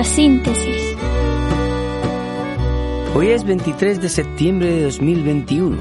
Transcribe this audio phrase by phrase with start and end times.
[0.00, 0.96] Radiosíntesis.
[3.14, 5.76] Hoy es 23 de septiembre de 2021.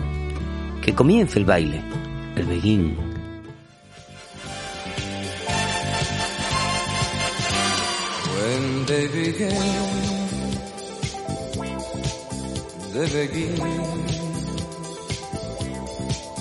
[0.81, 1.81] Que comience el baile,
[2.35, 2.97] el beguín.
[8.35, 9.55] When they begin,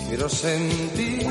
[0.09, 1.27] quiero sentir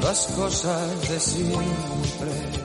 [0.00, 2.55] las cosas de siempre.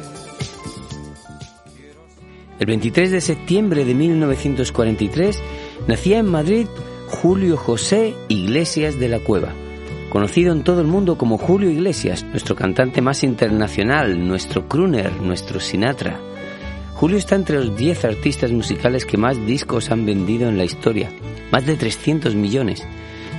[2.61, 5.41] El 23 de septiembre de 1943
[5.87, 6.67] nacía en Madrid
[7.07, 9.51] Julio José Iglesias de la Cueva,
[10.11, 15.59] conocido en todo el mundo como Julio Iglesias, nuestro cantante más internacional, nuestro crooner, nuestro
[15.59, 16.19] Sinatra.
[16.93, 21.11] Julio está entre los 10 artistas musicales que más discos han vendido en la historia,
[21.51, 22.85] más de 300 millones,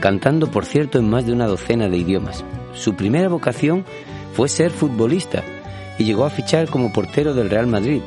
[0.00, 2.44] cantando por cierto en más de una docena de idiomas.
[2.74, 3.84] Su primera vocación
[4.32, 5.44] fue ser futbolista
[5.96, 8.00] y llegó a fichar como portero del Real Madrid.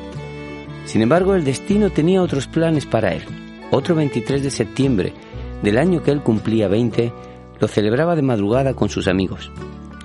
[0.86, 3.24] Sin embargo, el destino tenía otros planes para él.
[3.72, 5.14] Otro 23 de septiembre
[5.62, 7.12] del año que él cumplía 20,
[7.60, 9.52] lo celebraba de madrugada con sus amigos.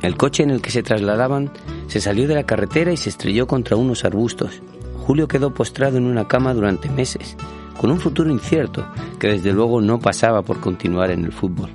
[0.03, 1.51] El coche en el que se trasladaban
[1.87, 4.63] se salió de la carretera y se estrelló contra unos arbustos.
[4.97, 7.37] Julio quedó postrado en una cama durante meses,
[7.79, 8.87] con un futuro incierto
[9.19, 11.69] que desde luego no pasaba por continuar en el fútbol.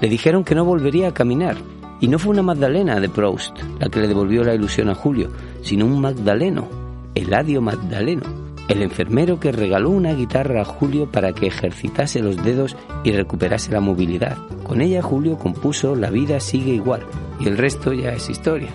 [0.00, 1.56] Le dijeron que no volvería a caminar,
[2.00, 5.30] y no fue una Magdalena de Proust la que le devolvió la ilusión a Julio,
[5.62, 6.68] sino un Magdaleno,
[7.14, 8.41] Eladio Magdaleno,
[8.72, 13.70] el enfermero que regaló una guitarra a Julio para que ejercitase los dedos y recuperase
[13.70, 14.38] la movilidad.
[14.64, 17.02] Con ella Julio compuso La vida sigue igual,
[17.38, 18.70] y el resto ya es historia.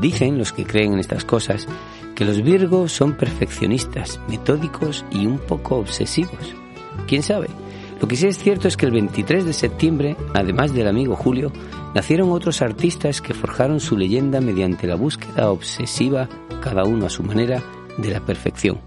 [0.00, 1.68] Dicen los que creen en estas cosas
[2.14, 6.54] que los Virgos son perfeccionistas, metódicos y un poco obsesivos.
[7.06, 7.48] ¿Quién sabe?
[8.00, 11.52] Lo que sí es cierto es que el 23 de septiembre, además del amigo Julio,
[11.94, 16.26] nacieron otros artistas que forjaron su leyenda mediante la búsqueda obsesiva,
[16.62, 17.62] cada uno a su manera,
[17.96, 18.80] de la perfección.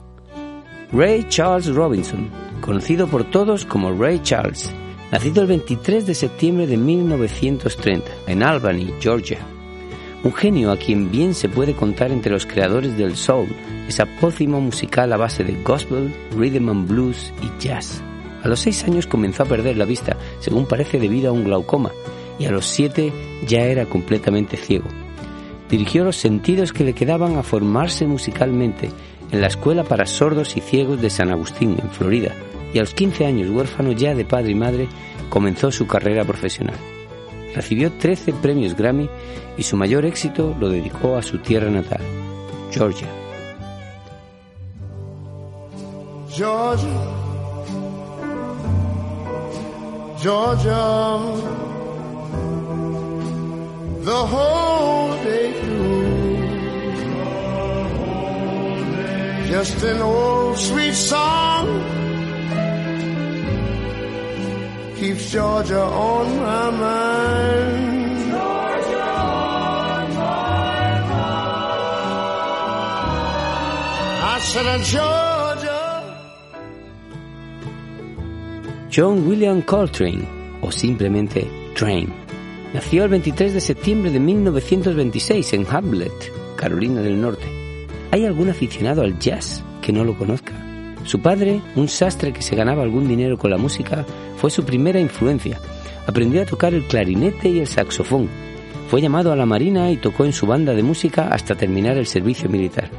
[0.91, 2.29] Ray Charles Robinson,
[2.61, 4.73] conocido por todos como Ray Charles,
[5.11, 9.39] nacido el 23 de septiembre de 1930 en Albany, Georgia.
[10.23, 13.47] Un genio a quien bien se puede contar entre los creadores del soul,
[13.87, 18.01] esa pócima musical a base de gospel, rhythm and blues y jazz.
[18.43, 21.91] A los seis años comenzó a perder la vista, según parece debido a un glaucoma,
[22.37, 23.13] y a los siete
[23.45, 24.87] ya era completamente ciego.
[25.69, 28.89] Dirigió los sentidos que le quedaban a formarse musicalmente
[29.31, 32.33] en la Escuela para Sordos y Ciegos de San Agustín, en Florida,
[32.73, 34.87] y a los 15 años, huérfano ya de padre y madre,
[35.29, 36.75] comenzó su carrera profesional.
[37.55, 39.09] Recibió 13 premios Grammy
[39.57, 42.01] y su mayor éxito lo dedicó a su tierra natal,
[42.71, 43.07] Georgia.
[46.29, 46.87] Georgia,
[50.21, 51.17] Georgia,
[54.03, 55.89] the whole day through.
[59.47, 61.65] Just an old sweet song
[64.95, 67.89] keeps Georgia on my mind.
[78.89, 80.27] John William Coltrane,
[80.61, 82.11] o simplemente Train,
[82.73, 87.47] nació el 23 de septiembre de 1926 en Hamlet, Carolina del Norte.
[88.11, 90.53] ¿Hay algún aficionado al jazz que no lo conozca?
[91.05, 94.05] Su padre, un sastre que se ganaba algún dinero con la música,
[94.37, 95.59] fue su primera influencia.
[96.05, 98.29] Aprendió a tocar el clarinete y el saxofón.
[98.89, 102.05] Fue llamado a la Marina y tocó en su banda de música hasta terminar el
[102.05, 102.89] servicio militar.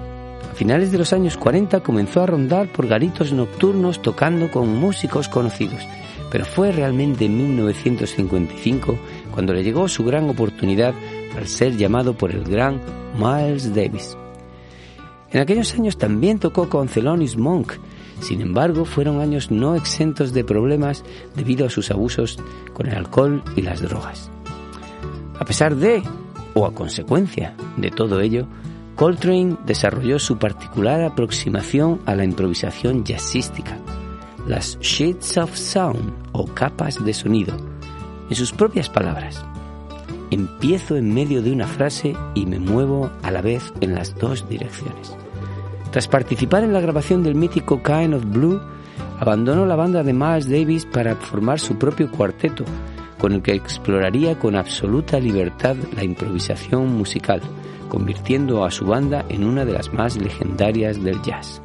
[0.51, 5.29] A finales de los años 40 comenzó a rondar por garitos nocturnos tocando con músicos
[5.29, 5.87] conocidos,
[6.31, 8.99] pero fue realmente en 1955
[9.31, 10.95] cuando le llegó su gran oportunidad
[11.37, 12.81] al ser llamado por el gran
[13.19, 14.17] Miles Davis.
[15.31, 17.75] En aquellos años también tocó con Thelonious Monk,
[18.21, 21.05] sin embargo, fueron años no exentos de problemas
[21.35, 22.39] debido a sus abusos
[22.75, 24.31] con el alcohol y las drogas.
[25.39, 26.03] A pesar de,
[26.55, 28.47] o a consecuencia de todo ello,
[28.95, 33.79] Coltrane desarrolló su particular aproximación a la improvisación jazzística,
[34.47, 37.57] las sheets of sound o capas de sonido,
[38.31, 39.45] en sus propias palabras.
[40.31, 44.49] Empiezo en medio de una frase y me muevo a la vez en las dos
[44.49, 45.15] direcciones.
[45.91, 48.61] Tras participar en la grabación del mítico Kind of Blue,
[49.19, 52.65] abandonó la banda de Miles Davis para formar su propio cuarteto,
[53.19, 57.43] con el que exploraría con absoluta libertad la improvisación musical,
[57.89, 61.61] convirtiendo a su banda en una de las más legendarias del jazz.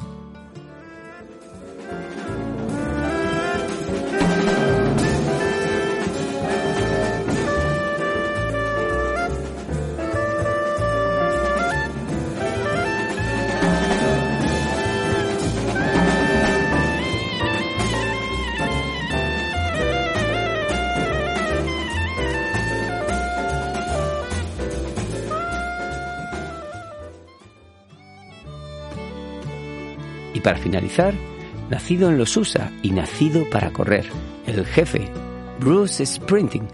[30.46, 31.12] Para finalizar,
[31.70, 34.06] nacido en los USA y nacido para correr,
[34.46, 35.10] el jefe,
[35.58, 36.68] Bruce Sprinting,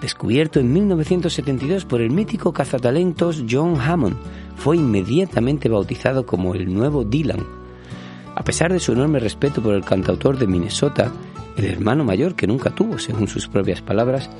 [0.00, 4.14] descubierto en 1972 por el mítico cazatalentos John Hammond,
[4.54, 7.44] fue inmediatamente bautizado como el nuevo Dylan.
[8.36, 11.10] A pesar de su enorme respeto por el cantautor de Minnesota,
[11.56, 14.30] el hermano mayor que nunca tuvo, según sus propias palabras,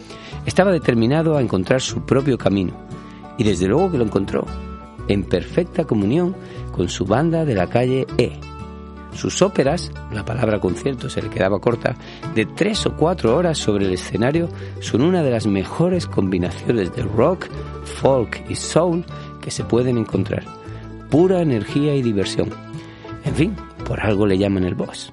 [0.47, 2.75] estaba determinado a encontrar su propio camino,
[3.39, 4.47] y desde luego que lo encontró,
[5.09, 6.37] en perfecta comunión
[6.71, 8.39] con su banda de la calle E.
[9.15, 11.97] Sus óperas, la palabra concierto se le quedaba corta,
[12.35, 14.49] de tres o cuatro horas sobre el escenario
[14.81, 17.47] son una de las mejores combinaciones de rock,
[17.85, 19.05] folk y soul
[19.41, 20.45] que se pueden encontrar.
[21.11, 22.51] Pura energía y diversión.
[23.25, 23.57] En fin,
[23.87, 25.13] por algo le llaman el boss.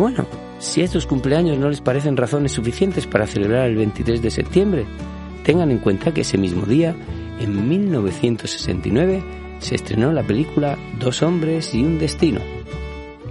[0.00, 0.26] Bueno,
[0.58, 4.86] si estos cumpleaños no les parecen razones suficientes para celebrar el 23 de septiembre,
[5.44, 6.96] tengan en cuenta que ese mismo día,
[7.38, 9.22] en 1969,
[9.58, 12.40] se estrenó la película Dos hombres y un destino,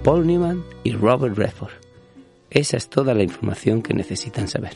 [0.04, 1.72] Paul Newman y Robert Redford.
[2.50, 4.74] Esa es toda la información que necesitan saber.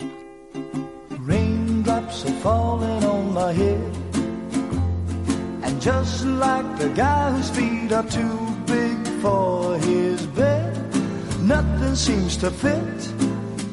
[11.46, 12.98] Nothing seems to fit.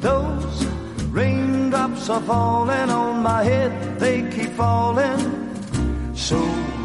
[0.02, 0.66] Those
[1.12, 5.20] raindrops are falling on my head, they keep falling.
[6.14, 6.38] So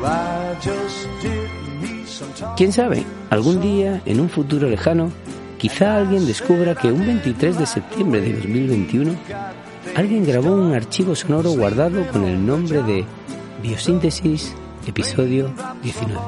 [0.03, 1.51] I just did
[1.81, 2.57] me some time.
[2.57, 3.05] ¿Quién sabe?
[3.31, 5.11] Algún día, en un futuro lejano,
[5.59, 9.13] Quizá alguien descubra que un 23 de septiembre de 2021
[9.95, 13.07] alguien grabó un archivo sonoro guardado con el nombre de
[13.63, 14.55] Biosíntesis
[14.87, 15.51] Episodio
[15.83, 16.21] 19.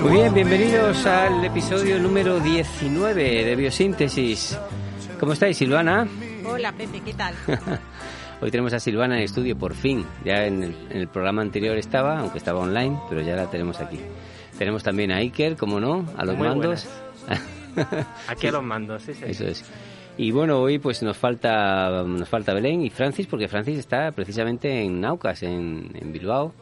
[0.00, 4.58] Muy bien, bienvenidos al episodio número 19 de Biosíntesis.
[5.20, 6.08] ¿Cómo estáis, Silvana?
[6.46, 7.34] Hola, Pepe, ¿qué tal?
[8.40, 10.06] Hoy tenemos a Silvana en el estudio, por fin.
[10.24, 14.00] Ya en el, programa anterior estaba, aunque estaba online, pero ya la tenemos aquí.
[14.56, 16.88] Tenemos también a Iker, como no, a los mandos.
[18.28, 19.24] aquí a los mandos, sí, sí.
[19.26, 19.64] Eso es.
[20.16, 24.82] Y bueno, hoy pues nos falta nos falta Belén y Francis, porque Francis está precisamente
[24.82, 26.52] en Naucas, en, en Bilbao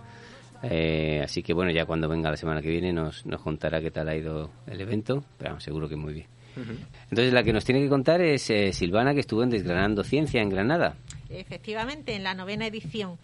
[0.62, 3.90] eh, así que bueno, ya cuando venga la semana que viene nos, nos contará qué
[3.90, 6.26] tal ha ido el evento, pero seguro que muy bien.
[7.10, 10.40] Entonces la que nos tiene que contar es eh, Silvana, que estuvo en Desgranando Ciencia
[10.40, 10.96] en Granada.
[11.28, 13.18] Efectivamente, en la novena edición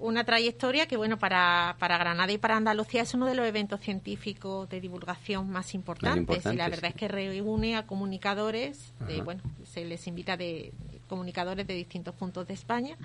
[0.00, 3.80] una trayectoria que, bueno, para, para Granada y para Andalucía es uno de los eventos
[3.80, 6.44] científicos de divulgación más importantes.
[6.46, 8.92] y la verdad es que reúne a comunicadores,
[9.24, 10.72] bueno, se les invita de
[11.10, 12.96] comunicadores de distintos puntos de España.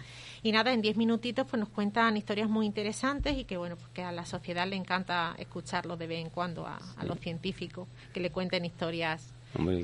[0.44, 3.90] Y nada, en diez minutitos pues nos cuentan historias muy interesantes y que, bueno, pues
[3.90, 8.20] que a la sociedad le encanta escucharlo de vez en cuando a, los científicos, que
[8.20, 9.34] le cuenten historias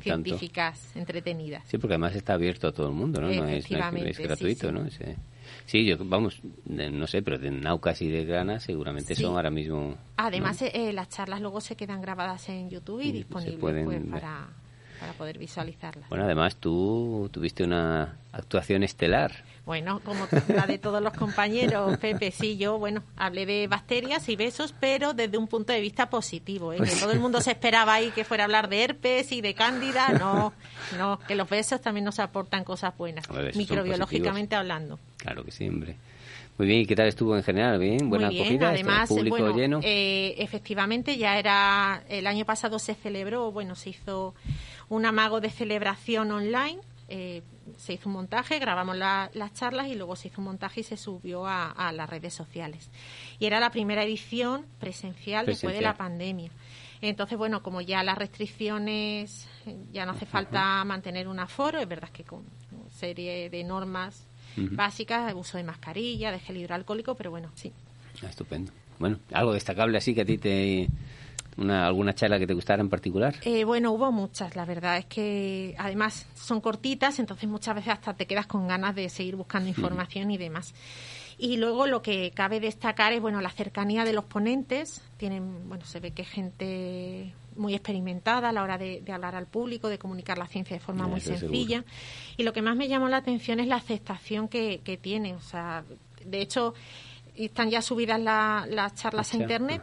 [0.02, 1.64] científicas entretenidas.
[1.68, 3.28] Sí, porque además está abierto a todo el mundo, ¿no?
[3.28, 4.86] No es, gratuito, ¿no?
[5.66, 9.96] Sí, yo, vamos, no sé, pero de Naucas y de Grana seguramente son ahora mismo...
[10.18, 14.50] Además, eh, las charlas luego se quedan grabadas en YouTube y, disponibles pues, para,
[15.00, 16.10] para poder visualizarlas.
[16.10, 19.32] Bueno, además tú tuviste una actuación estelar.
[19.72, 24.36] Bueno, como la de todos los compañeros, Pepe, sí, yo, bueno, hablé de bacterias y
[24.36, 26.80] besos, pero desde un punto de vista positivo, ¿eh?
[26.84, 29.54] que todo el mundo se esperaba ahí que fuera a hablar de herpes y de
[29.54, 30.52] cándida, no,
[30.98, 33.24] no, que los besos también nos aportan cosas buenas,
[33.56, 35.00] microbiológicamente hablando.
[35.16, 35.96] Claro que sí, hombre.
[36.58, 37.80] Muy bien, ¿y qué tal estuvo en general?
[37.80, 38.10] ¿Bien?
[38.10, 38.70] ¿Buena Muy bien, acogida?
[38.72, 39.80] además, público bueno, lleno?
[39.84, 44.36] Eh, efectivamente, ya era, el año pasado se celebró, bueno, se hizo
[44.90, 46.80] un amago de celebración online.
[47.08, 47.42] Eh,
[47.78, 50.98] se hizo un montaje, grabamos las charlas y luego se hizo un montaje y se
[50.98, 52.90] subió a, las redes sociales.
[53.40, 56.52] Y era la primera edición presencial, después de la pandemia.
[57.02, 59.48] Entonces, bueno, como ya las restricciones,
[59.92, 62.44] ya no hace falta mantener un aforo, es verdad que con
[62.90, 67.72] serie de normas básicas, uso de mascarilla, de gel hidroalcohólico, pero bueno, sí.
[68.24, 68.72] Ah, estupendo.
[69.00, 70.88] Bueno, algo destacable así que a ti te
[71.58, 73.36] una, ¿Alguna charla que te gustara en particular?
[73.44, 78.14] Eh, bueno, hubo muchas, la verdad es que además son cortitas, entonces muchas veces hasta
[78.14, 80.74] te quedas con ganas de seguir buscando información y demás.
[81.38, 85.02] Y luego lo que cabe destacar es bueno la cercanía de los ponentes.
[85.18, 89.90] Tienen, bueno, se ve que gente muy experimentada a la hora de, hablar al público,
[89.90, 91.84] de comunicar la ciencia de forma muy sencilla.
[92.38, 95.34] Y lo que más me llamó la atención es la aceptación que, tiene.
[95.34, 95.84] O sea,
[96.24, 96.76] de hecho,
[97.36, 99.82] están ya subidas las charlas a Internet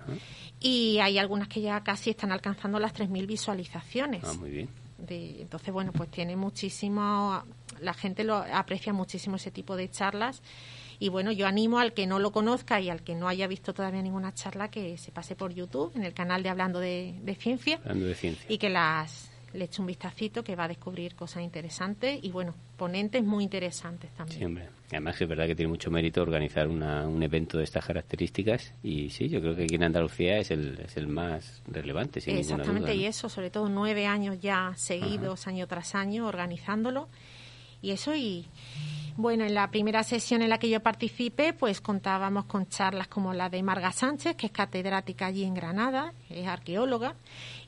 [0.61, 4.25] y hay algunas que ya casi están alcanzando las 3.000 visualizaciones.
[4.25, 4.69] Ah, muy bien.
[5.09, 7.43] entonces, bueno, pues tiene muchísimo,
[7.81, 10.43] la gente lo aprecia muchísimo ese tipo de charlas
[11.01, 13.73] y bueno, yo animo al que no lo conozca y al que no haya visto
[13.73, 17.81] todavía ninguna charla que se pase por YouTube, en el canal de Hablando de, Ciencia.
[18.49, 22.55] Y que las le eche un vistacito que va a descubrir cosas interesantes y bueno,
[22.77, 24.57] ponentes muy interesantes también.
[24.57, 29.11] Sí, Además es verdad que tiene mucho mérito organizar un evento de estas características y
[29.11, 32.95] sí, yo creo que aquí en Andalucía es el, es el más relevante, sin Exactamente,
[32.95, 37.09] y eso, sobre todo nueve años ya seguidos, año tras año, organizándolo.
[37.83, 38.47] Y eso y
[39.19, 43.35] bueno, en la primera sesión en la que yo participé, pues contábamos con charlas como
[43.35, 47.17] la de Marga Sánchez, que es catedrática allí en Granada, es arqueóloga,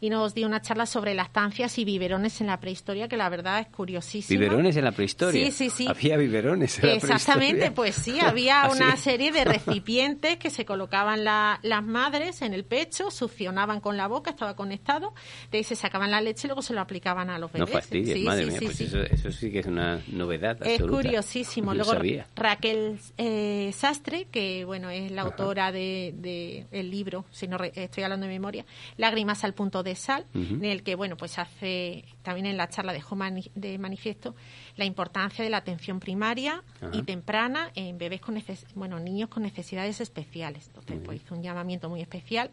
[0.01, 3.29] y nos dio una charla sobre las estancias y biberones en la prehistoria, que la
[3.29, 4.39] verdad es curiosísima.
[4.39, 5.45] ¿Biberones en la prehistoria?
[5.47, 5.89] Sí, sí, sí.
[5.89, 10.65] Había biberones en la Exactamente, pues sí, había ¿Ah, una serie de recipientes que se
[10.65, 15.15] colocaban las madres en el pecho, succionaban con la boca, estaba conectado,
[15.51, 17.69] de ahí se sacaban la leche y luego se lo aplicaban a los bebés.
[17.69, 20.85] No fastidies, madre mía, pues eso, sí que es una novedad absoluta.
[20.85, 21.40] Es curiosísimo.
[21.75, 21.93] Luego
[22.37, 28.03] Raquel eh, Sastre, que bueno es la autora del de, el libro, si no estoy
[28.03, 28.65] hablando de memoria,
[28.97, 32.93] Lágrimas al punto de sal, en el que, bueno, pues hace, también en la charla
[32.93, 33.17] dejó
[33.55, 34.35] de manifiesto
[34.77, 38.43] la importancia de la atención primaria y temprana en bebés con,
[38.75, 40.67] bueno, niños con necesidades especiales.
[40.69, 42.51] Entonces, pues hizo un llamamiento muy especial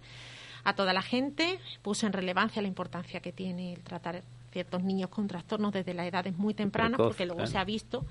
[0.64, 5.10] a toda la gente, puso en relevancia la importancia que tiene el tratar ciertos niños
[5.10, 8.06] con trastornos desde la edades muy tempranas, porque luego se ha visto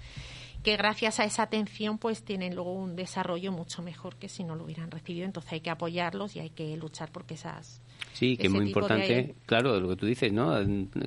[0.67, 4.57] que gracias a esa atención pues tienen luego un desarrollo mucho mejor que si no
[4.57, 5.25] lo hubieran recibido.
[5.25, 7.81] Entonces hay que apoyarlos y hay que luchar porque esas...
[8.15, 10.57] Sí, que es muy importante, claro, lo que tú dices, ¿no?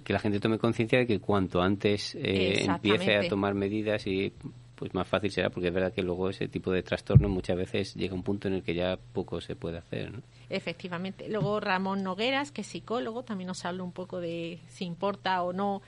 [0.06, 4.32] Que la gente tome conciencia de que cuanto antes eh, empiece a tomar medidas y
[4.76, 7.96] pues más fácil será porque es verdad que luego ese tipo de trastorno muchas veces
[7.96, 10.14] llega a un punto en el que ya poco se puede hacer.
[10.14, 10.22] ¿no?
[10.50, 11.28] Efectivamente.
[11.28, 15.52] Luego Ramón Nogueras, que es psicólogo, también nos habla un poco de si importa o
[15.52, 15.82] no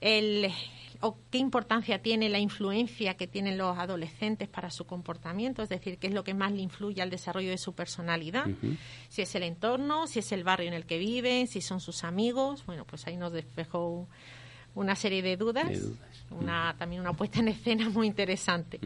[0.00, 0.50] el,
[1.00, 5.98] o qué importancia tiene la influencia que tienen los adolescentes para su comportamiento, es decir,
[5.98, 8.46] qué es lo que más le influye al desarrollo de su personalidad,
[9.08, 12.04] si es el entorno, si es el barrio en el que viven, si son sus
[12.04, 14.08] amigos, bueno, pues ahí nos despejó
[14.78, 15.66] una serie de dudas,
[16.30, 18.78] una también una puesta en escena muy interesante.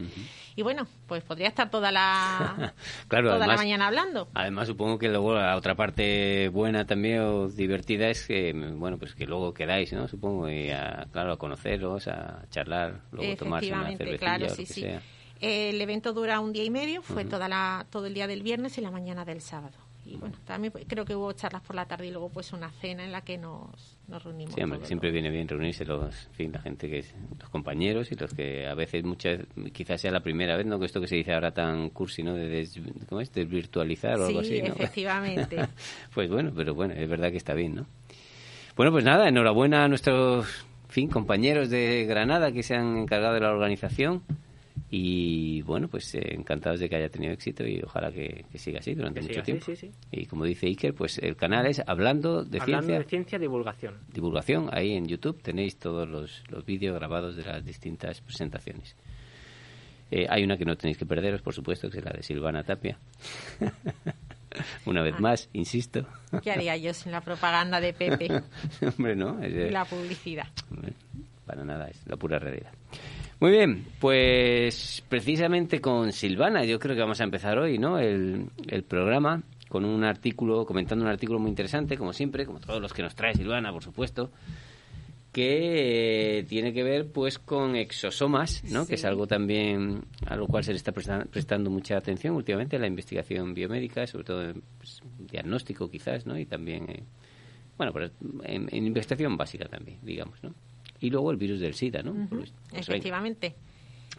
[0.55, 2.73] Y bueno, pues podría estar toda la
[3.07, 4.27] toda la mañana hablando.
[4.33, 9.13] Además, supongo que luego la otra parte buena también o divertida es que bueno, pues
[9.13, 10.07] que luego quedáis, ¿no?
[10.07, 14.85] Supongo y a, claro, a conoceros, a charlar, luego tomarse una cervecilla claro, sí, sí.
[15.39, 18.77] El evento dura un día y medio, fue toda la todo el día del viernes
[18.77, 22.07] y la mañana del sábado y bueno, también creo que hubo charlas por la tarde
[22.07, 24.55] y luego pues una cena en la que nos, nos reunimos.
[24.87, 28.67] siempre viene bien reunirse los, fin, la gente que es, los compañeros y los que
[28.67, 29.39] a veces muchas,
[29.73, 30.79] quizás sea la primera vez, ¿no?
[30.79, 32.35] Que esto que se dice ahora tan cursi, ¿no?
[32.35, 32.79] De des,
[33.09, 33.33] ¿cómo es?
[33.33, 34.67] Desvirtualizar o algo así, ¿no?
[34.67, 35.57] efectivamente.
[36.13, 37.87] pues bueno, pero bueno, es verdad que está bien, ¿no?
[38.75, 43.39] Bueno, pues nada, enhorabuena a nuestros, fin, compañeros de Granada que se han encargado de
[43.39, 44.21] la organización
[44.89, 48.93] y bueno, pues eh, encantados de que haya tenido éxito y ojalá que, siga así
[48.93, 49.71] durante mucho tiempo.
[50.11, 52.99] Y como dice Iker, pues el canal es Hablando de Hablando Ciencia.
[52.99, 53.95] de Ciencia Divulgación.
[54.13, 58.95] Divulgación, ahí en YouTube tenéis todos los, los vídeos grabados de las distintas presentaciones.
[60.11, 62.63] Eh, hay una que no tenéis que perderos, por supuesto, que es la de Silvana
[62.63, 62.99] Tapia.
[64.85, 65.21] una vez ah.
[65.21, 66.05] más, insisto.
[66.43, 68.27] ¿Qué haría yo sin la propaganda de Pepe?
[68.97, 69.43] Hombre, no.
[69.43, 70.47] y la publicidad.
[71.47, 72.71] Para nada, es la pura realidad.
[73.43, 77.99] Muy bien, pues precisamente con Silvana, yo creo que vamos a empezar hoy, ¿no?
[77.99, 78.47] El,
[78.87, 83.01] programa con un artículo, comentando un artículo muy interesante, como siempre, como todos los que
[83.03, 84.31] nos trae Silvana, por supuesto,
[85.33, 88.87] que tiene que ver pues con exosomas, ¿no?
[88.87, 92.83] Que es algo también a lo cual se le está prestando, mucha atención últimamente en
[92.83, 96.39] la investigación biomédica, sobre todo en pues, diagnóstico quizás, ¿no?
[96.39, 96.85] Y también,
[97.75, 98.09] bueno, pues,
[98.45, 100.53] en, en investigación básica también, digamos, ¿no?
[101.03, 102.13] Y luego el virus del SIDA, ¿no?
[102.29, 103.53] Pues, pues Efectivamente.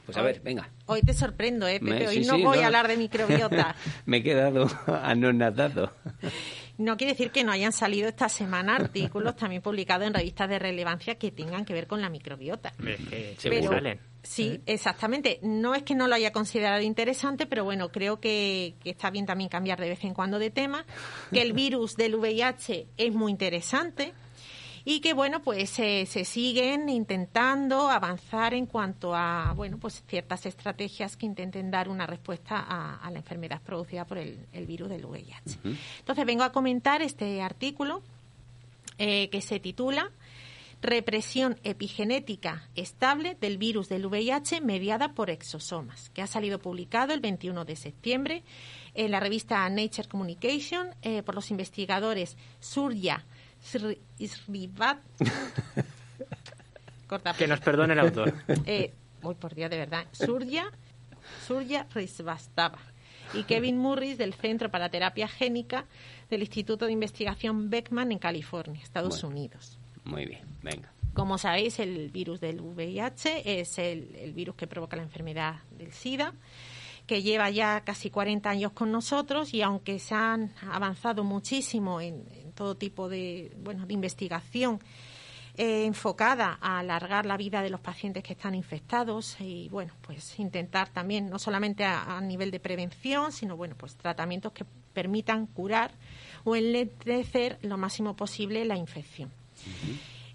[0.05, 0.69] Pues a ver, venga.
[0.85, 2.09] Hoy te sorprendo, ¿eh, Pepe?
[2.09, 3.75] Hoy no voy a hablar de microbiota.
[4.05, 4.69] Me he quedado
[5.03, 5.93] anonadado.
[6.77, 10.59] No quiere decir que no hayan salido esta semana artículos también publicados en revistas de
[10.59, 12.75] relevancia que tengan que ver con la microbiota.
[13.43, 13.81] pero,
[14.23, 15.39] Sí, exactamente.
[15.43, 19.25] No es que no lo haya considerado interesante, pero bueno, creo que, que, está bien
[19.25, 20.85] también cambiar de vez en cuando de tema.
[21.33, 24.13] Que el virus del VIH es muy interesante
[24.85, 31.17] y que bueno pues se siguen intentando avanzar en cuanto a bueno pues ciertas estrategias
[31.17, 35.59] que intenten dar una respuesta a, la enfermedad producida por el, virus del VIH.
[35.99, 38.03] Entonces vengo a comentar este artículo
[38.99, 40.11] eh, que se titula
[40.83, 47.21] Represión epigenética estable del virus del VIH mediada por exosomas, que ha salido publicado el
[47.21, 48.43] 21 de septiembre
[48.93, 53.25] en la revista Nature Communication eh, por los investigadores Surya
[53.65, 54.99] Srivat.
[57.39, 58.35] que nos perdone el autor.
[58.67, 58.93] Eh,
[59.23, 60.07] uy, por Dios, de verdad.
[60.13, 60.71] Surya,
[61.47, 62.79] Surya Risvastava
[63.33, 65.87] y Kevin Murris del Centro para Terapia Génica
[66.31, 69.79] del Instituto de Investigación Beckman en California, Estados Unidos.
[70.05, 70.93] Muy bien, venga.
[71.15, 76.35] Como sabéis, el virus del VIH es el, virus que provoca la enfermedad del SIDA
[77.07, 82.25] que lleva ya casi 40 años con nosotros y aunque se han avanzado muchísimo en,
[82.55, 84.79] todo tipo de, bueno, de investigación
[85.57, 90.39] eh, enfocada a alargar la vida de los pacientes que están infectados y bueno pues
[90.39, 95.93] intentar también no solamente a, nivel de prevención sino bueno pues tratamientos que permitan curar
[96.45, 99.31] o enlentecer lo máximo posible la infección.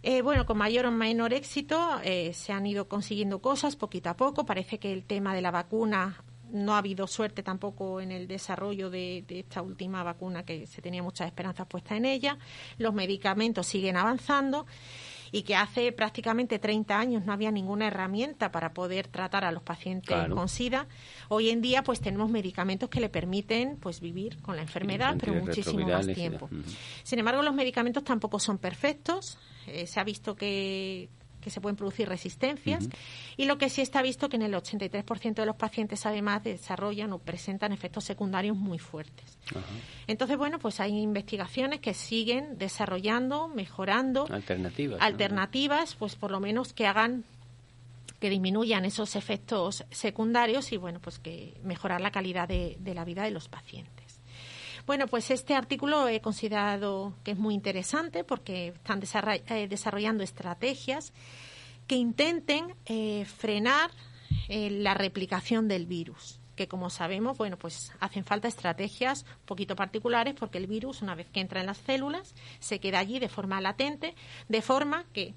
[0.02, 4.16] Eh, bueno, con mayor o menor éxito eh, se han ido consiguiendo cosas poquito a
[4.16, 4.46] poco.
[4.46, 8.90] Parece que el tema de la vacuna no ha habido suerte tampoco en el desarrollo
[8.90, 12.38] de, esta última vacuna que se tenía muchas esperanzas puestas en ella.
[12.78, 14.66] Los medicamentos siguen avanzando
[15.32, 19.62] y que hace prácticamente 30 años no había ninguna herramienta para poder tratar a los
[19.62, 20.88] pacientes con SIDA.
[21.28, 25.36] Hoy en día pues tenemos medicamentos que le permiten pues vivir con la enfermedad, pero
[25.36, 26.50] muchísimo más tiempo.
[27.04, 29.38] Sin embargo, los medicamentos tampoco son perfectos.
[29.68, 31.10] Eh, se ha visto que,
[31.50, 32.88] que se pueden producir resistencias
[33.36, 37.12] y lo que sí está visto que en el 83% de los pacientes además desarrollan
[37.12, 39.38] o presentan efectos secundarios muy fuertes.
[40.06, 46.74] Entonces, bueno, pues hay investigaciones que siguen desarrollando, mejorando alternativas, alternativas, pues por lo menos
[46.74, 47.24] que hagan
[48.20, 53.24] que disminuyan esos efectos secundarios y bueno, pues que mejorar la calidad de la vida
[53.24, 54.09] de los pacientes.
[54.90, 59.04] Bueno, pues este artículo he considerado que es muy interesante porque están
[59.48, 61.14] eh, desarrollando estrategias
[61.86, 63.92] que intenten eh, frenar
[64.48, 69.76] eh, la replicación del virus que como sabemos, bueno, pues hacen falta estrategias un poquito
[69.76, 73.30] particulares porque el virus, una vez que entra en las células, se queda allí de
[73.30, 74.16] forma latente,
[74.48, 75.36] de forma que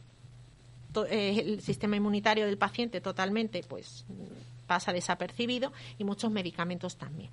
[1.10, 4.06] el sistema inmunitario del paciente totalmente pues
[4.72, 7.28] pasa desapercibido y muchos medicamentos también.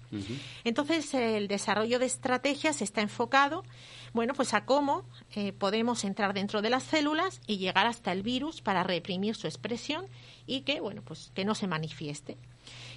[0.66, 3.64] Entonces, el desarrollo de estrategias está enfocado,
[4.12, 8.24] bueno, pues a cómo eh, podemos entrar dentro de las células y llegar hasta el
[8.24, 10.06] virus para reprimir su expresión
[10.48, 12.38] y que, bueno, pues que no se manifieste.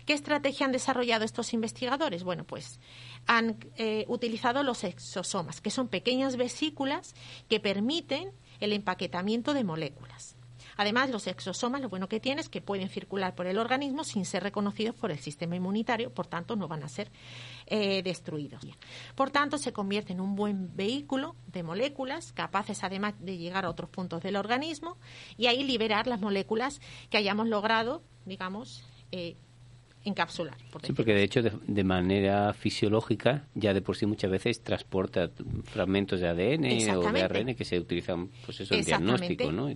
[0.07, 2.25] ¿Qué estrategia han desarrollado estos investigadores?
[2.25, 2.81] Bueno, pues
[3.29, 7.15] han eh, utilizado los exosomas, que son pequeñas vesículas
[7.49, 10.35] que permiten el empaquetamiento de moléculas.
[10.77, 14.25] Además, los exosomas lo bueno que tienen es que pueden circular por el organismo sin
[14.25, 17.11] ser reconocidos por el sistema inmunitario, por tanto, no van a ser
[17.67, 18.67] eh, destruidos.
[19.15, 23.71] Por tanto, se convierte en un buen vehículo de moléculas capaces además de llegar a
[23.71, 24.97] otros puntos del organismo
[25.37, 26.81] y ahí liberar las moléculas
[27.11, 29.37] que hayamos logrado, digamos, eh,
[30.05, 30.57] encapsular.
[30.83, 35.31] sí, porque de hecho de, manera fisiológica ya de por sí muchas veces transporta
[35.65, 39.69] fragmentos de ADN o de ARN que se utilizan pues eso en diagnóstico, ¿no?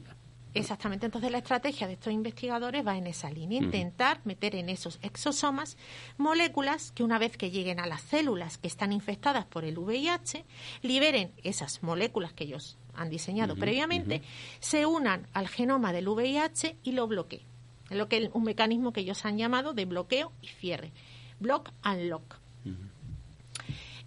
[0.59, 1.07] Exactamente.
[1.07, 5.77] Entonces la estrategia de estos investigadores va en esa línea, intentar meter en esos exosomas
[6.17, 10.45] moléculas que una vez que lleguen a las células que están infectadas por el VIH,
[10.83, 14.23] liberen esas moléculas que ellos han diseñado previamente,
[14.61, 17.43] se unan al genoma del VIH y lo bloqueen.
[17.91, 20.93] Es lo que un mecanismo que ellos han llamado de bloqueo y cierre.
[21.39, 22.41] Block and lock.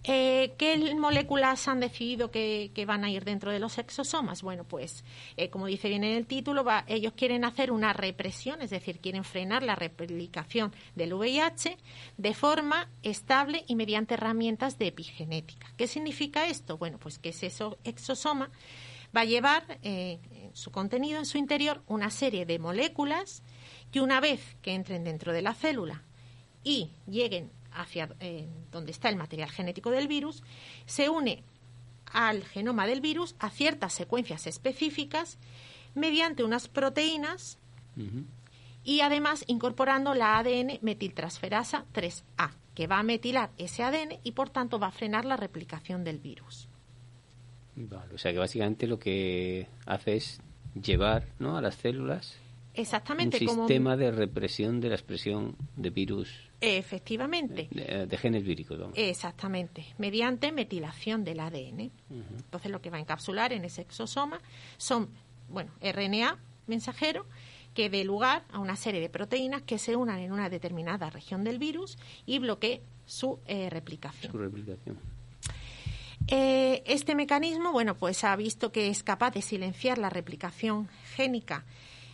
[0.03, 4.41] Eh, ¿Qué moléculas han decidido que, van a ir dentro de los exosomas?
[4.41, 5.03] Bueno, pues
[5.35, 9.25] eh, como dice bien en el título, ellos quieren hacer una represión, es decir, quieren
[9.25, 11.77] frenar la replicación del VIH
[12.17, 15.73] de forma estable y mediante herramientas de epigenética.
[15.75, 16.77] ¿Qué significa esto?
[16.77, 17.51] Bueno, pues que ese
[17.83, 18.49] exosoma
[19.15, 23.43] va a llevar eh, en su contenido, en su interior, una serie de moléculas
[23.91, 26.03] que una vez que entren dentro de la célula
[26.63, 30.43] y lleguen hacia eh, donde está el material genético del virus,
[30.85, 31.43] se une
[32.11, 35.37] al genoma del virus a ciertas secuencias específicas
[35.95, 37.57] mediante unas proteínas
[38.83, 44.49] y además incorporando la ADN metiltransferasa 3A, que va a metilar ese ADN y por
[44.49, 46.69] tanto va a frenar la replicación del virus.
[48.13, 50.41] o sea que básicamente lo que hace es
[50.81, 51.57] llevar ¿no?
[51.57, 52.39] a las células
[52.79, 53.37] Exactamente.
[53.41, 56.29] Un como- sistema de represión de la expresión de virus,
[56.61, 57.67] Efectivamente.
[57.71, 58.79] de, de genes víricos.
[58.79, 58.93] vamos.
[58.97, 61.91] Exactamente, mediante metilación del ADN.
[62.09, 64.39] Entonces lo que va a encapsular en ese exosoma
[64.77, 65.09] son,
[65.49, 66.37] bueno, RNA
[66.67, 67.25] mensajero
[67.73, 71.43] que dé lugar a una serie de proteínas que se unan en una determinada región
[71.43, 74.31] del virus y bloquee su eh, replicación.
[74.31, 74.97] Su replicación.
[76.27, 81.65] Eh, este mecanismo, bueno, pues ha visto que es capaz de silenciar la replicación génica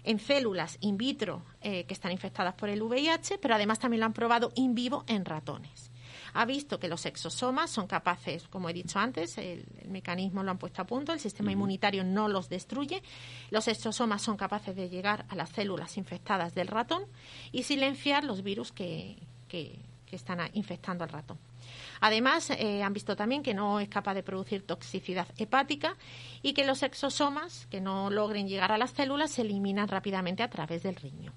[0.06, 4.06] en células in vitro eh, que están infectadas por el VIH, pero además también lo
[4.06, 5.92] han probado in vivo en ratones.
[6.34, 10.52] Ha visto que los exosomas son capaces, como he dicho antes, el, el mecanismo lo
[10.52, 13.02] han puesto a punto, el sistema inmunitario no los destruye.
[13.52, 17.04] Los exosomas son capaces de llegar a las células infectadas del ratón
[17.54, 21.38] y silenciar los virus que, que- que están infectando al ratón.
[22.02, 25.96] Además, eh, han visto también que no es capaz de producir toxicidad hepática
[26.42, 30.50] y que los exosomas que no logren llegar a las células se eliminan rápidamente a
[30.50, 31.34] través del riñón.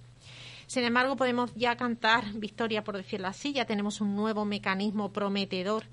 [0.66, 3.55] Sin embargo, podemos ya cantar victoria, por decirlo así.
[3.55, 5.85] Ya tenemos un nuevo mecanismo prometedor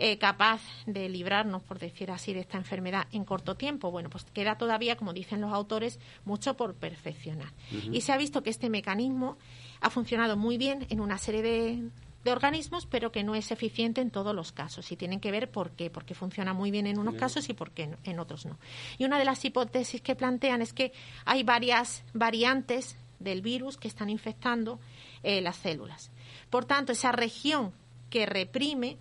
[0.00, 3.90] eh, capaz de librarnos, por decir así, de esta enfermedad en corto tiempo.
[3.90, 7.52] Bueno, pues queda todavía, como dicen los autores, mucho por perfeccionar.
[7.92, 9.38] Y se ha visto que este mecanismo
[9.80, 11.90] ha funcionado muy bien en una serie de,
[12.24, 14.90] de organismos, pero que no es eficiente en todos los casos.
[14.92, 17.70] Y tienen que ver por qué, porque funciona muy bien en unos casos y por
[17.70, 18.58] qué en otros no.
[18.98, 20.92] Y una de las hipótesis que plantean es que
[21.24, 24.78] hay varias variantes del virus que están infectando
[25.22, 26.10] eh, las células.
[26.50, 27.72] Por tanto, esa región
[28.10, 28.98] que reprime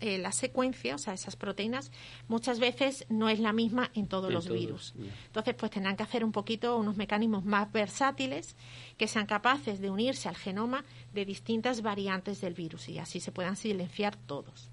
[0.00, 1.92] eh, la secuencia, o sea, esas proteínas,
[2.28, 4.94] muchas veces no es la misma en todos En los todos, virus.
[5.26, 8.56] Entonces, pues tendrán que hacer un poquito unos mecanismos más versátiles
[8.96, 13.30] que sean capaces de unirse al genoma de distintas variantes del virus y así se
[13.30, 14.70] puedan silenciar todos.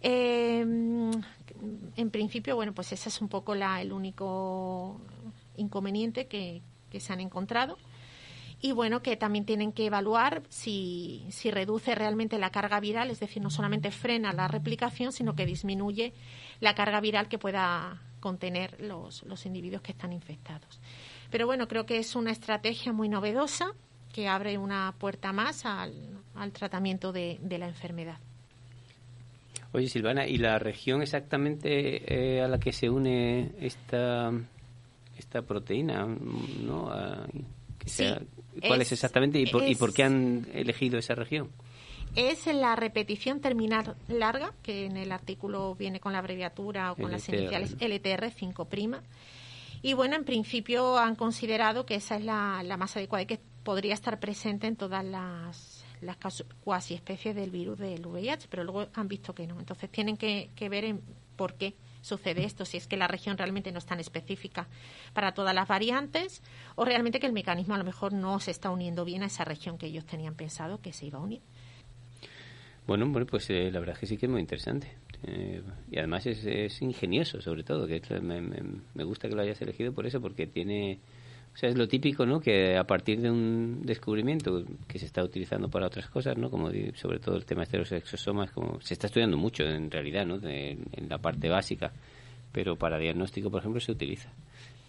[0.00, 0.60] Eh,
[1.96, 5.00] en principio, bueno, pues ese es un poco la, el único
[5.56, 7.76] inconveniente que, que se han encontrado.
[8.60, 13.20] Y bueno, que también tienen que evaluar si, si reduce realmente la carga viral, es
[13.20, 16.12] decir, no solamente frena la replicación, sino que disminuye
[16.58, 20.80] la carga viral que pueda contener los, los individuos que están infectados.
[21.30, 23.72] Pero bueno, creo que es una estrategia muy novedosa
[24.12, 25.92] que abre una puerta más al,
[26.34, 28.18] al tratamiento de, de la enfermedad.
[29.72, 34.32] Oye, Silvana, ¿y la región exactamente eh, a la que se une esta,
[35.16, 36.06] esta proteína?
[36.06, 36.88] ¿no?
[36.90, 37.26] A-
[37.78, 38.20] que Sí, sea-
[38.66, 41.50] ¿Cuál es, es- exactamente y por, y por qué han elegido esa región?
[42.16, 47.10] Es la repetición terminal larga, que en el artículo viene con la abreviatura o con
[47.12, 47.34] las LTR.
[47.40, 49.00] iniciales LTR5'.
[49.82, 53.38] Y bueno, en principio han considerado que esa es la, la más adecuada y que
[53.62, 56.16] podría estar presente en todas las, las
[56.64, 59.58] cuasi especies del virus del VIH, pero luego han visto que no.
[59.60, 61.00] Entonces tienen que, que ver en
[61.36, 61.74] por qué
[62.08, 64.66] sucede esto, si es que la región realmente no es tan específica
[65.12, 66.42] para todas las variantes
[66.74, 69.44] o realmente que el mecanismo a lo mejor no se está uniendo bien a esa
[69.44, 71.40] región que ellos tenían pensado que se iba a unir.
[72.86, 74.88] Bueno, bueno pues eh, la verdad es que sí que es muy interesante.
[75.26, 78.62] Eh, y además es, es ingenioso, sobre todo, que me, me-
[78.94, 80.98] me gusta que lo hayas elegido por eso, porque tiene...
[81.54, 82.40] O sea, es lo típico, ¿no?
[82.40, 86.50] Que a partir de un descubrimiento que se está utilizando para otras cosas, ¿no?
[86.50, 89.90] Como sobre todo el tema este de los exosomas, como se está estudiando mucho en
[89.90, 90.38] realidad, ¿no?
[90.38, 91.92] De- en la parte básica,
[92.52, 94.30] pero para diagnóstico, por ejemplo, se utiliza.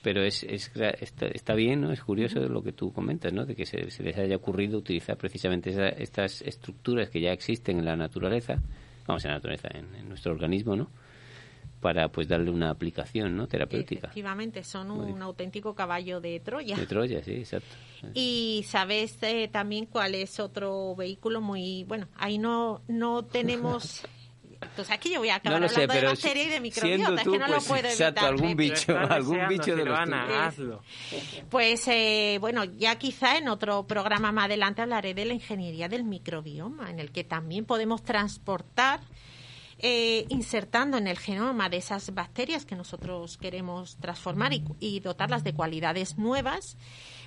[0.04, 1.92] Pero es, es está, está bien, ¿no?
[1.92, 3.46] Es curioso lo que tú comentas, ¿no?
[3.46, 7.80] De que se, se les haya ocurrido utilizar precisamente esa- estas estructuras que ya existen
[7.80, 8.62] en la naturaleza,
[9.08, 10.90] vamos, en la naturaleza, en, en nuestro organismo, ¿no?
[11.80, 13.48] Para, pues, darle una aplicación, ¿no?
[13.48, 14.08] Terapéutica.
[14.08, 16.76] Efectivamente, son un auténtico caballo de Troya.
[16.76, 17.76] De Troya, sí, exacto.
[18.14, 22.08] Y sabes eh, también cuál es otro vehículo muy bueno.
[22.16, 24.04] Ahí no no tenemos.
[24.62, 27.16] Entonces aquí yo voy a acabar No lo sé, hablando de bacterias y de microbiota,
[27.16, 28.26] es tú, que no pues, lo puedo exacto, evitar.
[28.26, 28.64] algún Pepe.
[28.64, 30.82] bicho, algún bicho de los hazlo.
[31.50, 36.04] Pues eh, bueno, ya quizá en otro programa más adelante hablaré de la ingeniería del
[36.04, 39.00] microbioma, en el que también podemos transportar,
[39.80, 45.44] eh, insertando en el genoma de esas bacterias que nosotros queremos transformar y, y dotarlas
[45.44, 46.78] de cualidades nuevas,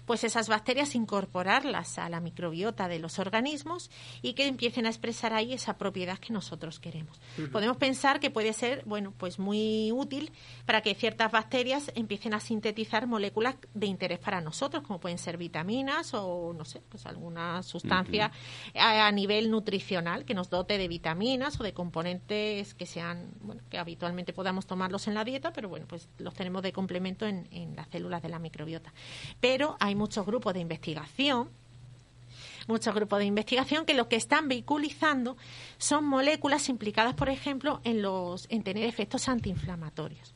[0.04, 5.32] pues esas bacterias incorporarlas a la microbiota de los organismos y que empiecen a expresar
[5.32, 7.20] ahí esa propiedad que nosotros queremos.
[7.50, 10.32] Podemos pensar que puede ser, bueno, pues muy útil
[10.66, 15.36] para que ciertas bacterias empiecen a sintetizar moléculas de interés para nosotros, como pueden ser
[15.36, 18.32] vitaminas o, no sé, pues alguna sustancia
[18.74, 23.62] a, a nivel nutricional que nos dote de vitaminas o de componentes que sean, bueno,
[23.70, 27.48] que habitualmente podamos tomarlos en la dieta, pero bueno, pues los tenemos de complemento en,
[27.50, 28.92] en las células de la microbiota.
[29.40, 31.48] Pero hay muchos grupos de investigación
[32.66, 35.36] muchos grupos de investigación que lo que están vehiculizando
[35.78, 40.32] son moléculas implicadas, por ejemplo, en los en tener efectos antiinflamatorios.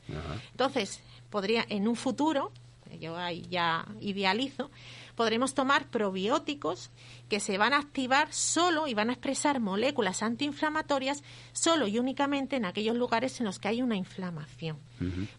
[0.51, 2.51] Entonces, podría en un futuro
[2.99, 4.71] yo ahí ya idealizo,
[5.15, 6.89] podremos tomar probióticos
[7.29, 12.55] que se van a activar solo y van a expresar moléculas antiinflamatorias solo y únicamente
[12.55, 14.77] en aquellos lugares en los que hay una inflamación.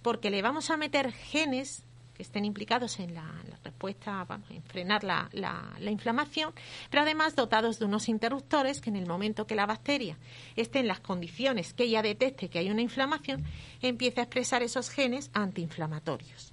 [0.03, 1.85] Porque le vamos a meter genes
[2.19, 3.25] que estén implicados en la,
[3.63, 6.53] respuesta, vamos, en frenar la, la, inflamación,
[6.91, 10.19] pero además dotados de unos interruptores que en el momento que la bacteria
[10.57, 13.45] esté en las condiciones que ella detecte que hay una inflamación,
[13.81, 16.53] empiece a expresar esos genes antiinflamatorios.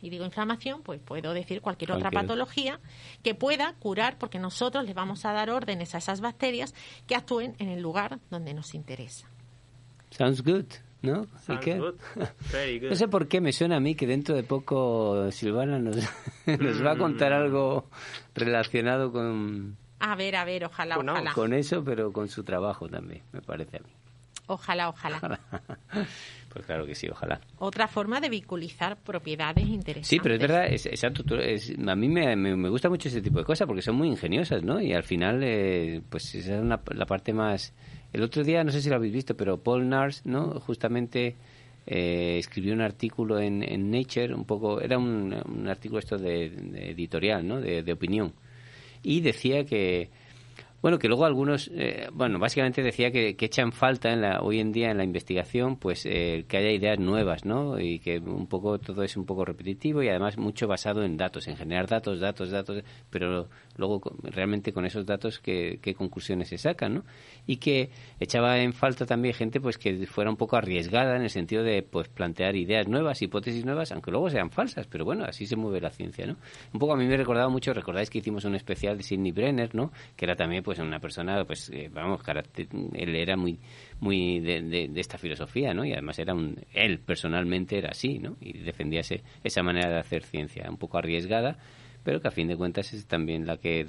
[0.00, 2.78] Y digo inflamación, pues puedo decir cualquier, otra patología
[3.24, 6.74] que pueda curar, porque nosotros les vamos a dar órdenes a esas bacterias
[7.08, 9.28] que actúen en el lugar donde nos interesa.
[10.10, 10.66] Sounds good.
[11.02, 11.26] ¿No?
[12.82, 15.96] No sé por qué me suena a mí que dentro de poco Silvana nos,
[16.46, 17.36] nos va a contar mm.
[17.36, 17.88] algo
[18.34, 19.76] relacionado con...
[20.00, 21.32] A ver, a ver, ojalá, ojalá.
[21.34, 23.90] Con eso, pero con su trabajo también, me parece a mí.
[24.46, 25.20] Ojalá, ojalá.
[26.52, 27.40] pues claro que sí, ojalá.
[27.58, 30.08] Otra forma de vinculizar propiedades interesantes.
[30.08, 31.22] Sí, pero es verdad, es, exacto.
[31.34, 34.80] a mí me, me, gusta mucho ese tipo de cosas porque son muy ingeniosas, ¿no?
[34.80, 37.72] Y al final, eh, pues esa es la parte más
[38.12, 40.60] el otro día, no sé si lo habéis visto, pero Paul Nars, ¿no?
[40.60, 41.36] Justamente
[41.86, 46.46] eh, escribió un artículo en, en, Nature, un poco, era un, un artículo esto de,
[46.90, 47.60] editorial, ¿no?
[47.60, 48.32] De, de, opinión.
[49.02, 50.10] Y decía que,
[50.82, 54.60] bueno, que luego algunos, eh, bueno, básicamente decía que, que, echan falta en la, hoy
[54.60, 57.78] en día en la investigación, pues eh, que haya ideas nuevas, ¿no?
[57.80, 61.48] Y que un poco todo es un poco repetitivo y además mucho basado en datos,
[61.48, 66.94] en generar datos, datos, datos, pero luego realmente con esos datos qué, conclusiones se sacan,
[66.94, 67.04] ¿no?
[67.46, 71.30] Y que echaba en falta también gente pues que fuera un poco arriesgada en el
[71.30, 75.46] sentido de pues plantear ideas nuevas, hipótesis nuevas, aunque luego sean falsas, pero bueno, así
[75.46, 76.36] se mueve la ciencia, ¿no?
[76.72, 79.74] Un poco a mí me recordaba mucho, recordáis que hicimos un especial de Sidney Brenner,
[79.74, 79.92] ¿no?
[80.16, 82.20] Que era también pues una persona, pues, eh, vamos,
[82.94, 83.58] él era muy
[84.00, 85.84] muy de, esta filosofía, ¿no?
[85.84, 88.36] Y además era un, él personalmente era así, ¿no?
[88.40, 89.02] Y defendía
[89.44, 91.58] esa manera de hacer ciencia, un poco arriesgada,
[92.02, 93.86] pero que a fin de cuentas es también la que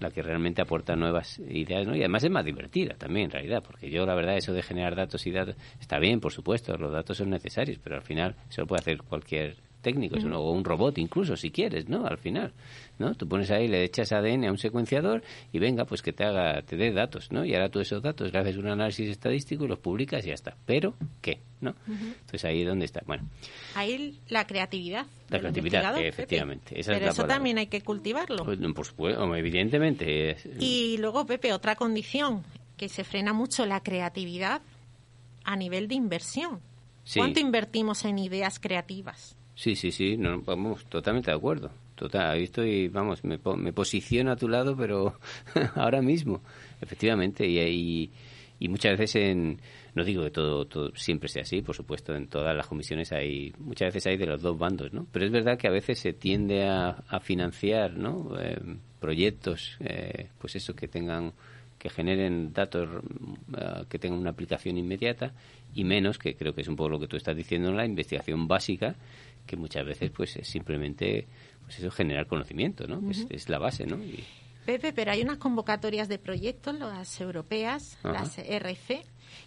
[0.00, 1.96] la que realmente aporta nuevas ideas, ¿no?
[1.96, 4.94] Y además es más divertida también, en realidad, porque yo la verdad eso de generar
[4.94, 8.60] datos y datos está bien, por supuesto, los datos son necesarios, pero al final se
[8.60, 9.56] lo puede hacer cualquier
[9.88, 12.06] técnico, o un robot incluso, si quieres, ¿no?
[12.06, 12.52] Al final.
[12.98, 13.14] ¿no?
[13.14, 15.22] Tú pones ahí, le echas ADN a un secuenciador
[15.52, 17.44] y venga, pues que te haga, te dé datos, ¿no?
[17.44, 20.34] Y ahora tú esos datos le haces un análisis estadístico y los publicas y ya
[20.34, 20.56] está.
[20.66, 21.40] Pero, ¿qué?
[21.60, 21.74] ¿No?
[21.86, 23.02] Entonces ahí es donde está.
[23.06, 23.28] Bueno.
[23.74, 25.06] Ahí la creatividad.
[25.28, 26.80] La creatividad, efectivamente.
[26.84, 28.44] Pero eso también hay que cultivarlo.
[28.44, 30.36] Pues, supuesto, evidentemente.
[30.60, 32.44] Y luego, Pepe, otra condición
[32.76, 34.62] que se frena mucho la creatividad
[35.44, 36.60] a nivel de inversión.
[37.14, 39.34] ¿Cuánto invertimos en ideas creativas?
[39.58, 41.72] Sí, sí, sí, no, vamos, totalmente de acuerdo.
[41.96, 45.18] Total, ahí estoy, vamos, me, me posiciono a tu lado, pero
[45.74, 46.42] ahora mismo,
[46.80, 48.08] efectivamente, y,
[48.60, 49.60] y, muchas veces en,
[49.96, 53.52] no digo que todo, todo siempre sea así, por supuesto, en todas las comisiones hay,
[53.58, 55.08] muchas veces hay de los dos bandos, ¿no?
[55.10, 58.40] Pero es verdad que a veces se tiende a, a financiar, ¿no?
[58.40, 58.60] Eh,
[59.00, 61.32] proyectos, eh, pues eso, que tengan,
[61.80, 62.88] que generen datos
[63.56, 65.32] eh, que tengan una aplicación inmediata
[65.74, 67.86] y menos, que creo que es un poco lo que tú estás diciendo, en la
[67.86, 68.94] investigación básica,
[69.48, 71.26] que muchas veces pues es simplemente
[71.64, 73.02] pues eso, generar conocimiento, ¿no?
[73.10, 73.98] es, la base, ¿no?
[74.64, 79.02] Pepe, pero hay unas convocatorias de proyectos, las europeas, las RC,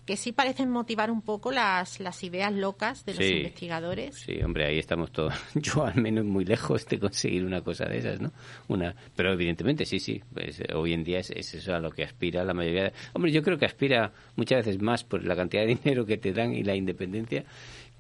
[0.06, 4.16] que sí parecen motivar un poco las, las ideas locas de los investigadores.
[4.16, 8.00] Sí, hombre, ahí estamos todos, yo al menos muy lejos de conseguir una cosa de
[8.00, 8.32] esas, ¿no?
[8.68, 12.04] Una, pero evidentemente sí, sí, pues, hoy en día es, es, eso a lo que
[12.04, 12.86] aspira la mayoría.
[12.86, 16.18] De, hombre, yo creo que aspira muchas veces más por la cantidad de dinero que
[16.18, 17.46] te dan y la independencia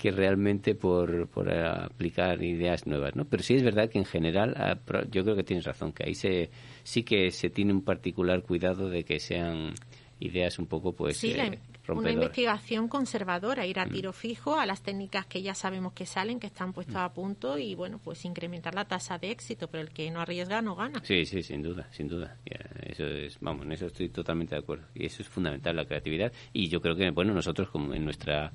[0.01, 3.25] que realmente por, por aplicar ideas nuevas, ¿no?
[3.25, 4.75] Pero sí es verdad que en general, ah,
[5.11, 6.49] yo creo que tienes razón, que ahí se,
[6.81, 9.75] sí que se tiene un particular cuidado de que sean
[10.19, 13.91] ideas un poco, pues, sí, eh, una investigación conservadora, ir a mm.
[13.91, 17.05] tiro fijo a las técnicas que ya sabemos que salen, que están puestas mm.
[17.05, 20.61] a punto y, bueno, pues incrementar la tasa de éxito, pero el que no arriesga
[20.61, 21.01] no gana.
[21.03, 22.37] Sí, sí, sin duda, sin duda.
[22.83, 24.85] Eso es, vamos, en eso estoy totalmente de acuerdo.
[24.93, 26.31] Y eso es fundamental, la creatividad.
[26.53, 28.51] Y yo creo que, bueno, nosotros como en nuestra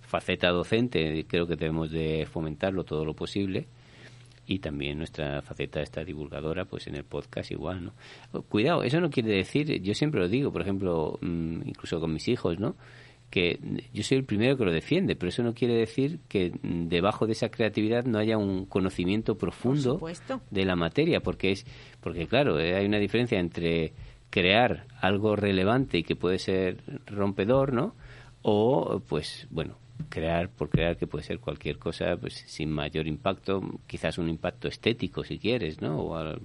[0.00, 3.66] faceta docente creo que debemos de fomentarlo todo lo posible
[4.46, 7.92] y también nuestra faceta esta divulgadora pues en el podcast igual
[8.32, 12.12] no cuidado eso no quiere decir yo siempre lo digo por ejemplo mm, incluso con
[12.12, 12.76] mis hijos no
[13.32, 13.58] que
[13.94, 17.32] yo soy el primero que lo defiende, pero eso no quiere decir que debajo de
[17.32, 19.98] esa creatividad no haya un conocimiento profundo
[20.50, 21.64] de la materia, porque es
[22.02, 23.94] porque claro, eh, hay una diferencia entre
[24.28, 27.96] crear algo relevante y que puede ser rompedor, ¿no?
[28.42, 29.78] O pues bueno,
[30.08, 34.68] crear por crear que puede ser cualquier cosa pues sin mayor impacto quizás un impacto
[34.68, 36.36] estético si quieres no o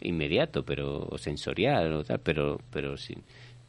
[0.00, 3.22] inmediato pero o sensorial o tal pero pero sin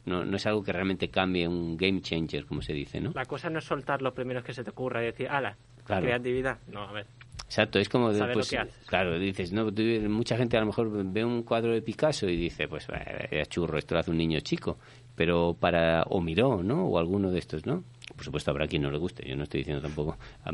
[0.04, 3.24] no, no es algo que realmente cambie un game changer como se dice no la
[3.24, 6.82] cosa no es soltar lo primero que se te ocurra y decir ala creatividad no
[6.82, 7.06] a ver
[7.48, 8.12] Exacto, es como...
[8.12, 8.52] de, pues.
[8.86, 12.34] Claro, dices, no, tú- mucha gente a lo mejor ve un cuadro de Picasso y
[12.36, 12.88] dice, pues,
[13.30, 14.78] es churro, esto lo hace un niño chico.
[15.14, 16.02] Pero para...
[16.08, 16.86] O Miró, ¿no?
[16.86, 17.84] O alguno de estos, ¿no?
[18.16, 20.16] Por supuesto habrá quien no le guste, yo no estoy diciendo tampoco...
[20.44, 20.50] A,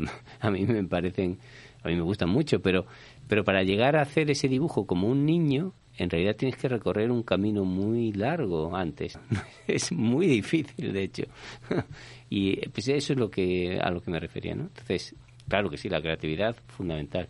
[0.47, 1.39] a mí me parecen...
[1.83, 2.85] A mí me gustan mucho, pero,
[3.27, 7.11] pero para llegar a hacer ese dibujo como un niño, en realidad tienes que recorrer
[7.11, 9.19] un camino muy largo antes.
[9.67, 11.23] es muy difícil, de hecho.
[12.29, 14.63] y pues eso es lo que a lo que me refería, ¿no?
[14.63, 15.15] Entonces,
[15.47, 17.27] claro que sí, la creatividad fundamental,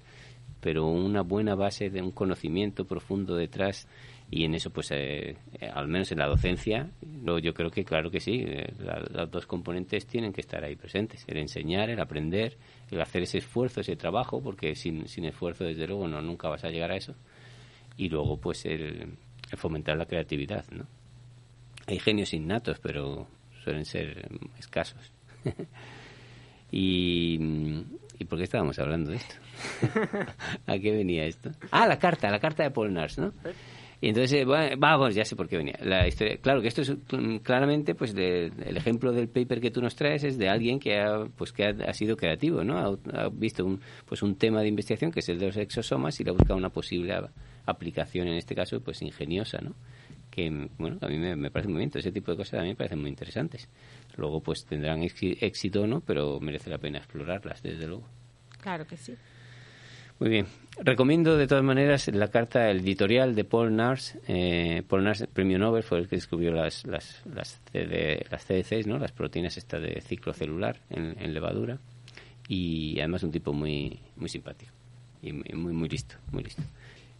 [0.62, 3.88] pero una buena base de un conocimiento profundo detrás
[4.34, 6.90] y en eso pues eh, eh, al menos en la docencia
[7.24, 10.64] lo, yo creo que claro que sí eh, la- las dos componentes tienen que estar
[10.64, 12.58] ahí presentes el enseñar el aprender
[12.92, 16.64] el hacer ese esfuerzo ese trabajo porque sin, sin esfuerzo desde luego no nunca vas
[16.64, 17.16] a llegar a eso
[17.98, 19.16] y luego pues el,
[19.52, 20.86] el fomentar la creatividad no
[21.88, 23.28] hay genios innatos pero
[23.64, 25.12] suelen ser mm, escasos
[26.72, 27.36] y
[28.20, 29.36] ¿y por qué estábamos hablando de esto?
[30.68, 31.52] ¿A qué venía esto?
[31.72, 33.34] Ah, la carta, la carta de Paul Nars, ¿no?
[34.04, 35.80] Y entonces, eh, vamos, ya sé por qué venía.
[35.82, 36.92] La historia, claro que esto es
[37.42, 41.00] claramente, pues, de- el ejemplo del paper que tú nos traes es de alguien que
[41.00, 43.00] ha, pues, que ha, sido creativo, ¿no?
[43.14, 46.26] Ha, visto un, pues, un tema de investigación que es el de los exosomas y
[46.26, 47.18] le ha buscado una posible
[47.66, 49.74] aplicación, en este caso, pues, ingeniosa, ¿no?
[50.30, 51.92] Que, bueno, a mí me, parece muy bien.
[51.96, 53.70] Ese tipo de cosas a mí me parecen muy interesantes.
[54.18, 58.04] Luego, pues, tendrán éxi- éxito o no, pero merece la pena explorarlas, desde luego.
[58.60, 59.16] Claro que sí.
[60.20, 60.46] Muy bien.
[60.80, 64.18] Recomiendo de todas maneras la carta, el editorial de Paul Nars.
[64.28, 68.88] Eh, Paul Nars, premio Nobel, fue el que descubrió las, las, las, CD las CDCs,
[68.88, 68.98] ¿no?
[68.98, 71.78] las proteínas esta de ciclo celular en, en levadura.
[72.48, 74.72] Y además un tipo muy, muy simpático
[75.22, 76.64] y muy, muy, muy listo, muy listo.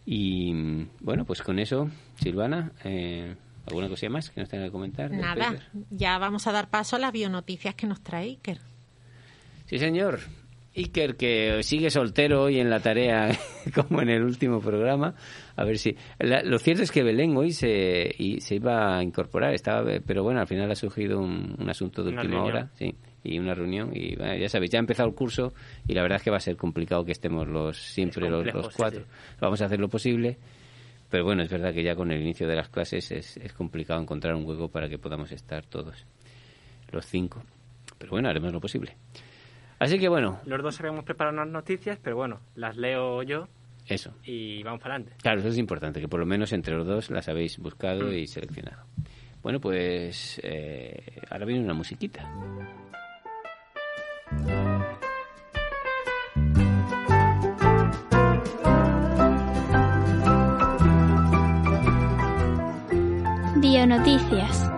[0.06, 0.52] Y
[1.00, 3.34] bueno, pues con eso, Silvana, eh,
[3.66, 5.10] ¿alguna cosilla más que nos tenga que comentar?
[5.10, 5.56] Nada,
[5.90, 8.60] ya vamos a dar paso a las bionoticias que nos trae Iker.
[9.66, 10.20] Sí, señor.
[10.76, 13.30] Iker, que sigue soltero hoy en la tarea,
[13.74, 15.14] como en el último programa.
[15.56, 15.96] A ver si.
[16.18, 20.22] la- lo cierto es que Belén hoy se, y se iba a incorporar, estaba, pero
[20.24, 22.56] bueno, al final ha surgido un, un asunto de Una última reunión.
[22.56, 23.90] hora, sí, y una reunión.
[23.94, 25.54] Y bueno, ya sabéis, ya ha empezado el curso
[25.86, 28.38] y la verdad es que va a ser complicado que estemos los siempre Es los,
[28.42, 29.00] complejo, los sí, cuatro.
[29.02, 29.36] sí.
[29.40, 30.36] Vamos a hacer lo posible.
[31.08, 34.00] Pero bueno, es verdad que ya con el inicio de las clases es, es complicado
[34.00, 36.04] encontrar un hueco para que podamos estar todos,
[36.90, 37.44] los cinco.
[37.98, 38.96] Pero bueno, haremos lo posible.
[39.78, 43.48] Así que bueno, Los dos habíamos preparado unas noticias, pero bueno, las leo yo
[43.88, 44.12] eso.
[44.24, 45.16] y vamos para adelante.
[45.22, 48.26] Claro, eso es importante, que por lo menos entre los dos las habéis buscado y
[48.26, 48.84] seleccionado.
[49.42, 52.26] Bueno, pues eh, ahora viene una musiquita.
[63.60, 64.73] Bionoticias.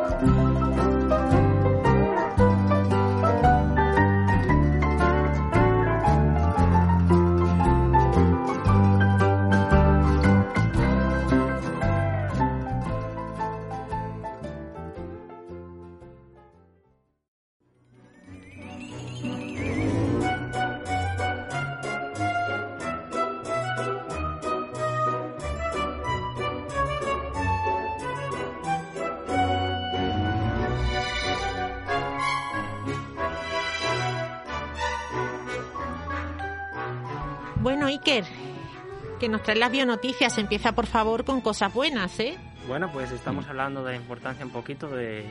[39.47, 40.39] Que nos trae las bionoticias.
[40.39, 42.37] Empieza, por favor, con cosas buenas, ¿eh?
[42.69, 45.25] Bueno, pues estamos hablando de la importancia un poquito de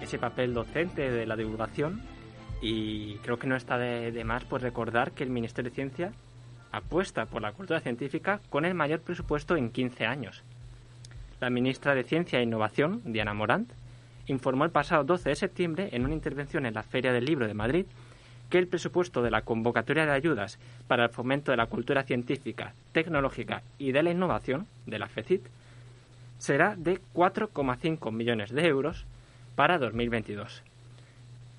[0.00, 2.02] ese papel docente, de la divulgación,
[2.60, 6.12] y creo que no está de, de más pues recordar que el Ministerio de Ciencia
[6.70, 10.42] apuesta por la cultura científica con el mayor presupuesto en 15 años.
[11.40, 13.72] La ministra de Ciencia e Innovación, Diana Morant,
[14.26, 17.54] informó el pasado 12 de septiembre en una intervención en la Feria del Libro de
[17.54, 17.86] Madrid
[18.52, 22.74] que el presupuesto de la convocatoria de ayudas para el fomento de la cultura científica,
[22.92, 25.46] tecnológica y de la innovación de la FECIT
[26.36, 29.06] será de 4,5 millones de euros
[29.56, 30.62] para 2022.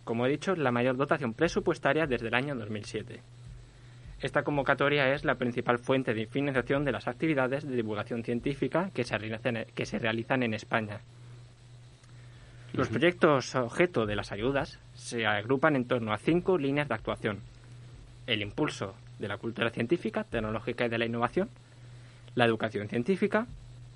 [0.04, 3.22] Como he dicho, la mayor dotación presupuestaria desde el año 2007.
[4.22, 9.04] Esta convocatoria es la principal fuente de financiación de las actividades de divulgación científica que
[9.04, 11.02] se realizan, que se realizan en España.
[12.74, 17.40] Los proyectos objeto de las ayudas se agrupan en torno a cinco líneas de actuación.
[18.26, 21.50] El impulso de la cultura científica, tecnológica y de la innovación,
[22.36, 23.46] la educación científica,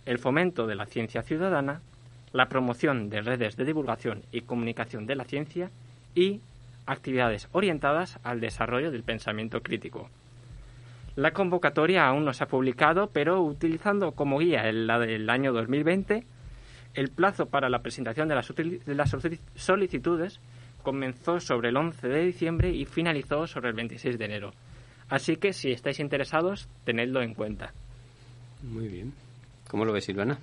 [0.06, 1.80] el fomento de la ciencia ciudadana,
[2.34, 5.72] la promoción de redes de divulgación y comunicación de la ciencia
[6.14, 6.42] y
[6.86, 10.10] actividades orientadas al desarrollo del pensamiento crítico.
[11.16, 15.54] La convocatoria aún no se ha publicado, pero utilizando como guía el- la del año
[15.54, 16.26] 2020,
[16.96, 19.16] el plazo para la presentación de las,
[19.56, 20.42] solicitudes
[20.88, 24.54] comenzó sobre el 11 de diciembre y finalizó sobre el 26 de enero.
[25.10, 27.74] Así que si estáis interesados, tenedlo en cuenta.
[28.64, 29.12] Muy bien.
[29.70, 30.40] ¿Cómo lo ves, Silvana?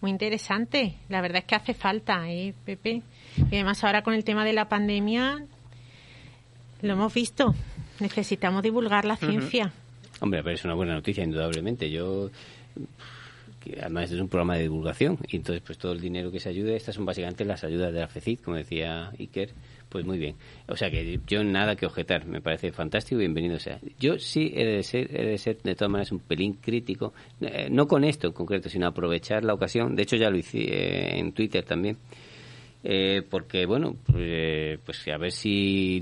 [0.00, 0.94] Muy interesante.
[1.08, 3.02] La verdad es que hace falta, ¿eh, Pepe?
[3.50, 5.44] Y además ahora con el tema de la pandemia,
[6.82, 7.52] lo hemos visto.
[7.98, 9.72] Necesitamos divulgar la ciencia.
[10.20, 11.90] Hombre, pero es una buena noticia, indudablemente.
[11.90, 12.30] Yo
[13.60, 16.48] que además es un programa de divulgación y entonces pues todo el dinero que se
[16.48, 19.50] ayude, estas son básicamente las ayudas de la FECID, como decía Iker,
[19.90, 20.36] pues muy bien.
[20.68, 23.78] O sea que yo nada que objetar, me parece fantástico, bienvenido sea.
[23.98, 27.68] Yo sí he de ser, he de, ser de todas maneras un pelín crítico, eh,
[27.70, 31.18] no con esto en concreto, sino aprovechar la ocasión, de hecho ya lo hice eh,
[31.18, 31.98] en Twitter también,
[32.84, 36.00] eh, porque bueno, pues, pues, a ver si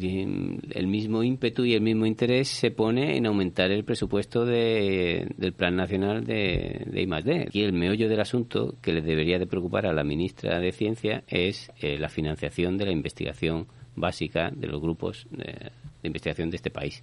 [0.70, 5.54] el mismo ímpetu y el mismo interés se pone en aumentar el presupuesto de, del
[5.54, 7.46] Plan Nacional de, de I+.D.
[7.48, 11.24] Aquí el meollo del asunto que le debería de preocupar a la ministra de Ciencia
[11.26, 13.66] es la financiación de la investigación
[14.00, 15.72] básica de los grupos de,
[16.02, 17.02] investigación de este país.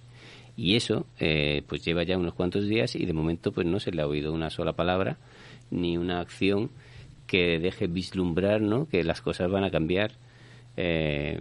[0.56, 3.92] Y eso, eh, pues lleva ya unos cuantos días y de momento pues no se
[3.92, 5.18] le ha oído una sola palabra
[5.70, 6.70] ni una acción
[7.26, 8.88] que deje vislumbrar ¿no?
[8.88, 10.12] que las cosas van a cambiar
[10.76, 11.40] eh,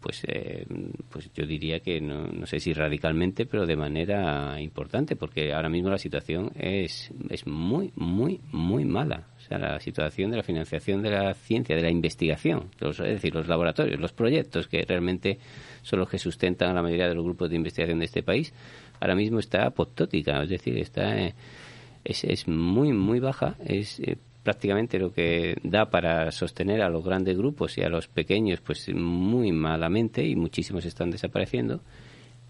[0.00, 0.66] pues eh,
[1.10, 5.68] pues yo diría que no, no sé si radicalmente pero de manera importante porque ahora
[5.68, 11.02] mismo la situación es es muy muy muy mala sea la situación de la financiación
[11.02, 15.38] de la ciencia de la investigación es decir los laboratorios los proyectos que realmente
[15.82, 18.52] son los que sustentan a la mayoría de los grupos de investigación de este país
[19.00, 21.34] ahora mismo está apotótica es decir está eh,
[22.04, 24.00] es, es muy muy baja es
[24.46, 28.88] prácticamente lo que da para sostener a los grandes grupos y a los pequeños pues
[28.94, 31.80] muy malamente y muchísimos están desapareciendo.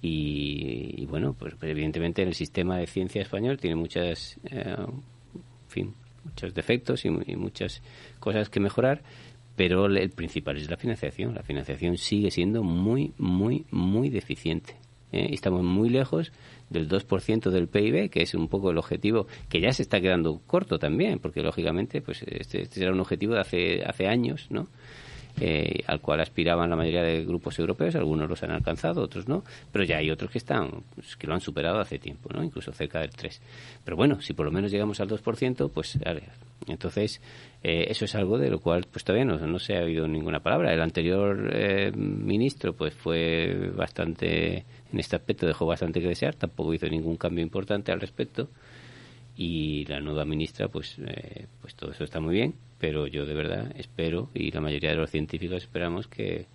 [0.03, 4.76] Y, bueno pues evidentemente el sistema de ciencia español tiene muchas eh,
[5.68, 5.94] fin
[6.27, 7.83] muchos defectos y, muchas
[8.20, 9.03] cosas que mejorar
[9.57, 14.77] pero el principal es la financiación la financiación sigue siendo muy muy muy deficiente
[15.12, 15.29] ¿eh?
[15.33, 16.33] estamos muy lejos
[16.70, 20.41] del 2% del PIB, que es un poco el objetivo que ya se está quedando
[20.47, 24.68] corto también, porque lógicamente pues este, este era un objetivo de hace, hace años, ¿no?
[25.39, 29.45] Eh, al cual aspiraban la mayoría de grupos europeos, algunos los han alcanzado, otros no,
[29.70, 32.43] pero ya hay otros que están, pues, que lo han superado hace tiempo, ¿no?
[32.43, 33.43] incluso cerca del 3.
[33.84, 35.99] Pero bueno, si por lo menos llegamos al 2%, pues
[36.66, 37.20] entonces
[37.62, 40.41] eh, eso es algo de lo cual pues todavía no, no se ha oído ninguna
[40.41, 40.72] palabra.
[40.72, 46.72] El anterior eh, ministro pues fue bastante, en este aspecto dejó bastante que desear, tampoco
[46.72, 48.49] hizo ningún cambio importante al respecto
[49.37, 50.97] y la nueva ministra pues
[51.61, 54.97] pues todo eso está muy bien pero yo de verdad espero, y la mayoría de
[54.97, 56.47] los científicos esperamos, que,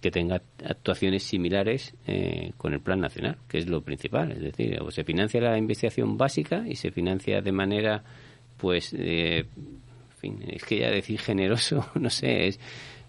[0.00, 4.32] que tenga actuaciones similares eh, con el Plan Nacional, que es lo principal.
[4.32, 8.02] Es decir, o se financia la investigación básica y se financia de manera,
[8.56, 12.60] pues, eh, en fin, es que ya decir generoso, no sé, es,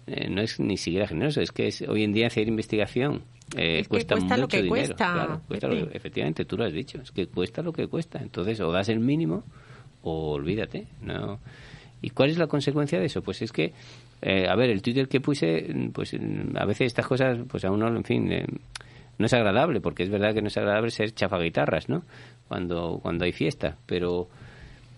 [0.08, 3.24] eh, no es ni siquiera generoso, es que es, hoy en día hacer investigación
[3.58, 4.96] eh, cuesta, mucho lo que dinero.
[5.48, 8.20] Cuesta, efectivamente, tú lo has dicho, es que cuesta lo que cuesta.
[8.20, 9.44] Entonces, o das el mínimo
[10.04, 10.88] o olvídate.
[11.02, 11.40] No,
[12.02, 13.22] ¿Y cuál es la consecuencia de eso?
[13.22, 13.74] Pues es que,
[14.22, 16.16] eh, a ver, el Twitter que puse, pues
[16.56, 18.46] a veces estas cosas, pues a uno, en fin, eh,
[19.18, 22.04] no es agradable, porque es verdad que no es agradable ser chafaguitarras, ¿no?
[22.48, 24.28] Cuando, cuando hay fiesta, pero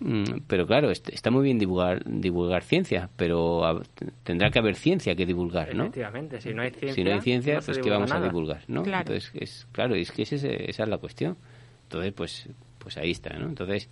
[0.00, 3.82] mm, pero claro, está muy bien divulgar, divulgar ciencia, pero
[4.22, 5.84] tendrá que haber ciencia que divulgar, ¿no?
[5.84, 8.82] Efectivamente, si no hay ciencia, si no hay ciencia pues ¿qué vamos a divulgar, no?
[8.84, 11.36] Entonces, es, claro, es que esa es la cuestión.
[11.84, 12.48] Entonces, pues,
[12.78, 13.46] pues ahí está, ¿no?
[13.46, 13.88] Entonces,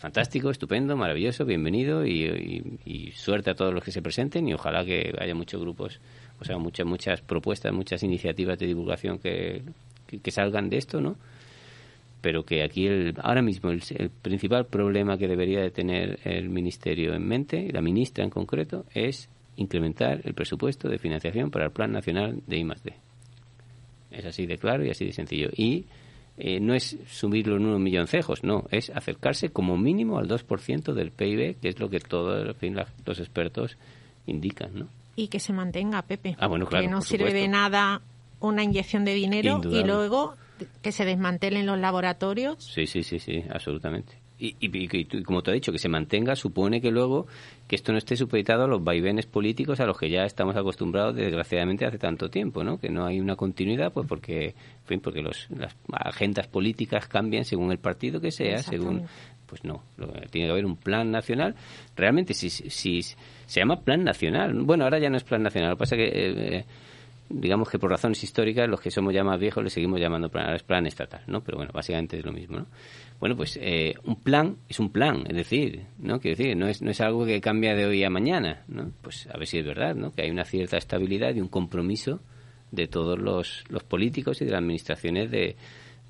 [0.00, 5.12] fantástico, estupendo, maravilloso, bienvenido y, suerte a todos los que se presenten y ojalá que
[5.20, 6.00] haya muchos grupos,
[6.40, 9.62] o sea, muchas muchas propuestas, muchas iniciativas de divulgación que,
[10.06, 11.16] que, salgan de esto, ¿no?
[12.22, 13.82] Pero que aquí el, ahora mismo el,
[14.22, 19.28] principal problema que debería de tener el Ministerio en mente, la ministra en concreto, es
[19.56, 22.94] incrementar el presupuesto de financiación para el Plan Nacional de I+.D.
[24.12, 25.50] Es así de claro y así de sencillo.
[25.54, 25.84] Y
[26.38, 31.10] eh, no es subirlo en unos milloncejos, no, es acercarse como mínimo al 2% del
[31.10, 32.56] PIB, que es lo que todos
[33.04, 33.76] los expertos
[34.26, 34.88] indican, ¿no?
[35.16, 36.36] Y que se mantenga, Pepe.
[36.38, 38.00] Ah, bueno, claro, que no sirve de nada
[38.40, 40.34] una inyección de dinero y luego
[40.82, 42.64] que se desmantelen los laboratorios.
[42.64, 44.14] Sí, sí, sí, sí, absolutamente.
[44.38, 47.26] Y, y, como te he dicho, que se mantenga supone que luego
[47.68, 51.14] que esto no esté supeditado a los vaivenes políticos a los que ya estamos acostumbrados
[51.14, 52.80] desgraciadamente hace tanto tiempo, ¿no?
[52.80, 57.70] Que no hay una continuidad, pues porque, fin, porque los, las agendas políticas cambian según
[57.70, 59.06] el partido que sea, según
[59.46, 59.82] pues no,
[60.30, 61.54] tiene que haber un plan nacional.
[61.96, 65.76] Realmente, si, si, se llama plan nacional, bueno, ahora ya no es plan nacional, lo
[65.76, 66.64] que pasa que eh,
[67.30, 70.56] digamos que por razones históricas los que somos ya más viejos le seguimos llamando plan,
[70.66, 71.42] plan estatal, ¿no?
[71.42, 72.66] Pero bueno, básicamente es lo mismo, ¿no?
[73.20, 76.20] Bueno, pues eh, un plan es un plan, es decir, ¿no?
[76.20, 78.90] Quiero decir, no es, no es algo que cambia de hoy a mañana, ¿no?
[79.02, 80.12] Pues a ver si es verdad, ¿no?
[80.12, 82.20] Que hay una cierta estabilidad y un compromiso
[82.70, 85.56] de todos los, los políticos y de las administraciones de,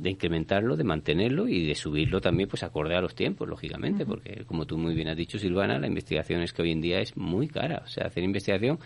[0.01, 4.45] de incrementarlo, de mantenerlo y de subirlo también pues acorde a los tiempos, lógicamente, porque
[4.47, 7.17] como tú muy bien has dicho, Silvana, la investigación es que hoy en día es
[7.19, 7.83] muy cara.
[7.85, 8.79] O sea, hacer investigación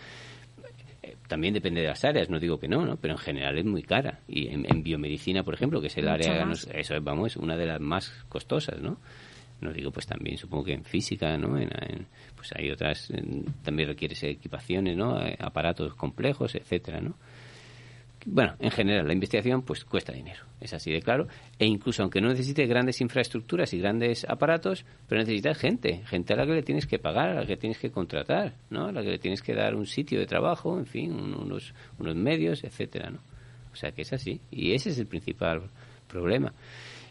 [1.01, 2.97] eh, también depende de las áreas, no digo que no, ¿no?
[2.97, 4.19] pero en general es muy cara.
[4.27, 7.79] Y en, biomedicina, por ejemplo, que es el área, eso es, vamos, una de las
[7.79, 8.97] más costosas, ¿no?
[9.61, 11.57] No digo, pues también supongo que en física, ¿no?
[11.57, 11.69] En,
[12.35, 13.09] pues hay otras,
[13.63, 15.25] también requiere equipaciones, ¿no?
[15.25, 17.15] Eh, aparatos complejos, etcétera, ¿no?
[18.27, 21.27] Bueno, en general, la investigación pues cuesta dinero, es así de claro.
[21.59, 26.37] E incluso aunque no necesite grandes infraestructuras y grandes aparatos, pero necesitas gente, gente a
[26.37, 28.87] la que le tienes que pagar, a la que tienes que contratar, ¿no?
[28.87, 32.15] A la que le tienes que dar un sitio de trabajo, en fin, unos, unos
[32.15, 33.19] medios, etcétera, ¿no?
[33.71, 34.41] O sea que es así.
[34.49, 35.61] Y ese es el principal
[36.07, 36.51] problema.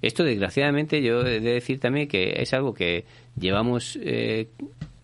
[0.02, 3.04] Esto, desgraciadamente, yo he de decir también que es algo que
[3.38, 4.48] llevamos eh,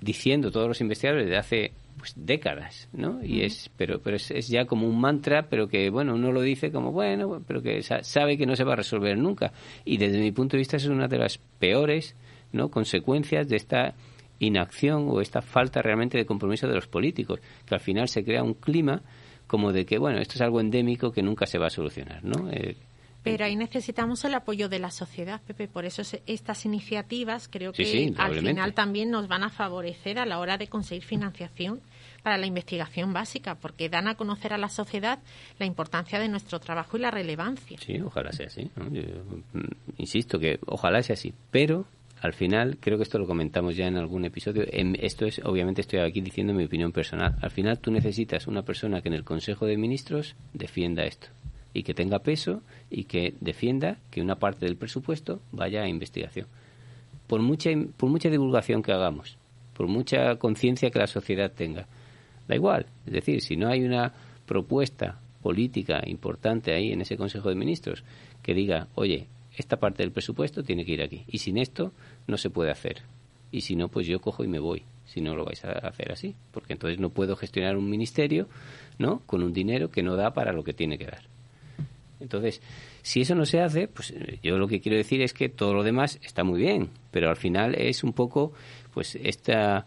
[0.01, 3.23] diciendo todos los investigadores desde hace pues décadas, ¿no?
[3.23, 6.73] Y es, pero, pero es, ya como un mantra, pero que, bueno, uno lo dice
[6.73, 9.53] como, bueno, pero que sabe que no se va a resolver nunca.
[9.85, 12.17] Y desde mi punto de vista es una de las peores,
[12.53, 12.71] ¿no?
[12.71, 13.95] Consecuencias de esta
[14.39, 18.43] inacción o esta falta realmente de compromiso de los políticos, que al final se crea
[18.43, 19.03] un clima
[19.47, 22.51] como de que, bueno, esto es algo endémico que nunca se va a solucionar, ¿no?
[22.51, 22.77] Eh,
[23.23, 25.69] pero ahí necesitamos el apoyo de la sociedad, Pepe.
[25.69, 30.39] Por eso estas iniciativas creo que al final también nos van a favorecer a la
[30.39, 31.81] hora de conseguir financiación
[32.23, 35.21] para la investigación básica, porque dan a conocer a la sociedad
[35.59, 37.79] la importancia de nuestro trabajo y la relevancia.
[37.79, 38.71] Sí, ojalá sea así.
[38.77, 39.61] Mm,
[39.99, 41.87] insisto que ojalá sea así, pero
[42.21, 46.01] al final, creo que esto lo comentamos ya en algún episodio, esto es, obviamente estoy
[46.01, 49.65] aquí diciendo mi opinión personal, al final tú necesitas una persona que en el Consejo
[49.65, 51.29] de Ministros defienda esto
[51.73, 56.47] y que tenga peso y que defienda que una parte del presupuesto vaya a investigación.
[57.27, 59.39] Por mucha, por mucha divulgación que hagamos,
[59.75, 61.87] por mucha conciencia que la sociedad tenga,
[62.49, 62.87] da igual.
[63.07, 64.13] Es decir, si no hay una
[64.47, 68.05] propuesta política importante ahí en ese Consejo de Ministros
[68.43, 71.93] que diga, oye, esta parte del presupuesto tiene que ir aquí y sin esto
[72.27, 73.03] no se puede hacer.
[73.53, 76.13] Y si no, pues yo cojo y me voy, si no lo vais a hacer
[76.13, 78.49] así, porque entonces no puedo gestionar un ministerio,
[78.99, 79.21] ¿no?
[79.27, 81.23] Con un dinero que no da para lo que tiene que dar.
[82.21, 82.61] Entonces,
[83.03, 85.75] si eso no se hace, pues eh, yo lo que quiero decir es que todo
[85.75, 88.53] lo demás está muy bien, pero al final es un poco,
[88.93, 89.87] pues esta,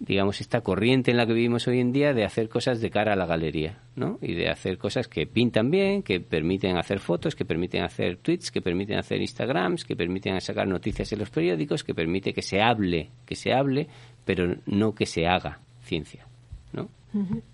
[0.00, 3.12] digamos, esta corriente en la que vivimos hoy en día de hacer cosas de cara
[3.12, 4.18] a la galería, ¿no?
[4.20, 8.50] Y de hacer cosas que pintan bien, que permiten hacer fotos, que permiten hacer tweets,
[8.50, 12.60] que permiten hacer Instagrams, que permiten sacar noticias en los periódicos, que permite que se
[12.60, 13.88] hable, que se hable,
[14.24, 16.26] pero no que se haga ciencia,
[16.72, 16.88] ¿no?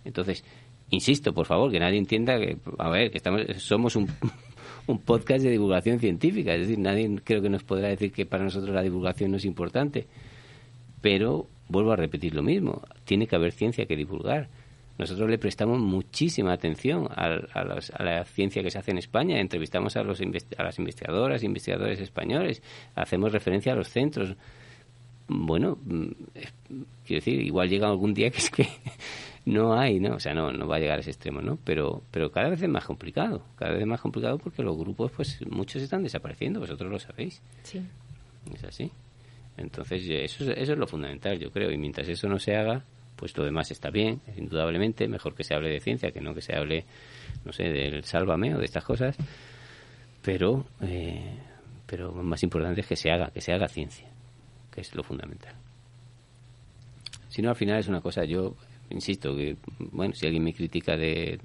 [0.04, 0.44] Entonces,
[0.94, 4.08] insisto, por favor, que nadie entienda que, a ver, que estamos, somos un,
[4.86, 8.44] un podcast de divulgación científica, es decir, nadie creo que nos podrá decir que para
[8.44, 10.06] nosotros la divulgación no es importante,
[11.00, 14.48] pero vuelvo a repetir lo mismo, tiene que haber ciencia que divulgar.
[14.96, 19.96] Nosotros le prestamos muchísima atención a, a, la ciencia que se hace en España, entrevistamos
[19.96, 22.62] a, los a las investigadoras investigadores españoles,
[22.94, 24.36] hacemos referencia a los centros.
[25.26, 26.06] Bueno, mm,
[27.06, 28.68] quiero decir, igual llega algún día que es que
[29.46, 30.14] no hay, ¿no?
[30.14, 31.58] O sea, no, no va a llegar a ese extremo, ¿no?
[31.64, 35.12] Pero, pero cada vez es más complicado, cada vez es más complicado porque los grupos,
[35.12, 37.42] pues muchos están desapareciendo, vosotros lo sabéis.
[37.62, 37.82] Sí.
[38.52, 38.90] Es así.
[39.56, 42.84] Entonces, eso, eso es lo fundamental, yo creo, y mientras eso no se haga,
[43.16, 46.40] pues lo demás está bien, indudablemente, mejor que se hable de ciencia que no que
[46.40, 46.84] se hable,
[47.44, 49.16] no sé, del sálvame o de estas cosas,
[50.22, 51.38] pero, eh,
[51.86, 54.08] pero más importante es que se haga, que se haga ciencia,
[54.72, 55.54] que es lo fundamental.
[57.28, 58.56] Si no, al final es una cosa, yo
[58.90, 61.38] insisto, que, bueno, si alguien me critica de,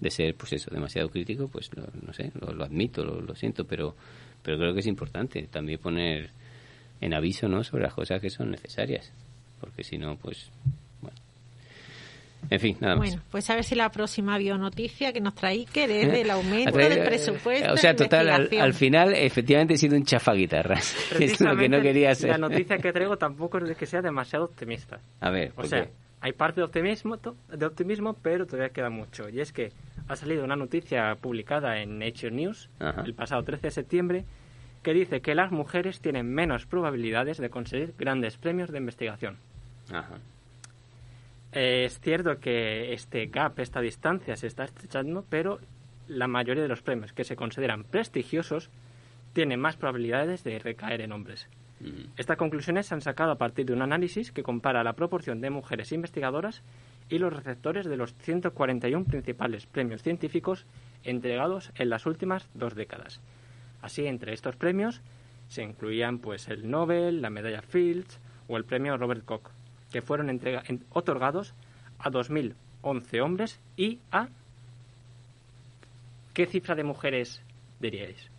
[0.00, 3.94] de, ser, pues eso, demasiado crítico, pues no sé, lo, admito, lo, siento, pero,
[4.42, 6.30] pero creo que es importante también poner
[7.00, 9.12] en aviso, ¿no?, sobre las cosas que son necesarias,
[9.60, 10.50] porque si no, pues,
[11.00, 11.16] bueno.
[12.48, 13.08] En fin, nada más.
[13.08, 16.76] Bueno, pues a ver si la próxima bionoticia que nos trae que desde el aumento
[16.78, 17.72] del presupuesto.
[17.72, 20.94] O sea, total, al, final, efectivamente he sido un chafaguitarras.
[21.20, 22.30] es lo que no quería ser.
[22.30, 25.00] La noticia que traigo tampoco es de que sea demasiado optimista.
[25.20, 25.88] A ver, o sea,
[26.26, 29.28] hay parte de optimismo, de optimismo, pero todavía queda mucho.
[29.28, 29.70] Y es que
[30.08, 32.68] ha salido una noticia publicada en Nature News
[33.04, 34.24] el pasado 13 de septiembre
[34.82, 39.36] que dice que las mujeres tienen menos probabilidades de conseguir grandes premios de investigación.
[41.52, 45.60] es cierto que este gap, esta distancia se está estrechando, pero
[46.08, 48.68] la mayoría de los premios que se consideran prestigiosos
[49.32, 51.48] tienen más probabilidades de recaer en hombres.
[52.16, 55.50] Estas conclusiones se han sacado a partir de un análisis que compara la proporción de
[55.50, 56.62] mujeres investigadoras
[57.10, 60.64] y los receptores de los 141 principales premios científicos
[61.04, 63.20] entregados en las últimas dos décadas.
[63.82, 65.02] Así, entre estos premios
[65.48, 68.18] se incluían pues el Nobel, la medalla Fields
[68.48, 69.50] o el premio Robert Koch,
[69.92, 70.40] que fueron
[70.90, 71.54] otorgados
[71.98, 74.28] a 2011 hombres y a
[76.34, 77.42] ¿qué cifra de mujeres
[77.80, 78.30] diríais?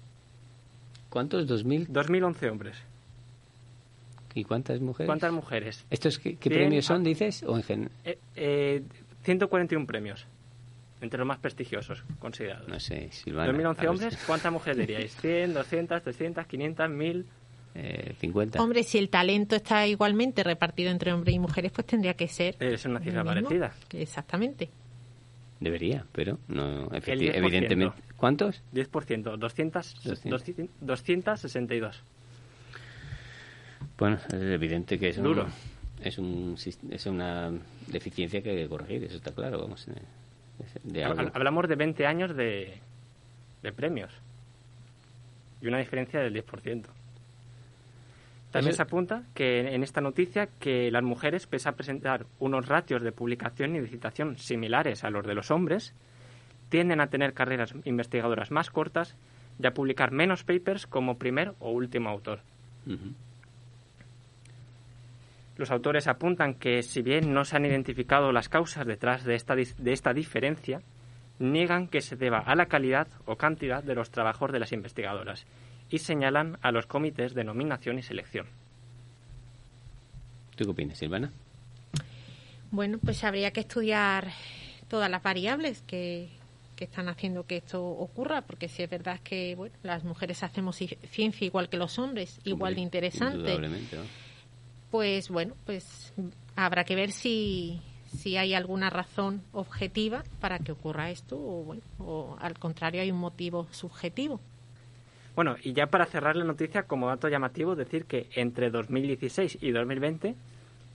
[1.09, 1.47] ¿Cuántos?
[1.47, 1.87] ¿2000?
[1.87, 2.77] 2011 hombres.
[4.37, 5.07] ¿Y cuántas mujeres?
[5.07, 5.85] ¿Cuántas mujeres?
[5.89, 7.41] ¿Estos qué, qué Cien- premios son, dices?
[7.41, 8.83] ¿O en gen- Eh, eh,
[9.23, 10.27] 141 premios.
[11.01, 12.67] Entre los más prestigiosos considerados.
[12.67, 13.47] No sé, Silvana.
[13.47, 15.15] 2011 a ver hombres, ¿cuántas mujeres diríais?
[15.15, 17.25] 100, 200, 300, 500, 1000.
[17.73, 18.61] Eh, 50.
[18.61, 22.55] Hombre, si el talento está igualmente repartido entre hombres y mujeres, pues tendría que ser.
[22.59, 23.73] Es una cifra parecida.
[23.91, 24.69] Exactamente.
[25.59, 27.35] Debería, pero no, efecti- 10%.
[27.37, 28.01] evidentemente.
[28.15, 28.61] ¿Cuántos?
[28.71, 30.29] 10%, 200, 200.
[30.41, 32.03] 200, 262.
[33.97, 35.47] Bueno, es evidente que es, un- Duro.
[36.01, 36.55] es, un,
[36.91, 37.51] es una
[37.87, 39.59] deficiencia que hay que corregir, eso está claro.
[39.61, 39.87] Vamos,
[40.83, 42.79] de Hablamos de 20 años de,
[43.63, 44.11] de premios.
[45.61, 46.85] Y una diferencia del 10%.
[48.51, 53.01] También se apunta que en- esta noticia que las mujeres, pese a presentar unos ratios
[53.01, 55.93] de publicación y de citación similares a los de los hombres,
[56.69, 59.15] tienden a tener carreras investigadoras más cortas
[59.61, 62.39] y a publicar menos papers como primer o último autor.
[62.85, 63.13] Ujú.
[65.57, 69.55] Los autores apuntan que, si bien no se han identificado las causas detrás de esta,
[69.55, 70.81] de esta diferencia,
[71.39, 75.45] niegan que se deba a la calidad o cantidad de los trabajos de las investigadoras
[75.89, 78.47] y señalan a los comités de nominación y selección.
[80.55, 81.31] ¿Tú qué opinas, Silvana?
[82.71, 84.27] Bueno, pues habría que estudiar
[84.89, 86.29] todas las variables que,
[86.75, 90.79] que están haciendo que esto ocurra, porque si es verdad que bueno, las mujeres hacemos
[90.81, 94.03] ci- ciencia igual que los hombres, igual de interesante, Indudablemente, ¿no?
[94.91, 96.13] Pues bueno, pues
[96.55, 101.81] habrá que ver si, si hay alguna razón objetiva para que ocurra esto o bueno,
[101.99, 104.39] o al contrario hay un motivo subjetivo.
[105.35, 109.69] Bueno, y ya para cerrar la noticia, como dato llamativo, decir que entre 2016 y
[109.69, 110.35] 2020,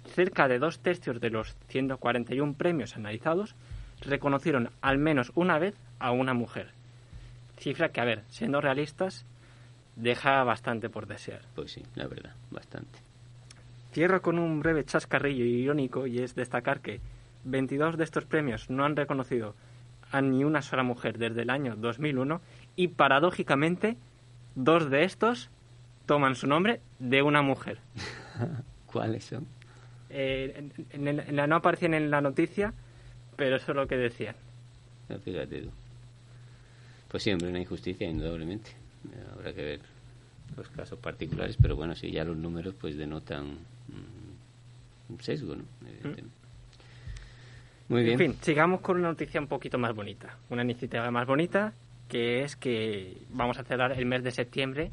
[0.06, 3.54] cerca de dos tercios de los 141 premios analizados
[4.00, 6.70] reconocieron al menos una vez a una mujer.
[7.56, 9.24] Cifra que, a ver, siendo realistas,
[9.94, 11.42] deja bastante por desear.
[11.54, 12.98] Pues sí, la verdad, bastante.
[13.92, 17.00] Cierro con un breve chascarrillo irónico y es destacar que
[17.44, 19.54] 22 de estos premios no han reconocido
[20.10, 22.40] a ni una sola mujer desde el año 2001
[22.76, 23.96] y paradójicamente
[24.54, 25.50] dos de estos
[26.06, 27.78] toman su nombre de una mujer.
[28.86, 29.46] ¿Cuáles son?
[30.10, 32.72] Eh, en- en- no aparecían en la noticia,
[33.36, 34.34] pero eso es lo que decían.
[35.08, 35.70] No, fíjate tú.
[37.08, 38.70] Pues sí, hombre, una injusticia, indudablemente.
[39.34, 39.80] Habrá que ver
[40.56, 45.64] los casos particulares, pero bueno, si ya los números pues denotan mm, un sesgo, ¿no?
[45.82, 46.36] Evidentemente.
[47.88, 48.12] Muy bien.
[48.20, 50.36] En fin, sigamos con una noticia un poquito más bonita.
[50.50, 51.72] Una iniciativa más bonita,
[52.08, 54.90] que es que vamos a cerrar el mes de septiembre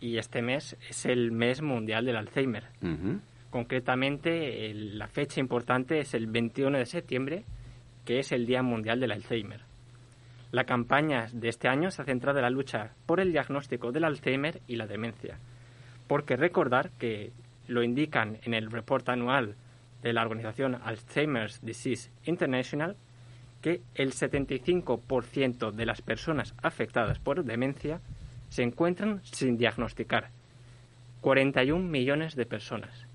[0.00, 2.64] y este mes es el mes mundial del Alzheimer.
[3.50, 7.44] Concretamente, el- la fecha importante es el 21 de septiembre,
[8.04, 9.62] que es el Día Mundial del Alzheimer.
[10.50, 14.04] La campaña de este año se ha centrado en la lucha por el diagnóstico del
[14.04, 15.38] Alzheimer y la demencia,
[16.06, 17.32] porque recordar que
[17.66, 19.56] lo indican en el reporte anual
[20.02, 22.96] de la organización Alzheimer's Disease International,
[23.60, 28.00] que el 75% de las personas afectadas por demencia
[28.48, 30.30] se encuentran sin diagnosticar.
[31.20, 33.06] 41 millones de personas.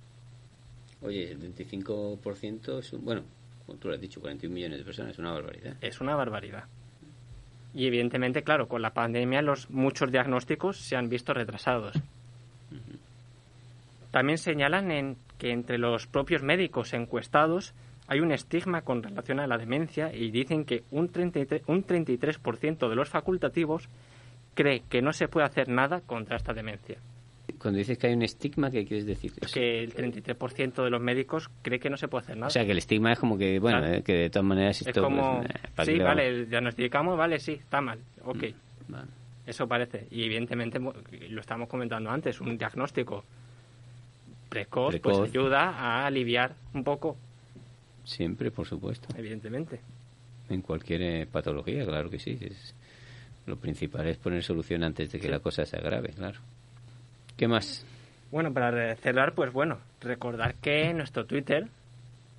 [1.02, 3.06] Oye, el 25% es un...
[3.06, 3.24] Bueno,
[3.66, 5.78] como tú lo has dicho, 41 millones de personas, es una barbaridad.
[5.82, 6.66] Es una barbaridad.
[7.74, 11.96] Y evidentemente, claro, con la pandemia los muchos diagnósticos se han visto retrasados.
[14.12, 17.74] También señalan en que entre los propios médicos encuestados
[18.08, 22.90] hay un estigma con relación a la demencia y dicen que un 33%, un 33%
[22.90, 23.90] de los facultativos
[24.54, 27.00] cree que no se puede hacer nada contra esta demencia.
[27.64, 29.32] Cuando dices que hay un estigma, ¿qué quieres decir?
[29.54, 32.48] Que el 33% de los médicos cree que no se puede hacer nada.
[32.48, 33.94] O sea, que el estigma es como que, bueno, Claro.
[33.96, 35.02] eh, que de todas maneras es esto...
[35.02, 38.44] como, pues, eh, ¿para qué sí, vale, diagnosticamos, vale, sí, está mal, ok.
[38.90, 39.08] Vale.
[39.48, 40.08] Eso parece.
[40.12, 43.24] Y evidentemente, lo estamos comentando antes, un diagnóstico
[44.50, 45.18] precoz, Precoz.
[45.20, 47.18] pues ayuda a aliviar un poco,
[48.04, 49.08] Siempre, por supuesto.
[49.18, 49.80] evidentemente.
[50.50, 52.38] En cualquier eh, patología, claro que sí.
[52.42, 52.76] Es,
[53.46, 56.40] lo principal es poner solución antes de que la cosa se agrave, claro.
[57.38, 57.86] ¿Qué más?
[58.32, 61.68] Bueno, para cerrar, pues bueno, recordar que nuestro Twitter,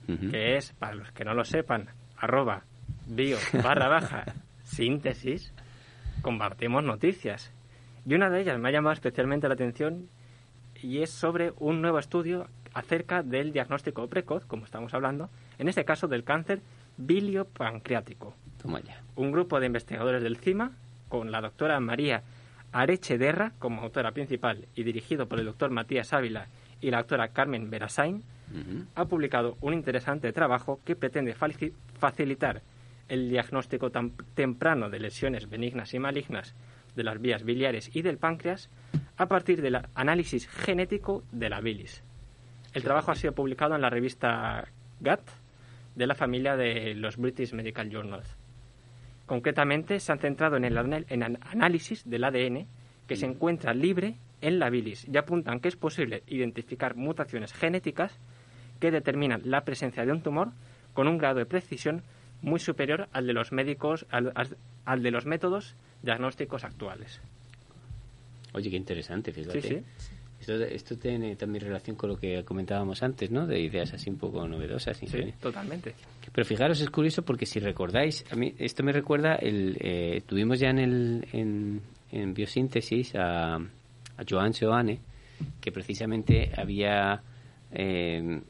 [0.07, 1.88] que es, para los que no lo sepan,
[2.18, 2.64] arroba
[3.07, 4.24] bio barra baja
[4.64, 5.53] síntesis,
[6.22, 7.53] compartimos noticias.
[8.07, 10.09] Y una de ellas me ha llamado especialmente la atención
[10.82, 15.84] y es sobre un nuevo estudio acerca del diagnóstico precoz, como estamos hablando, en este
[15.84, 16.61] caso del cáncer
[16.97, 18.34] biliopancreático.
[18.61, 19.01] Toma ya.
[19.16, 20.72] Un grupo de investigadores del CIMA,
[21.09, 22.22] con la doctora María
[22.75, 26.49] Arechederra como autora principal y dirigido por el doctor Matías Ávila
[26.81, 28.25] y la doctora Carmen Berasain,
[28.97, 32.62] ha publicado un interesante trabajo que pretende facilitar
[33.09, 36.57] el diagnóstico tan temprano de lesiones benignas y malignas
[36.97, 38.70] de las vías biliares y del páncreas
[39.16, 42.03] a partir del análisis genético de la bilis.
[42.72, 44.66] El trabajo ha sido publicado en la revista
[44.99, 45.29] GATT
[45.95, 48.37] de la familia de los British Medical Journals.
[49.27, 50.77] Concretamente, se han centrado en el
[51.41, 52.66] análisis del ADN
[53.07, 58.18] que se encuentra libre en la bilis y apuntan que es posible identificar mutaciones genéticas
[58.81, 60.53] que determinan la presencia de un tumor
[60.93, 62.03] con un grado de precisión
[62.43, 67.20] muy superior al de los médicos, al, de los métodos diagnósticos actuales.
[68.53, 69.62] Oye, qué interesante, fíjate.
[69.62, 70.13] Sí, sí.
[70.49, 73.47] Esto, tiene también relación con lo que comentábamos antes, ¿no?
[73.47, 74.97] De ideas así un poco novedosas.
[74.97, 75.07] Sí,
[75.40, 75.95] totalmente.
[76.32, 80.59] Pero fijaros, es curioso porque si recordáis, a mí esto me recuerda, el, eh, tuvimos
[80.61, 81.80] ya en, el,
[82.11, 85.01] en, biosíntesis a, a Joan Seoane,
[85.61, 87.22] que precisamente había,
[87.72, 88.40] eh,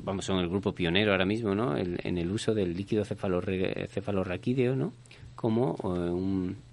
[0.00, 1.76] vamos, son el grupo pionero ahora mismo, ¿no?
[1.76, 4.92] en el uso del líquido cefalorraquídeo, ¿no?
[5.34, 6.69] Como eh, un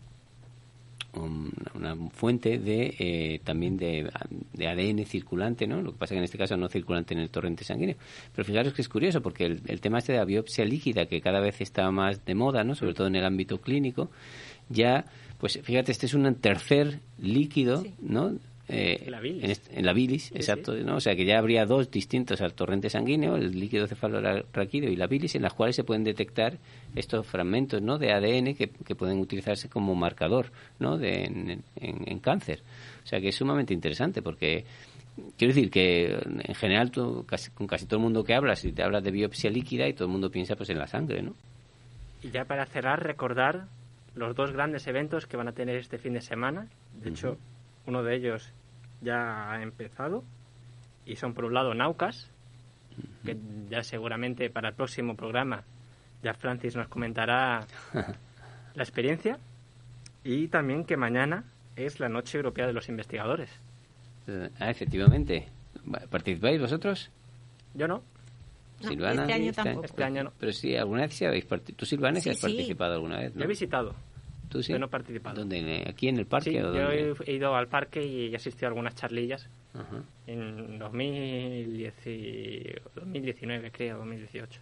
[1.14, 4.10] una fuente de eh, también de,
[4.60, 5.82] ADN circulante, ¿no?
[5.82, 7.96] Lo que pasa que en este caso no circulante en el torrente sanguíneo.
[8.36, 11.40] Pero fijaros que es curioso porque el, tema este de la biopsia líquida que cada
[11.40, 12.76] vez está más de moda, ¿no?
[12.76, 14.12] Sobre todo en el ámbito clínico,
[14.70, 15.06] ya
[15.38, 18.38] pues fíjate, este es un tercer líquido, ¿no?
[18.70, 19.62] Eh, en la bilis.
[19.72, 20.74] En, la bilis, exacto.
[20.76, 20.98] ¿no?
[20.98, 25.08] O sea que ya habría dos distintos al torrente sanguíneo, el líquido cefalorraquídeo y la
[25.08, 26.58] bilis, en las cuales se pueden detectar
[26.94, 27.98] estos fragmentos ¿no?
[27.98, 30.98] de ADN que, pueden utilizarse como marcador ¿no?
[30.98, 32.62] de, en, cáncer.
[33.04, 34.66] O sea que es sumamente interesante porque
[35.38, 38.74] quiero decir que en general tú, casi, con casi todo el mundo que hablas, y
[38.74, 41.36] te hablas de biopsia líquida y todo el mundo piensa pues en la sangre, ¿no?
[42.22, 43.68] Y ya para cerrar, recordar
[44.16, 46.68] los dos grandes eventos que van a tener este fin de semana.
[47.02, 47.38] De hecho,
[47.88, 48.52] uno de ellos
[49.02, 50.24] ya ha empezado
[51.06, 52.30] y son por un lado Naucas,
[53.26, 53.38] que
[53.70, 55.64] ya seguramente para el próximo programa
[56.22, 57.66] ya Francis nos comentará
[58.76, 59.40] la experiencia
[60.24, 63.50] y también que mañana es la Noche Europea de los Investigadores.
[64.28, 65.48] Eh, ah, efectivamente.
[66.10, 67.10] ¿Participáis vosotros?
[67.74, 68.04] Yo no.
[68.82, 69.86] Silvana, este año tampoco.
[69.86, 70.34] Este año no.
[70.38, 71.78] Pero sí, alguna vez sí habéis participado.
[71.78, 73.96] Tú, Silvana, sí, has participado alguna vez, Yo he visitado.
[74.50, 74.72] ¿Tú sí?
[74.72, 75.36] Yo no he participado.
[75.36, 75.84] ¿Dónde?
[75.88, 76.52] ¿Aquí en el parque?
[76.52, 76.90] Sí, o yo
[77.26, 79.50] he ido al parque y he asistido a algunas charlillas
[80.26, 84.60] en 2019, creo, 2018.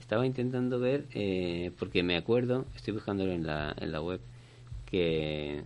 [0.00, 4.20] Estaba intentando ver, eh, porque me acuerdo, estoy buscándolo en la, en la web,
[4.86, 5.62] que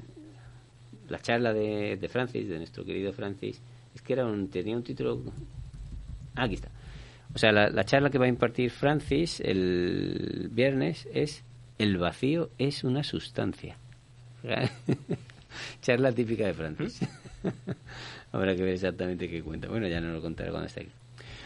[1.09, 3.63] la charla de, de Francis, de nuestro querido Francis,
[3.95, 5.23] es que era un, tenía un título...
[6.35, 6.71] Ah, aquí está.
[7.35, 11.45] O sea, la, la charla que va a impartir Francis el viernes es
[11.83, 13.77] el vacío es una sustancia.
[15.83, 17.01] Charla típica de Francis.
[18.33, 19.69] Habrá que ver exactamente qué cuenta.
[19.69, 20.91] Bueno, ya no lo contaré cuando esté aquí.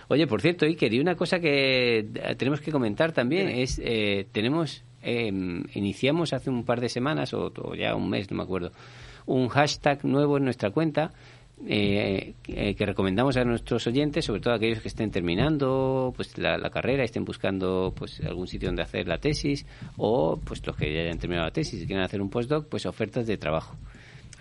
[0.09, 4.27] Oye, por cierto, Iker, y una cosa que eh, tenemos que comentar también es, eh,
[4.31, 8.71] tenemos, em, iniciamos hace un par de semanas, o, ya un mes, no me acuerdo,
[9.25, 11.13] un hashtag nuevo en nuestra cuenta
[11.65, 16.59] eh, eh, que recomendamos a nuestros oyentes, sobre todo aquellos que estén terminando pues la,
[16.71, 19.65] carrera, estén buscando pues algún sitio donde hacer la tesis
[19.97, 22.85] o pues los que ya hayan terminado la tesis y quieren hacer un postdoc, pues
[22.85, 23.77] ofertas de trabajo.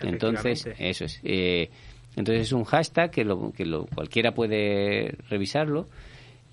[0.00, 1.20] Entonces, eso es.
[1.24, 1.70] Eh,
[2.16, 5.88] entonces es un hashtag que, lo, que lo, cualquiera puede revisarlo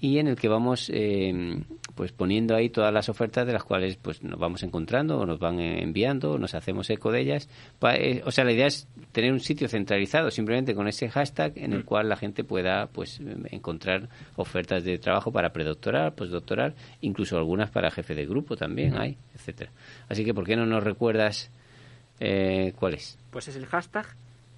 [0.03, 1.63] y en el que vamos eh,
[1.95, 5.39] pues poniendo ahí todas las ofertas de las cuales pues nos vamos encontrando o nos
[5.39, 7.47] van enviando o nos hacemos eco de ellas.
[7.93, 11.71] Eh, o sea la idea es tener un sitio centralizado simplemente con ese hashtag en
[11.71, 11.85] el mm.
[11.85, 17.89] cual la gente pueda pues encontrar ofertas de trabajo para predoctoral postdoctoral incluso algunas para
[17.89, 19.71] jefe de grupo también hay etcétera.
[20.09, 21.49] Así que por qué no nos recuerdas
[22.19, 24.05] eh, cuál es pues es el hashtag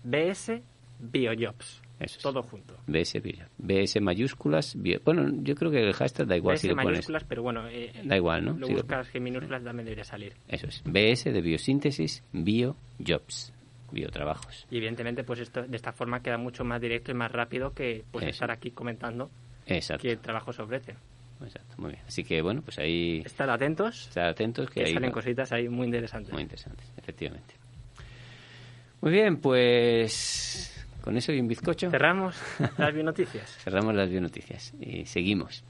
[0.04, 0.60] BS
[0.98, 2.76] BioJobs eso Todo junto.
[2.88, 3.22] BS,
[3.58, 4.78] BS mayúsculas.
[5.04, 7.68] bueno, yo creo que el hashtag da igual BS si lo mayúsculas, pero bueno.
[7.70, 8.54] Eh, da igual, ¿no?
[8.54, 10.34] Lo buscas en minúsculas también debería salir.
[10.48, 10.84] Eso es.
[10.86, 13.54] BS de biosíntesis, biojobs.
[13.92, 14.68] Biotrabajos.
[14.70, 18.04] Y evidentemente, pues esto de esta forma queda mucho más directo y más rápido que
[18.12, 19.30] pues estar aquí comentando
[19.68, 20.02] Exacto.
[20.02, 20.96] qué trabajo se ofrece.
[21.42, 22.04] Exacto, muy bien.
[22.08, 23.22] Así que bueno, pues ahí.
[23.26, 24.08] Estar atentos.
[24.08, 26.34] Estar atentos que, que salen cositas ahí muy interesantes.
[26.34, 27.54] Muy interesantes, efectivamente.
[29.02, 30.75] Muy bien, pues
[31.06, 31.92] con eso y un bizcocho.
[31.92, 32.36] Cerramos
[32.78, 33.50] las bionoticias.
[33.60, 35.64] Cerramos las bionoticias y seguimos.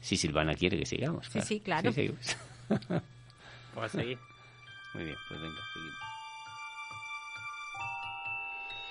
[0.00, 1.28] Si Silvana quiere que sigamos.
[1.28, 1.90] Sí, sí, claro.
[1.90, 2.36] Sí, seguimos.
[3.74, 4.18] Pues a seguir.
[4.92, 5.56] Muy bien, pues venga,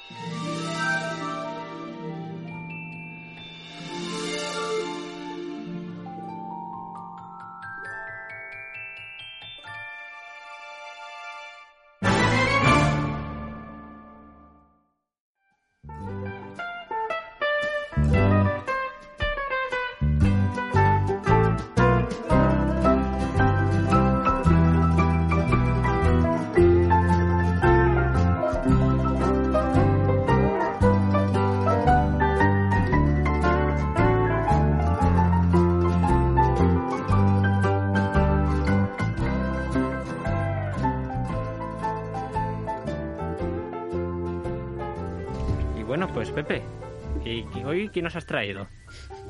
[0.10, 0.41] seguimos.
[47.92, 48.68] ¿Y hoy quién nos has traído?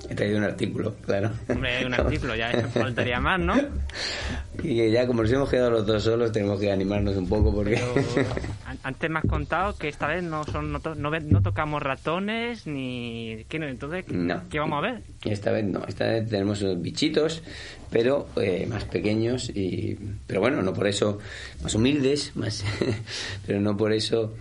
[0.09, 1.31] He traído un artículo, claro.
[1.47, 3.55] Hombre, un artículo, ya faltaría más, ¿no?
[4.63, 7.81] Y ya como nos hemos quedado los dos solos, tenemos que animarnos un poco porque...
[8.13, 8.27] Pero,
[8.83, 13.45] antes me has contado que esta vez no son no, no, no tocamos ratones ni...
[13.47, 13.57] ¿Qué?
[13.57, 14.43] Entonces, No.
[14.49, 15.01] ¿qué vamos a ver?
[15.23, 17.41] Esta vez no, esta vez tenemos unos bichitos,
[17.89, 19.97] pero eh, más pequeños y...
[20.27, 21.17] Pero bueno, no por eso
[21.63, 22.63] más humildes, más
[23.47, 24.35] pero no por eso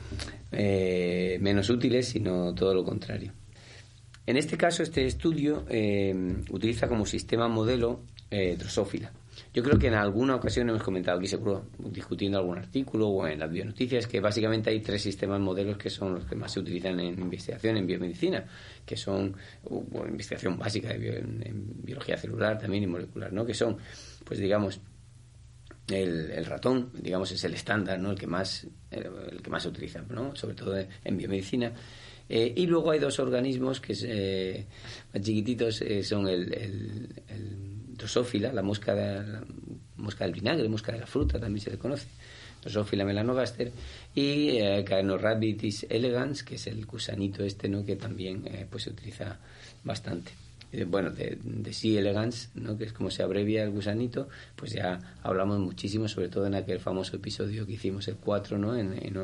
[0.53, 3.33] eh, menos útiles, sino todo lo contrario.
[4.27, 6.15] En este caso, este estudio eh,
[6.51, 9.13] utiliza como sistema modelo eh, drosófila.
[9.55, 13.41] Yo creo que en alguna ocasión hemos comentado aquí, seguro, discutiendo algún artículo o en
[13.41, 17.01] las bionoticias, que básicamente hay tres sistemas modelos que son los que más se utilizan
[17.01, 18.45] en investigación en biomedicina,
[18.85, 19.35] que son,
[20.09, 23.45] investigación básica de bio- en, biología celular también y molecular, ¿no?
[23.47, 23.79] Que son,
[24.25, 24.81] pues digamos,
[25.89, 28.11] el, el ratón, digamos, es el estándar, ¿no?
[28.13, 30.37] El que más, el, que más se utiliza, ¿no?
[30.37, 31.73] Sobre todo en biomedicina.
[32.33, 34.65] Eh, y luego hay dos organismos que eh,
[35.13, 39.43] más chiquititos, eh, son el, el, el drosófila, la mosca, de- la
[39.97, 42.07] mosca del vinagre, mosca de la fruta, también se le conoce,
[42.63, 43.73] drosófila melanogaster,
[44.15, 47.85] y eh, Caenorhabditis elegans, que es el gusanito este, ¿no?
[47.85, 49.39] Que también eh, pues se utiliza
[49.83, 50.31] bastante
[50.73, 52.79] eh, bueno, de, de elegans, ¿no?
[52.79, 56.79] que es como se abrevia el gusanito, pues ya hablamos muchísimo, sobre todo en aquel
[56.79, 58.77] famoso episodio que hicimos el 4, ¿no?
[58.77, 59.17] en, en,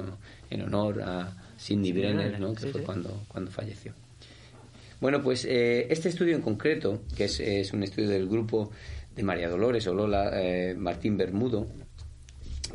[0.51, 1.37] en honor a
[1.67, 2.55] Sidney Brenner, ¿no?
[2.55, 2.81] que fue.
[2.85, 3.93] Cuando, cuando falleció.
[5.01, 8.71] Bueno, pues eh, este estudio en concreto, que es, es un estudio del grupo
[9.15, 11.67] de María Dolores o Lola eh, Martín Bermudo,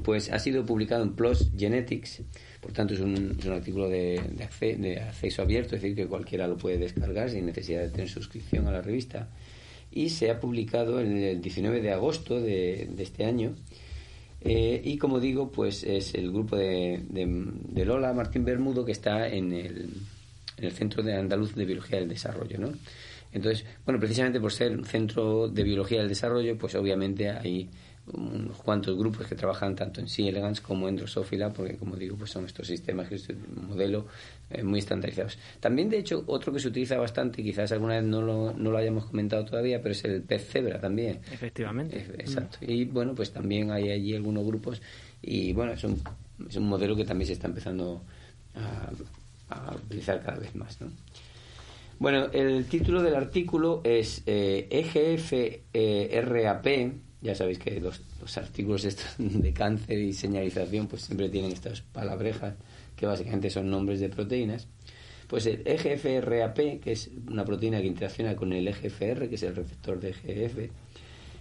[0.04, 2.22] pues ha sido publicado en PLOS Genetics,
[2.62, 5.96] por tanto es un, es un artículo de, de, acce- de acceso abierto, es decir,
[5.96, 9.30] que cualquiera lo puede descargar sin necesidad de tener suscripción a la revista.
[9.92, 13.54] Y se ha publicado en el 19 de agosto de, de este año.
[14.44, 19.28] Eh, y como digo, pues es el grupo de, de- Lola Martín Bermudo que está
[19.28, 19.90] en el,
[20.58, 22.72] en el Centro de Andaluz de Biología del Desarrollo, ¿no?
[23.34, 27.70] Entonces, bueno, precisamente por ser un centro de biología del desarrollo, pues obviamente hay
[28.14, 30.28] unos cuantos grupos que trabajan tanto en C.
[30.28, 34.06] elegans como en Drosophila, porque como digo, pues son estos sistemas, que es un modelo
[34.50, 35.38] eh, muy estandarizados.
[35.60, 38.78] También, de hecho, otro que se utiliza bastante, quizás alguna vez no lo, no lo
[38.78, 41.20] hayamos comentado todavía, pero es el pez cebra también.
[41.32, 41.98] Efectivamente.
[41.98, 42.58] Eh, Exacto.
[42.62, 44.82] Y bueno, pues también hay allí algunos grupos
[45.22, 46.02] y bueno, es un,
[46.48, 48.02] es un modelo que también se está empezando
[48.56, 48.92] a,
[49.56, 50.92] a utilizar cada vez más, ¿no?
[52.02, 54.68] Bueno, el título del artículo es eh,
[55.74, 56.66] EGF-RAP.
[57.22, 61.82] Ya sabéis que los, los artículos estos de cáncer y señalización pues siempre tienen estas
[61.82, 62.56] palabrejas
[62.96, 64.68] que básicamente son nombres de proteínas.
[65.28, 69.56] Pues el EGF-RAP, que es una proteína que interacciona con el EGFR, que es el
[69.56, 70.72] receptor de EGF,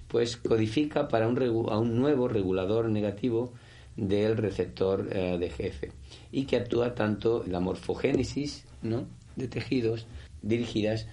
[0.06, 1.38] pues codifica para un,
[1.70, 3.52] a un nuevo regulador negativo
[3.96, 5.92] del receptor eh, de GF
[6.32, 9.06] y que actúa tanto en la morfogénesis ¿no?
[9.36, 10.06] de tejidos
[10.42, 11.06] dirigidas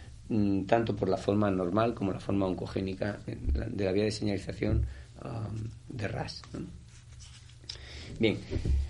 [0.65, 4.85] tanto por la forma normal como la forma oncogénica de la vía de señalización
[5.23, 6.41] um, de RAS.
[8.19, 8.37] Bien,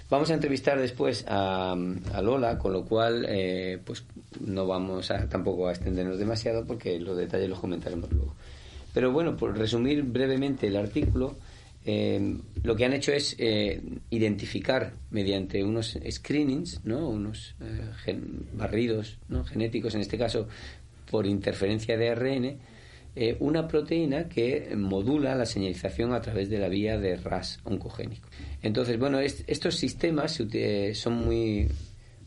[0.10, 1.76] vamos a entrevistar después a,
[2.14, 4.04] a Lola, con lo cual eh, pues
[4.40, 8.34] no vamos a tampoco a extendernos demasiado porque los detalles los comentaremos luego.
[8.94, 11.36] Pero bueno, por resumir brevemente el artículo,
[11.90, 17.08] eh, lo que han hecho es eh, identificar mediante unos screenings, ¿no?
[17.08, 18.20] unos eh,
[18.54, 20.50] barridos genéticos, en este caso
[21.10, 22.58] por interferencia de ARN,
[23.16, 28.30] eh, una proteína que modula la señalización a través de la vía de RAS oncogénico.
[28.62, 31.68] Entonces, bueno, est- estos sistemas eh, son muy,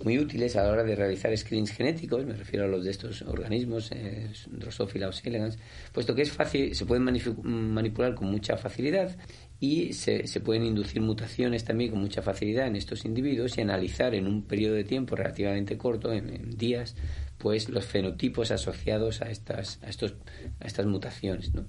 [0.02, 3.22] muy útiles a la hora de realizar screens genéticos, me refiero a los de estos
[3.22, 5.58] organismos, eh, Drosophila o elegans,
[5.92, 9.16] puesto que es fácil, se pueden manipular con mucha facilidad
[9.60, 14.14] y se, se pueden inducir mutaciones también con mucha facilidad en estos individuos y analizar
[14.14, 16.96] en un periodo de tiempo relativamente corto, en, en días,
[17.40, 20.14] pues los fenotipos asociados a estas, a estos,
[20.60, 21.64] a estas mutaciones, ¿no?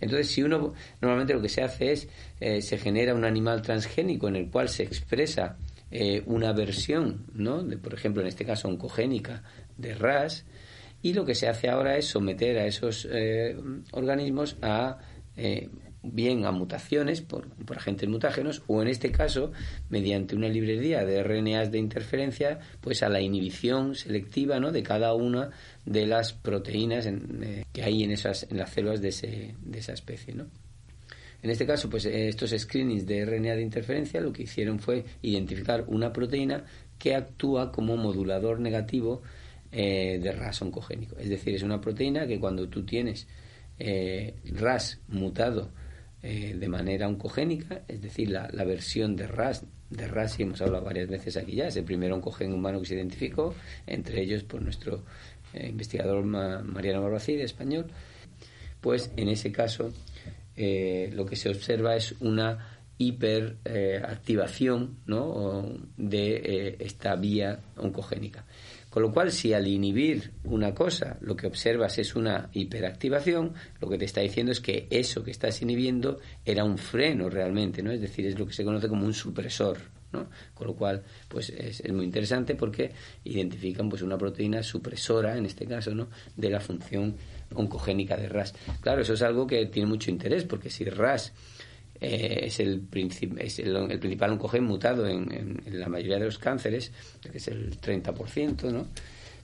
[0.00, 2.08] Entonces, si uno normalmente lo que se hace es
[2.40, 5.56] eh, se genera un animal transgénico en el cual se expresa
[5.90, 7.62] eh, una versión, ¿no?
[7.62, 9.44] De, por ejemplo, en este caso oncogénica
[9.78, 10.44] de RAS,
[11.00, 13.56] y lo que se hace ahora es someter a esos eh,
[13.92, 14.98] organismos a
[15.36, 15.68] eh,
[16.04, 19.52] bien a mutaciones por, por agentes mutágenos o en este caso
[19.88, 24.70] mediante una librería de RNAs de interferencia pues a la inhibición selectiva ¿no?
[24.70, 25.50] de cada una
[25.86, 29.92] de las proteínas eh, que hay en esas en las células de, ese, de esa
[29.92, 30.46] especie ¿no?
[31.42, 35.04] En este caso, pues eh, estos screenings de RNA de interferencia lo que hicieron fue
[35.20, 36.64] identificar una proteína
[36.98, 39.20] que actúa como modulador negativo
[39.70, 41.18] eh, de RAS oncogénico.
[41.18, 43.26] Es decir, es una proteína que cuando tú tienes
[43.78, 45.70] RAS mutado
[46.26, 50.82] eh, de manera oncogénica, es decir, la, versión de RAS, de RAS, y hemos hablado
[50.82, 53.54] varias veces aquí ya, es el primer oncogen humano que se identificó,
[53.86, 55.04] entre ellos por nuestro
[55.52, 57.88] eh, investigador Mariano Barbacide, español,
[58.80, 59.92] pues en ese caso
[60.56, 65.76] eh, lo que se observa es una hiperactivación ¿no?
[65.98, 68.46] de esta vía oncogénica.
[68.94, 73.88] Con lo cual, si al inhibir una cosa lo que observas es una hiperactivación, lo
[73.88, 77.90] que te está diciendo es que eso que estás inhibiendo era un freno realmente, ¿no?
[77.90, 79.78] Es decir, es lo que se conoce como un supresor,
[80.12, 80.28] ¿no?
[80.54, 82.92] Con lo cual, pues es, muy interesante porque
[83.24, 86.06] identifican pues una proteína supresora, en este caso, ¿no?
[86.36, 87.16] De la función
[87.52, 88.54] oncogénica de RAS.
[88.80, 91.32] Claro, eso es algo que tiene mucho interés porque si RAS
[92.00, 92.88] eh, es, el,
[93.38, 96.92] es el, principal oncogen mutado en, la mayoría de los cánceres,
[97.22, 98.86] que es el 30%, ¿no?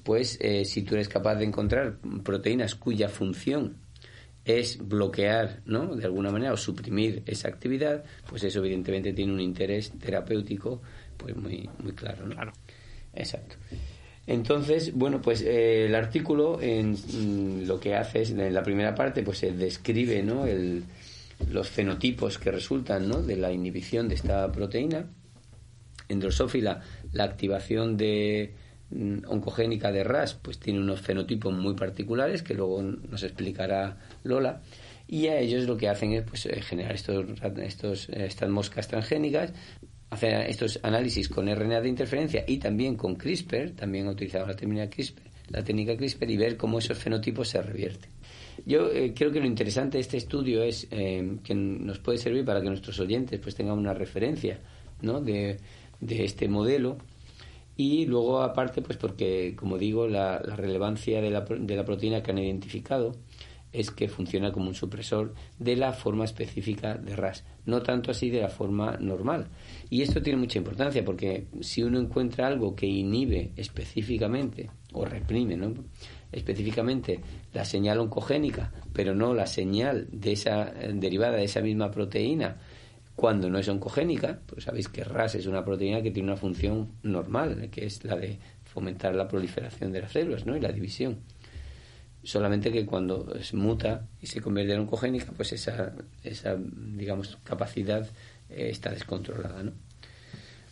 [0.02, 3.76] pues eh, si tú eres capaz de encontrar proteínas cuya función
[4.44, 5.94] es bloquear, ¿no?
[5.94, 10.80] De alguna manera, o suprimir esa actividad, pues eso evidentemente tiene un interés terapéutico
[11.16, 12.34] pues muy, muy claro, ¿no?
[12.34, 12.52] Claro.
[13.14, 13.56] Exacto.
[14.26, 18.94] Entonces, bueno, pues eh, el artículo en, mm, lo que hace es, en la primera
[18.94, 20.46] parte, pues se describe, ¿no?
[20.46, 20.84] El,
[21.48, 23.22] los fenotipos que resultan ¿no?
[23.22, 25.06] de la inhibición de esta proteína.
[26.08, 26.82] En drosófila,
[27.12, 28.54] la activación de
[28.90, 34.62] mm, oncogénica de RAS pues tiene unos fenotipos muy particulares que luego nos explicará Lola
[35.06, 37.24] y a ellos lo que hacen es pues, eh, generar estos,
[37.58, 39.52] estos, estas moscas transgénicas
[40.10, 44.56] hacer estos análisis con RNA de interferencia y también con CRISPR, también ha utilizado la
[44.56, 48.10] técnica CRISPR, la técnica CRISPR y ver cómo esos fenotipos se revierten.
[48.66, 52.44] Yo eh, creo que lo interesante de este estudio es eh, que nos puede servir
[52.44, 54.60] para que nuestros oyentes pues tengan una referencia
[55.00, 55.58] de,
[56.00, 56.98] este modelo
[57.76, 62.30] y luego aparte pues porque como digo la, relevancia de la, de la proteína que
[62.30, 63.12] han identificado
[63.72, 68.28] es que funciona como un supresor de la forma específica de RAS, no tanto así
[68.30, 69.48] de la forma normal.
[69.88, 75.56] Y esto tiene mucha importancia porque si uno encuentra algo que inhibe específicamente o reprime,
[75.56, 75.72] ¿no?
[76.32, 77.20] Específicamente
[77.52, 82.56] la señal oncogénica, pero no la señal de esa eh, derivada de esa misma proteína
[83.20, 86.92] cuando no es oncogénica, pues sabéis que RAS es una proteína que tiene una función
[87.02, 90.56] normal, que es la de fomentar la proliferación de las células ¿no?
[90.56, 91.18] y la división.
[92.22, 98.08] Solamente que cuando se muta y se convierte en oncogénica, pues esa, esa digamos, capacidad
[98.48, 99.64] eh, está descontrolada.
[99.64, 99.72] ¿no?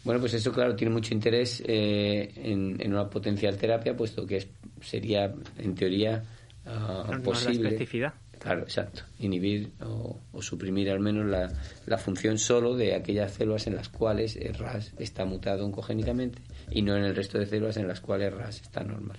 [0.05, 4.49] Bueno, pues eso, claro, tiene mucho interés eh, en, una potencial terapia, puesto que
[4.81, 6.23] sería, en teoría,
[6.67, 7.69] uh, posible.
[7.69, 8.15] especificidad.
[8.39, 9.03] Claro, exacto.
[9.19, 11.53] Inhibir o, suprimir al menos la,
[11.87, 16.41] la, función solo de aquellas células en las cuales el RAS está mutado oncogénicamente
[16.71, 19.19] y no en el resto de células en las cuales el RAS está normal.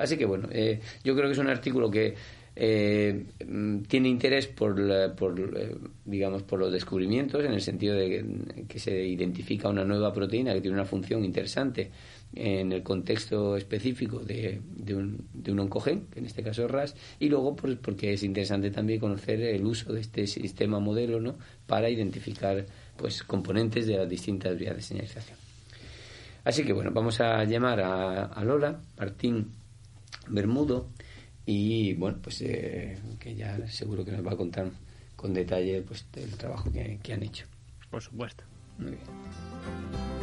[0.00, 2.14] Así que bueno, eh, yo creo que es un artículo que
[2.62, 3.24] eh,
[3.88, 8.22] tiene interés por, eh, digamos por los descubrimientos en el sentido de
[8.68, 11.90] que, se identifica una nueva proteína que tiene una función interesante
[12.34, 14.60] en el contexto específico de,
[14.94, 19.00] un, de oncogen, que en este caso RAS, y luego pues, porque es interesante también
[19.00, 21.36] conocer el uso de este sistema modelo ¿no?
[21.66, 22.66] para identificar
[22.98, 25.38] pues componentes de las distintas vías de señalización.
[26.44, 29.46] Así que bueno, vamos a llamar a Lola Martín
[30.28, 30.88] Bermudo
[31.50, 34.70] y bueno, pues eh, que ya seguro que nos va a contar
[35.16, 37.46] con detalle pues el trabajo que, que han hecho.
[37.90, 38.44] Por supuesto.
[38.78, 40.19] Muy bien.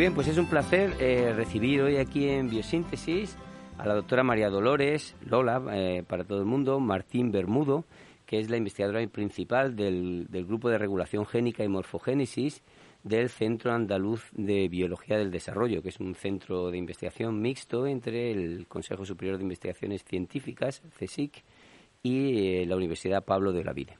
[0.00, 3.36] Bien, pues es un placer eh, recibir hoy aquí en Biosíntesis
[3.76, 7.84] a la doctora María Dolores, Lola, eh, para todo el mundo, Martín Bermudo,
[8.24, 12.62] que es la investigadora principal del, Grupo de Regulación Génica y Morfogénesis
[13.02, 18.30] del Centro Andaluz de Biología del Desarrollo, que es un centro de investigación mixto entre
[18.30, 21.44] el Consejo Superior de Investigaciones Científicas, CSIC,
[22.02, 23.98] y eh, la Universidad Pablo de Olavide.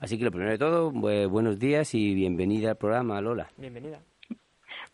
[0.00, 3.46] Así que lo primero de todo, buenos días y bienvenida al programa, Lola.
[3.56, 4.02] Bienvenida.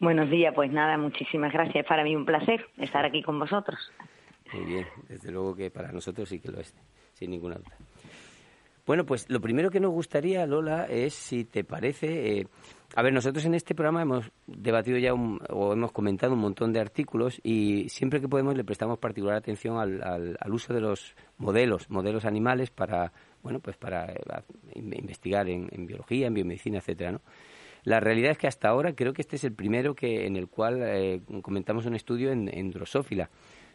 [0.00, 1.84] Buenos días, pues nada, muchísimas gracias.
[1.86, 3.78] Para mí un placer estar aquí con vosotros.
[4.52, 6.72] Muy bien, desde luego que para nosotros sí que lo es,
[7.14, 7.76] sin ninguna duda.
[8.86, 12.38] Bueno, pues lo primero que nos gustaría, Lola, es si te parece.
[12.38, 12.46] Eh,
[12.94, 16.80] a ver, nosotros en este programa hemos debatido ya o hemos comentado un montón de
[16.80, 21.90] artículos y siempre que podemos le prestamos particular atención al, al, uso de los modelos,
[21.90, 24.16] modelos animales para, bueno, pues para eh,
[24.74, 27.20] investigar en, en biología, en biomedicina, etcétera, ¿no?
[27.88, 30.48] La realidad es que hasta ahora creo que este es el primero que en el
[30.48, 33.30] cual eh, comentamos un estudio en, drosófila.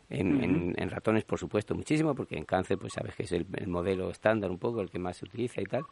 [0.07, 4.11] En, en, ratones, por supuesto, muchísimo, porque en cáncer, pues sabes que es el, modelo
[4.11, 5.84] estándar un poco, el que más se utiliza y tal.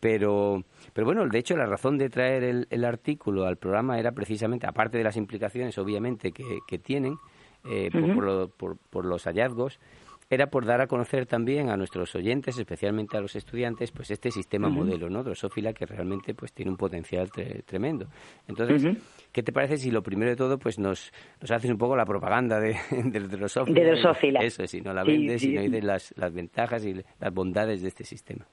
[0.00, 4.12] Pero, pero bueno, de hecho, la razón de traer el, el artículo al programa era
[4.12, 7.18] precisamente, aparte de las implicaciones, obviamente, que, que tienen
[7.64, 9.80] eh, por, por, por, los hallazgos,
[10.30, 14.30] era por dar a conocer también a nuestros oyentes, especialmente a los estudiantes, pues este
[14.30, 15.24] sistema modelo, ¿no?
[15.24, 17.30] Drosófila que realmente pues tiene un potencial
[17.66, 18.06] tremendo.
[18.46, 18.96] Entonces,
[19.32, 22.04] ¿qué te parece si lo primero de todo pues nos, nos haces un poco la
[22.04, 23.80] propaganda de, de Drosófila?
[23.80, 24.40] De Drosófila.
[24.40, 27.88] Eso, si no la vendes, si no dices las, las ventajas y las bondades de
[27.88, 28.46] este sistema.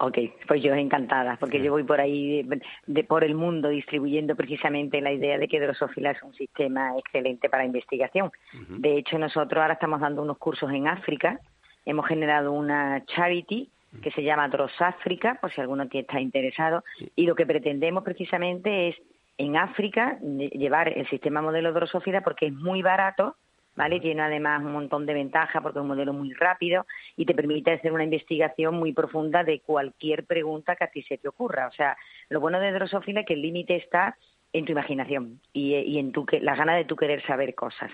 [0.00, 2.46] Ok, pues yo encantada, porque yo voy por ahí,
[2.86, 7.48] de, por el mundo, distribuyendo precisamente la idea de que Drosófila es un sistema excelente
[7.48, 8.30] para investigación.
[8.68, 11.40] De hecho, nosotros ahora estamos dando unos cursos en África,
[11.84, 13.70] hemos generado una charity
[14.00, 16.84] que se llama Drosáfrica, por si alguno está interesado,
[17.16, 18.96] y lo que pretendemos precisamente es
[19.36, 23.34] en África llevar el sistema modelo Drosófila porque es muy barato,
[23.78, 24.00] ¿vale?
[24.00, 26.84] Tiene además un montón de ventajas porque es un modelo muy rápido
[27.16, 31.16] y te permite hacer una investigación muy profunda de cualquier pregunta que a ti se
[31.16, 31.68] te ocurra.
[31.68, 31.96] O sea,
[32.28, 34.16] lo bueno de Drosophila es que el límite está
[34.52, 37.92] en tu imaginación y, en tu, la gana de tu querer saber cosas.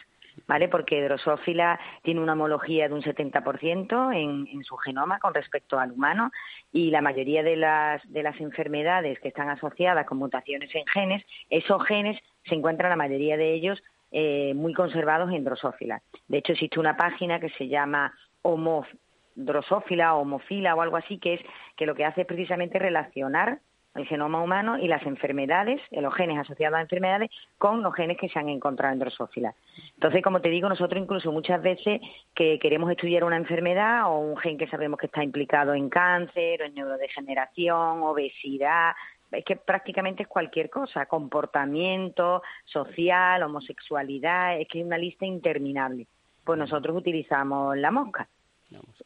[0.48, 0.68] ¿Vale?
[0.68, 5.92] Porque Drosophila tiene una homología de un 70% en, en su genoma con respecto al
[5.92, 6.32] humano
[6.72, 11.22] y la mayoría de las, de las enfermedades que están asociadas con mutaciones en genes,
[11.50, 13.80] esos genes se encuentran la mayoría de ellos
[14.16, 16.00] eh, muy conservados en drosófila.
[16.28, 18.86] De hecho, existe una página que se llama Homo
[19.34, 21.40] drosófila o homofila o algo así, que es
[21.76, 23.58] que lo que hace es precisamente relacionar
[23.96, 28.28] el genoma humano y las enfermedades, los genes asociados a enfermedades, con los genes que
[28.28, 29.52] se han encontrado en drosófila.
[29.94, 32.00] Entonces, como te digo, nosotros incluso muchas veces
[32.36, 36.62] que queremos estudiar una enfermedad o un gen que sabemos que está implicado en cáncer
[36.62, 38.92] o en neurodegeneración, obesidad,
[39.34, 46.06] es que prácticamente es cualquier cosa, comportamiento social, homosexualidad, es que es una lista interminable.
[46.44, 48.28] Pues nosotros utilizamos la mosca.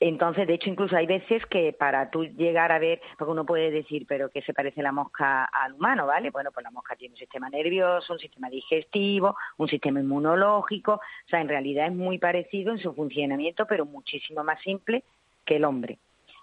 [0.00, 3.70] Entonces, de hecho, incluso hay veces que para tú llegar a ver, porque uno puede
[3.70, 6.30] decir, pero que se parece la mosca al humano, ¿vale?
[6.30, 11.28] Bueno, pues la mosca tiene un sistema nervioso, un sistema digestivo, un sistema inmunológico, o
[11.28, 15.02] sea, en realidad es muy parecido en su funcionamiento, pero muchísimo más simple
[15.44, 15.98] que el hombre.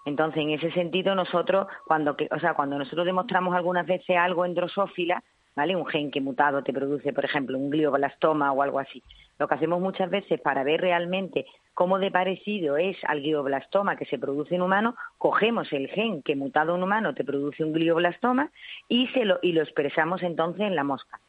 [0.06, 4.54] Entonces, en ese sentido, nosotros, cuando, o sea, cuando nosotros demostramos algunas veces algo en
[4.54, 5.24] drosófila,
[5.56, 5.76] ¿vale?
[5.76, 9.02] Un gen que mutado te produce, por ejemplo, un glioblastoma o algo así.
[9.40, 14.06] Lo que hacemos muchas veces para ver realmente cómo de parecido es al glioblastoma que
[14.06, 18.52] se produce en humano, cogemos el gen que mutado en humano te produce un glioblastoma
[18.88, 21.20] y, se lo, y lo expresamos entonces en la mosca.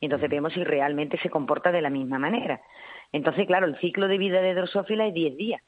[0.00, 2.60] Entonces vemos si realmente se comporta de la misma manera.
[3.12, 5.62] Entonces, claro, el ciclo de vida de drosófila es 10 días.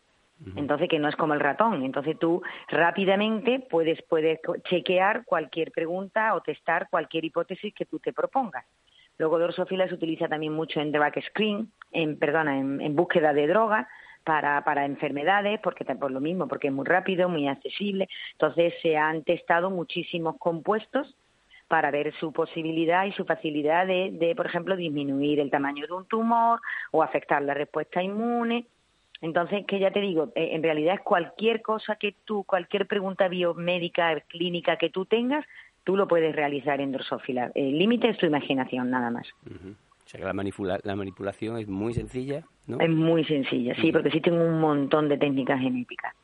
[0.57, 1.85] Entonces, que no es como el ratón.
[1.85, 8.13] Entonces, tú rápidamente puedes, puedes chequear cualquier pregunta o testar cualquier hipótesis que tú te
[8.13, 8.67] propongas.
[9.19, 13.89] Luego, Drosophila se utiliza también mucho en drug screen, en, perdona, en, búsqueda de droga
[14.25, 18.09] para, para enfermedades, porque por lo mismo, porque es muy rápido, muy accesible.
[18.33, 21.17] Entonces, se han testado muchísimos compuestos
[21.69, 25.93] para ver su posibilidad y su facilidad de, de, por ejemplo, disminuir el tamaño de
[25.93, 26.61] un tumor
[26.91, 28.67] o afectar la respuesta inmune.
[29.25, 33.27] Entonces, que ya te digo, eh, en realidad es cualquier cosa que tú, cualquier pregunta
[33.27, 35.47] biomédica, clínica que tú tengas,
[35.83, 37.51] tú lo puedes realizar en Drosophila.
[37.55, 39.27] El límite es tu imaginación, nada más.
[39.47, 42.79] O sea que la, la, manipulación es muy sencilla, ¿no?
[42.79, 46.15] Es muy sencilla, sí, porque existen un montón de técnicas genéticas.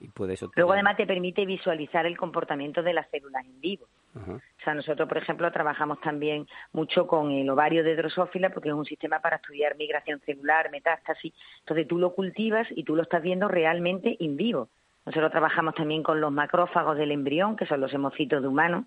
[0.00, 3.86] Y puedes Luego además te permite visualizar el comportamiento de las células en vivo.
[4.14, 8.74] O sea, nosotros, por ejemplo, trabajamos también mucho con el ovario de drosófila porque es
[8.74, 11.32] un sistema para estudiar migración celular, metástasis.
[11.60, 14.68] Entonces tú lo cultivas y tú lo estás viendo realmente en vivo.
[15.06, 18.84] Nosotros trabajamos también con los macrófagos del embrión, que son los hemocitos de humanos,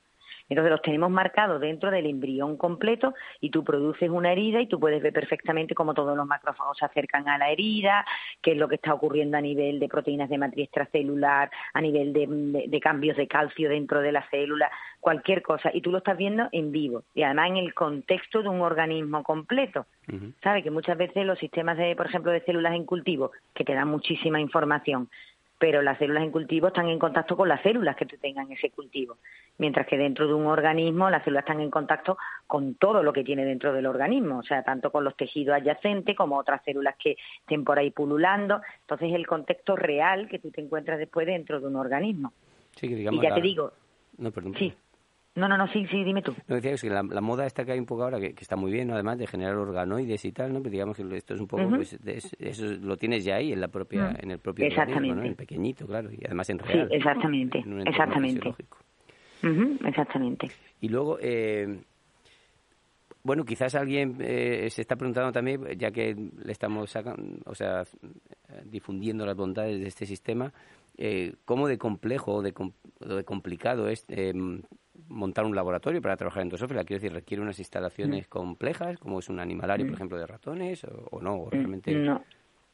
[0.50, 4.80] entonces los tenemos marcados dentro del embrión completo y tú produces una herida y tú
[4.80, 8.06] puedes ver perfectamente cómo todos los macrófagos se acercan a la herida,
[8.42, 12.14] qué es lo que está ocurriendo a nivel de proteínas de matriz extracelular, a nivel
[12.14, 14.70] de, cambios de calcio dentro de la célula,
[15.00, 15.72] cualquier cosa.
[15.74, 19.24] Y tú lo estás viendo en vivo y además en el contexto de un organismo
[19.24, 19.86] completo.
[20.44, 20.64] ¿Sabes?
[20.64, 23.88] Que muchas veces los sistemas, de, por ejemplo, de células en cultivo, que te dan
[23.88, 25.10] muchísima información,
[25.58, 28.54] pero las células en cultivo están en contacto con las células que tú tengas en
[28.54, 29.18] ese cultivo,
[29.58, 32.18] mientras que dentro de un organismo las células están en contacto
[32.48, 36.16] con todo lo que tiene dentro del organismo, o sea, tanto con los tejidos adyacentes
[36.16, 38.62] como otras células que estén por ahí pululando.
[38.82, 42.34] Entonces, el contexto real que tú te encuentras después dentro de un organismo.
[42.76, 43.72] Sí, que digamos y ya te digo.
[44.18, 44.56] No, perdón.
[44.58, 44.74] Sí.
[45.36, 46.34] No, no, no, sí, sí, dime tú.
[46.48, 48.90] No, decía que la, moda esta que hay un poco ahora, que, está muy bien,
[48.92, 50.62] además de generar organoides y tal, ¿no?
[50.62, 52.00] Pero digamos que esto es un poco, pues,
[52.40, 54.24] eso lo tienes ya ahí en la propia, mm.
[54.24, 55.16] en el propio exactamente.
[55.16, 55.24] ¿no?
[55.24, 56.88] En pequeñito, claro, y además en real.
[56.90, 58.54] Sí, exactamente, exactamente.
[59.86, 60.52] exactamente.
[60.80, 61.82] Y luego, eh,
[63.24, 67.84] bueno, quizás alguien eh, se está preguntando también, ya que le estamos sacando, o sea,
[68.64, 70.54] difundiendo las bondades de este sistema,
[70.98, 72.54] eh, cómo de complejo o de,
[73.00, 74.34] de, complicado es eh,
[75.08, 76.84] montar un laboratorio para trabajar en drosófila.
[76.84, 78.30] Quiero decir, requiere unas instalaciones mm.
[78.30, 79.96] complejas, como es un animalario, por mm.
[79.96, 81.94] ejemplo, de ratones, o, no, o realmente...
[81.94, 82.24] No,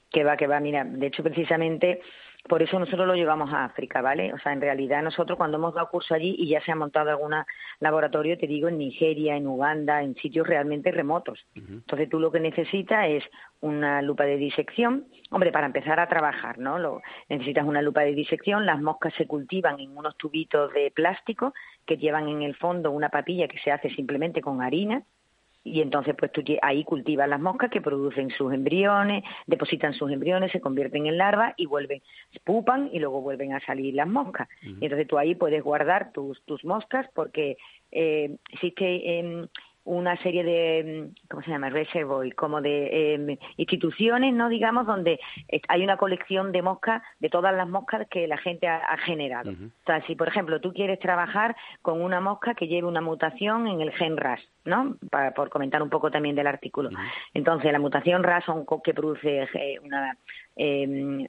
[0.09, 0.59] que va, que va.
[0.59, 2.01] Mira, de hecho, precisamente
[2.47, 4.33] por eso nosotros lo llevamos a África, ¿vale?
[4.33, 7.09] O sea, en realidad nosotros cuando hemos dado curso allí y ya se ha montado
[7.09, 7.33] algún
[7.79, 11.39] laboratorio, te digo, en Nigeria, en Uganda, en sitios realmente remotos.
[11.55, 13.23] Entonces tú lo que necesitas es
[13.59, 15.05] una lupa de disección.
[15.29, 16.79] Hombre, para empezar a trabajar, ¿no?
[16.79, 18.65] Lo, necesitas una lupa de disección.
[18.65, 21.53] Las moscas se cultivan en unos tubitos de plástico
[21.85, 25.03] que llevan en el fondo una papilla que se hace simplemente con harina
[25.63, 30.51] y entonces pues tú ahí cultivas las moscas que producen sus embriones, depositan sus embriones,
[30.51, 32.01] se convierten en larvas y vuelven,
[32.43, 34.47] pupan y luego vuelven a salir las moscas.
[34.61, 37.57] Y entonces tú ahí puedes guardar tus, tus moscas porque
[37.91, 39.47] eh, existe eh,
[39.83, 41.69] una serie de, mm, ¿cómo se llama?
[41.69, 44.49] Reservoir, como de em, instituciones, ¿no?
[44.49, 45.19] Digamos, donde
[45.67, 49.51] hay una colección de moscas, de todas las moscas que la gente ha, generado.
[49.51, 53.67] O sea, si, por ejemplo, tú quieres trabajar con una mosca que lleve una mutación
[53.67, 54.95] en el gen RAS, ¿no?
[55.09, 56.89] Para, por comentar un poco también del artículo.
[57.33, 60.17] Entonces, la mutación RAS son que produce eh, una,
[60.63, 61.27] eh,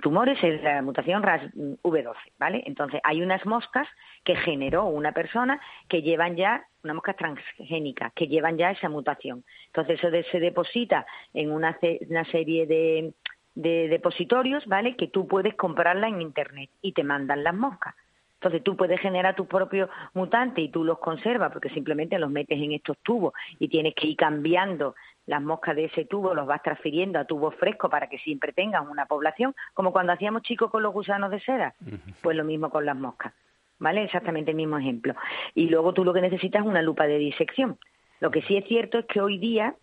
[0.00, 2.62] tumores es la mutación RAS-V12, ¿vale?
[2.64, 3.86] Entonces, hay unas moscas
[4.24, 9.44] que generó una persona que llevan ya, una mosca transgénica, que llevan ya esa mutación.
[9.66, 11.04] Entonces, eso se deposita
[11.34, 11.78] en una,
[12.08, 13.12] una serie de,
[13.54, 14.96] de depositorios, ¿vale?
[14.96, 17.94] Que tú puedes comprarla en Internet y te mandan las moscas.
[18.40, 22.58] Entonces tú puedes generar tu propio mutante y tú los conservas porque simplemente los metes
[22.58, 24.94] en estos tubos y tienes que ir cambiando
[25.26, 28.88] las moscas de ese tubo, los vas transfiriendo a tubos frescos para que siempre tengan
[28.88, 31.74] una población, como cuando hacíamos chicos con los gusanos de seda,
[32.22, 33.34] pues lo mismo con las moscas,
[33.78, 34.04] ¿vale?
[34.04, 35.14] Exactamente el mismo ejemplo.
[35.54, 37.78] Y luego tú lo que necesitas es una lupa de disección.
[38.20, 39.74] Lo que sí es cierto es que hoy día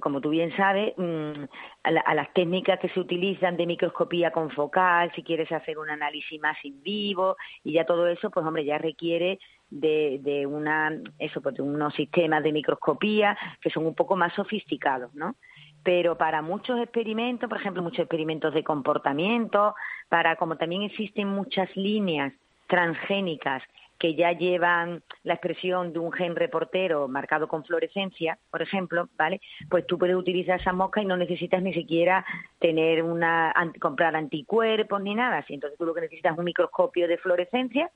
[0.00, 1.44] como tú bien sabes, mm,
[1.82, 6.56] a, las técnicas que se utilizan de microscopía confocal, si quieres hacer un análisis más
[6.64, 9.38] in vivo y ya todo eso, pues hombre, ya requiere
[9.70, 14.32] de, de una, eso, pues de unos sistemas de microscopía que son un poco más
[14.34, 15.36] sofisticados, ¿no?
[15.82, 19.74] Pero para muchos experimentos, por ejemplo, muchos experimentos de comportamiento,
[20.08, 22.32] para como también existen muchas líneas
[22.66, 23.62] transgénicas
[23.98, 29.40] que ya llevan la expresión de un gen reportero marcado con fluorescencia, por ejemplo, ¿vale?
[29.68, 32.24] Pues tú puedes utilizar esa mosca y no necesitas ni siquiera
[32.58, 37.18] tener una comprar anticuerpos ni nada, entonces tú lo que necesitas es un microscopio de
[37.18, 37.90] fluorescencia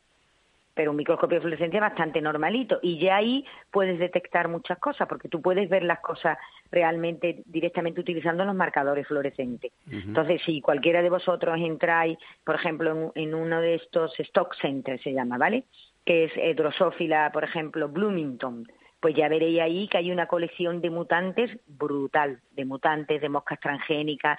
[0.74, 2.78] pero un microscopio de fluorescencia bastante normalito.
[2.80, 6.38] Y ya ahí puedes detectar muchas cosas, porque tú puedes ver las cosas
[6.70, 9.72] realmente directamente utilizando los marcadores fluorescentes.
[9.90, 15.12] Entonces, si cualquiera de vosotros entráis, por ejemplo, en, uno de estos stock centers, se
[15.12, 15.64] llama, ¿vale?
[16.04, 18.66] Que es Drosófila, por ejemplo, Bloomington,
[19.00, 23.60] pues ya veréis ahí que hay una colección de mutantes brutal, de mutantes, de moscas
[23.60, 24.38] transgénicas.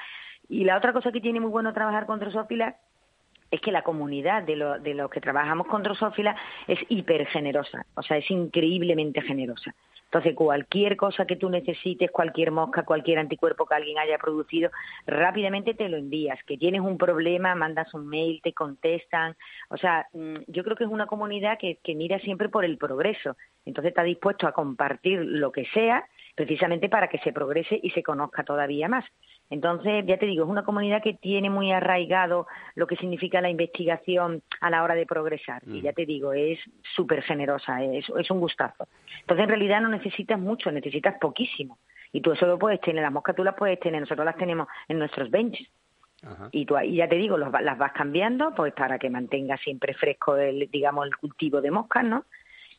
[0.50, 2.76] Y la otra cosa que tiene muy bueno trabajar con Drosófila
[3.52, 6.36] es que la comunidad de, de los que trabajamos con drosófila
[6.68, 9.76] es hiper generosa, o sea, es increíblemente generosa.
[10.12, 14.70] Entonces, cualquier cosa que tú necesites, cualquier mosca, cualquier anticuerpo que alguien haya producido,
[15.08, 16.38] rápidamente te lo envías.
[16.44, 19.38] Que tienes un problema, mandas un mail, te contestan.
[19.70, 22.78] O sea, mm, yo creo que es una comunidad que, que mira siempre por el
[22.78, 23.38] progreso.
[23.66, 26.06] Entonces, está dispuesto a compartir lo que sea
[26.36, 29.06] precisamente para que se progrese y se conozca todavía más.
[29.52, 33.50] Entonces, ya te digo, es una comunidad que tiene muy arraigado lo que significa la
[33.50, 35.62] investigación a la hora de progresar.
[35.68, 35.84] Y mm.
[35.84, 36.58] ya te digo, es
[36.96, 38.88] súper generosa, es, es un gustazo.
[39.20, 41.78] Entonces, en realidad no necesitas mucho, necesitas poquísimo.
[42.14, 44.68] Y tú eso lo puedes tener, las moscas tú las puedes tener, nosotros las tenemos
[44.88, 45.68] en nuestros benches.
[46.52, 50.38] Y tú y ya te digo, las vas cambiando pues para que mantenga siempre fresco
[50.38, 52.26] el, digamos, el cultivo de moscas, ¿no?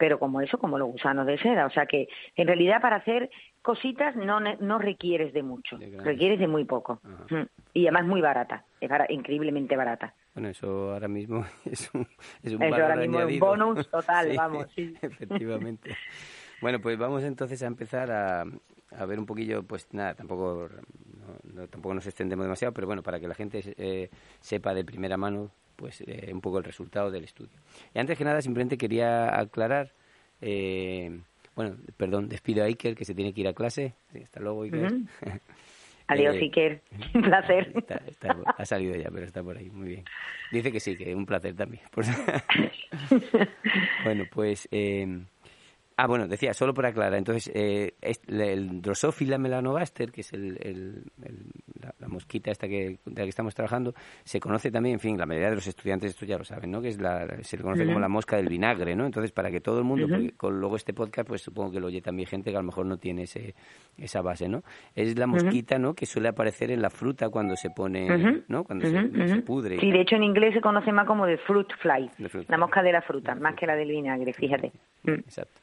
[0.02, 1.64] Pero como eso, como los gusanos de seda.
[1.64, 3.30] O sea que en realidad para hacer
[3.62, 6.98] cositas no, no requieres de mucho, requieres de muy poco.
[7.30, 7.42] Mm.
[7.72, 10.12] Y además muy barata, es increíblemente barata.
[10.34, 12.08] Bueno, eso ahora mismo es un,
[12.42, 14.66] es un Eso ahora mismo es un bonus total, vamos.
[14.74, 14.92] Sí.
[15.02, 15.94] Efectivamente.
[16.60, 20.68] bueno, pues vamos entonces a empezar a, a ver un poquillo, pues nada, tampoco,
[21.70, 24.10] tampoco nos extendemos demasiado, pero bueno, para que la gente eh,
[24.40, 25.52] sepa de primera mano
[25.82, 27.58] pues eh, un poco el resultado del estudio.
[27.92, 29.90] Y antes que nada, simplemente quería aclarar,
[30.40, 31.18] eh,
[31.56, 33.92] bueno, perdón, despido a Iker, que se tiene que ir a clase.
[34.22, 34.92] hasta luego, Iker.
[36.06, 36.82] Adiós, eh, Iker.
[37.14, 37.74] Un placer.
[38.58, 39.70] ha salido ya, pero está por ahí.
[39.70, 40.04] Muy bien.
[40.52, 41.82] Dice que sí, que un placer también.
[44.04, 44.68] bueno, pues...
[45.96, 51.04] Ah, bueno, decía, solo para aclarar, entonces, eh, el Drosophila melanogaster, que es el, el,
[51.80, 53.94] la, mosquita esta que, de la que estamos trabajando,
[54.24, 56.80] se conoce también, en fin, la mayoría de los estudiantes esto ya lo saben, ¿no?
[56.80, 59.06] Que es la, se le conoce como la mosca del vinagre, ¿no?
[59.06, 60.06] Entonces, para que todo el mundo,
[60.36, 62.86] con luego este podcast, pues supongo que lo oye también gente que a lo mejor
[62.86, 63.54] no tiene ese,
[63.96, 64.62] esa base, ¿no?
[64.94, 65.94] Es la mosquita, ¿no?
[65.94, 68.64] Que suele aparecer en la fruta cuando se pone, ¿no?
[68.64, 69.78] Cuando se, pudre.
[69.78, 72.10] Sí, de hecho en inglés se conoce más como de fruit fly,
[72.48, 74.72] la mosca de la fruta, más que la del vinagre, fíjate.
[75.04, 75.10] Mm.
[75.12, 75.61] Exacto.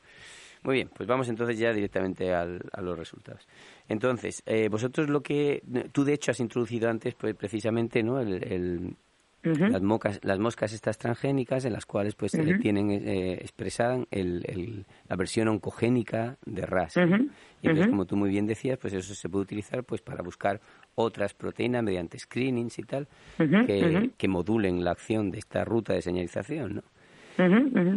[0.64, 3.48] Muy bien, pues vamos entonces ya directamente al, a los resultados.
[3.88, 8.19] Entonces, eh, vosotros lo que tú de hecho has introducido antes, pues precisamente, ¿no?
[8.19, 8.95] El,
[9.41, 15.15] las, moscas, las moscas estas transgénicas en las cuales pues tienen eh, expresadan el, la
[15.15, 16.98] versión oncogénica de RAS.
[16.98, 20.60] Y entonces, como tú muy bien decías, pues eso se puede utilizar pues para buscar
[20.95, 23.07] otras proteínas mediante screenings y tal
[23.38, 26.84] que, que modulen la acción de esta ruta de señalización, ¿no?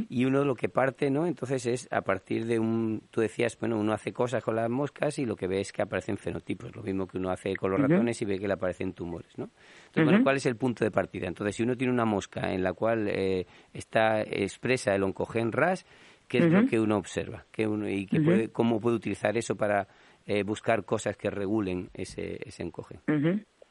[0.09, 1.27] Y uno lo que parte, ¿no?
[1.27, 5.19] Entonces es a partir de un, tú decías, bueno, uno hace cosas con las moscas
[5.19, 7.81] y lo que ve es que aparecen fenotipos, lo mismo que uno hace con los
[7.81, 9.51] ratones y ve que le aparecen tumores, ¿no?
[9.86, 11.27] Entonces, bueno, ¿cuál es el punto de partida?
[11.27, 15.86] Entonces, si uno tiene una mosca en la cual eh, está expresa el oncogen RAS,
[16.28, 17.44] ¿qué es lo que uno observa?
[17.51, 19.89] ¿Qué uno, ¿Y qué puede, cómo puede utilizar eso para
[20.27, 23.01] eh, buscar cosas que regulen ese, ese oncogen?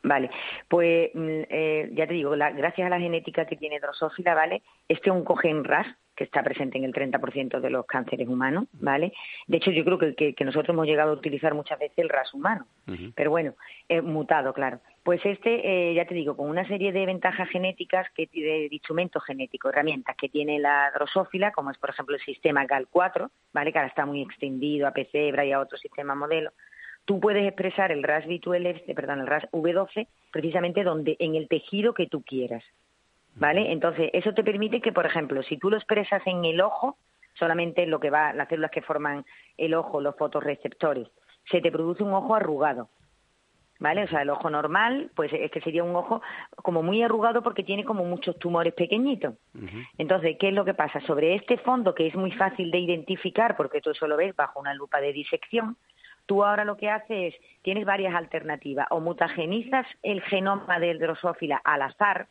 [0.04, 0.32] Vale,
[0.68, 4.64] pues mm, eh, ya te digo, gracias a la genética que tiene Drosófila, ¿vale?
[4.88, 9.14] Este oncogen RAS, que está presente en el 30% de los cánceres humanos, ¿vale?
[9.48, 12.34] De hecho, yo creo que, que, nosotros hemos llegado a utilizar muchas veces el RAS
[12.34, 12.66] humano,
[13.16, 13.54] pero bueno,
[13.88, 14.80] eh, mutado, claro.
[15.04, 19.24] Pues este, eh, ya te digo, con una serie de ventajas genéticas, que de instrumentos
[19.24, 23.72] genéticos, herramientas que tiene la drosófila, como es, por ejemplo, el sistema GAL4, ¿vale?
[23.72, 26.52] Que ahora está muy extendido a Pecebra y a otros sistemas modelo
[27.06, 31.94] tú puedes expresar el RAS V12, perdón, el RAS V12 precisamente donde en el tejido
[31.94, 32.64] que tú quieras.
[33.36, 33.72] ¿Vale?
[33.72, 36.98] Entonces, eso te permite que, por ejemplo, si tú lo expresas en el ojo,
[37.36, 39.26] solamente lo que va, las células que forman
[39.58, 41.08] el ojo, los fotorreceptores,
[41.50, 42.90] se te produce un ojo arrugado.
[43.80, 44.04] ¿Vale?
[44.04, 46.22] O sea, el ojo normal, pues es que sería un ojo
[46.58, 49.34] como muy arrugado porque tiene como muchos tumores pequeñitos.
[49.98, 51.02] Entonces, ¿qué es lo que pasa?
[51.02, 54.60] Sobre este fondo, que es muy fácil de identificar, porque tú eso lo ves bajo
[54.60, 55.78] una lupa de disección,
[56.26, 61.62] Tú ahora lo que haces es, tienes varias alternativas, o mutagenizas el genoma del drosófila
[61.64, 62.28] al azar,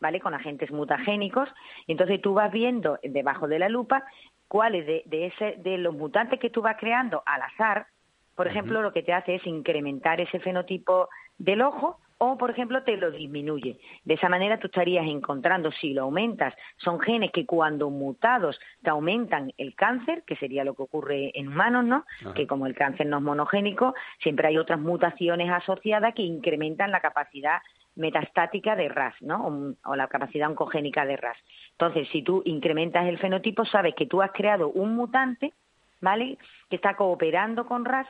[0.00, 0.20] ¿vale?
[0.20, 1.48] Con agentes mutagénicos,
[1.86, 4.04] y entonces tú vas viendo debajo de la lupa
[4.48, 7.86] cuáles de, ese, de los mutantes que tú vas creando al azar,
[8.34, 11.08] por ejemplo, lo que te hace es incrementar ese fenotipo
[11.38, 13.78] del ojo o, por ejemplo, te lo disminuye.
[14.04, 18.90] De esa manera tú estarías encontrando, si lo aumentas, son genes que cuando mutados te
[18.90, 22.04] aumentan el cáncer, que sería lo que ocurre en humanos, ¿no?
[22.34, 27.00] Que como el cáncer no es monogénico, siempre hay otras mutaciones asociadas que incrementan la
[27.00, 27.62] capacidad
[27.94, 29.76] metastática de RAS, ¿no?
[29.84, 31.36] O, la capacidad oncogénica de RAS.
[31.72, 35.52] Entonces, si tú incrementas el fenotipo, sabes que tú has creado un mutante,
[36.00, 36.38] ¿vale?
[36.68, 38.06] Que está cooperando con RAS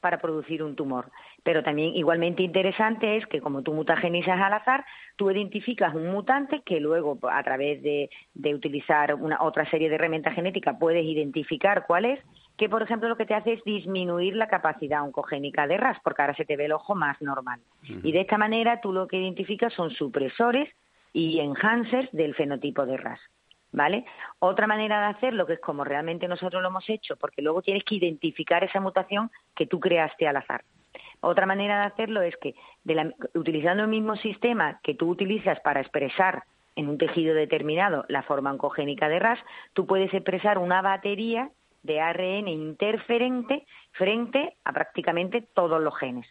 [0.00, 1.10] para producir un tumor.
[1.42, 4.84] Pero también igualmente interesante es que como tú mutagenizas al azar,
[5.16, 8.10] tú identificas un mutante que luego a través de,
[8.54, 12.20] utilizar una otra serie de herramientas genéticas puedes identificar cuál es,
[12.56, 16.22] que por ejemplo lo que te hace es disminuir la capacidad oncogénica de RAS, porque
[16.22, 17.60] ahora se te ve el ojo más normal.
[18.02, 20.68] Y de esta manera tú lo que identificas son supresores
[21.12, 23.20] y enhancers del fenotipo de RAS.
[23.72, 24.04] ¿Vale?
[24.38, 27.84] Otra manera de hacerlo, que es como realmente nosotros lo hemos hecho, porque luego tienes
[27.84, 30.64] que identificar esa mutación que tú creaste al azar.
[31.20, 32.54] Otra manera de hacerlo es que,
[33.34, 36.44] utilizando el mismo sistema que tú utilizas para expresar
[36.76, 39.40] en un tejido determinado la forma oncogénica de RAS,
[39.72, 41.50] tú puedes expresar una batería
[41.88, 46.26] de ARN interferente frente a prácticamente todos los genes.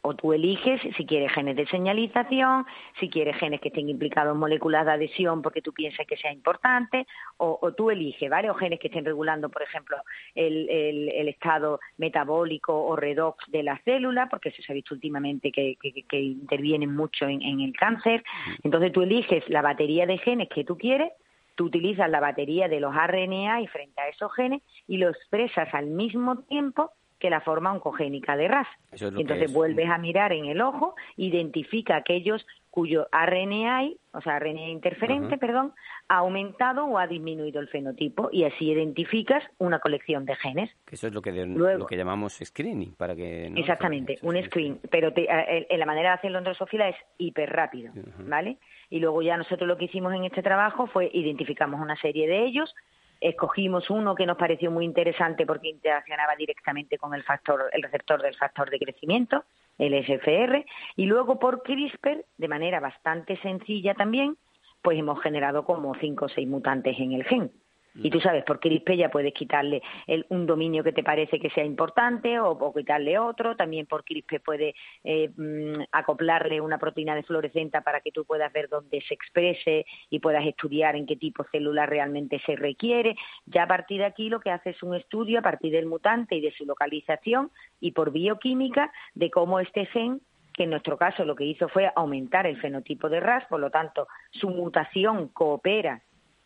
[0.00, 2.64] O tú eliges si quieres genes de señalización,
[2.98, 6.32] si quieres genes que estén implicados en moléculas de adhesión porque tú piensas que sea
[6.32, 7.06] importante,
[7.36, 8.48] o, tú eliges, ¿vale?
[8.48, 9.98] O genes que estén regulando, por ejemplo,
[10.34, 15.76] el, estado metabólico o redox de la célula, porque eso se ha visto últimamente que,
[16.12, 18.22] intervienen mucho en, en el cáncer.
[18.62, 21.12] Entonces tú eliges la batería de genes que tú quieres
[21.54, 25.72] tú utilizas la batería de los RNA y frente a esos genes y lo expresas
[25.72, 26.92] al mismo tiempo
[27.22, 28.66] que la forma oncogénica de RAS.
[28.90, 35.38] Entonces vuelves a mirar en el ojo, identifica aquellos cuyo RNA, o sea, RNA interferente,
[35.38, 35.72] perdón,
[36.08, 40.70] ha aumentado o ha disminuido el fenotipo y así identificas una colección de genes.
[40.90, 43.52] eso es lo que, lo que llamamos screening, para que...
[43.54, 47.92] exactamente, un screen, pero eh, la manera de hacerlo en drosófila es hiper rápido,
[48.26, 48.56] ¿vale?
[48.92, 52.44] Y luego ya nosotros lo que hicimos en este trabajo fue identificamos una serie de
[52.44, 52.74] ellos,
[53.22, 58.20] escogimos uno que nos pareció muy interesante porque interaccionaba directamente con el factor, el receptor
[58.20, 59.44] del factor de crecimiento,
[59.78, 60.66] el SFR,
[60.96, 64.36] y luego por CRISPR, de manera bastante sencilla también,
[64.82, 67.50] pues hemos generado como cinco o seis mutantes en el gen.
[67.94, 71.50] Y tú sabes, por CRISPR ya puedes quitarle el, un dominio que te parece que
[71.50, 73.54] sea importante o, quitarle otro.
[73.54, 74.74] También por CRISPR puedes
[75.04, 79.84] eh, mm, acoplarle una proteína de fluorescenta para que tú puedas ver dónde se exprese
[80.08, 83.16] y puedas estudiar en qué tipo celular realmente se requiere.
[83.46, 86.36] Ya a partir de aquí lo que hace es un estudio a partir del mutante
[86.36, 87.50] y de su localización
[87.80, 90.20] y por bioquímica de cómo este gen
[90.54, 93.70] que en nuestro caso lo que hizo fue aumentar el fenotipo de RAS, por lo
[93.70, 96.02] tanto su mutación coopera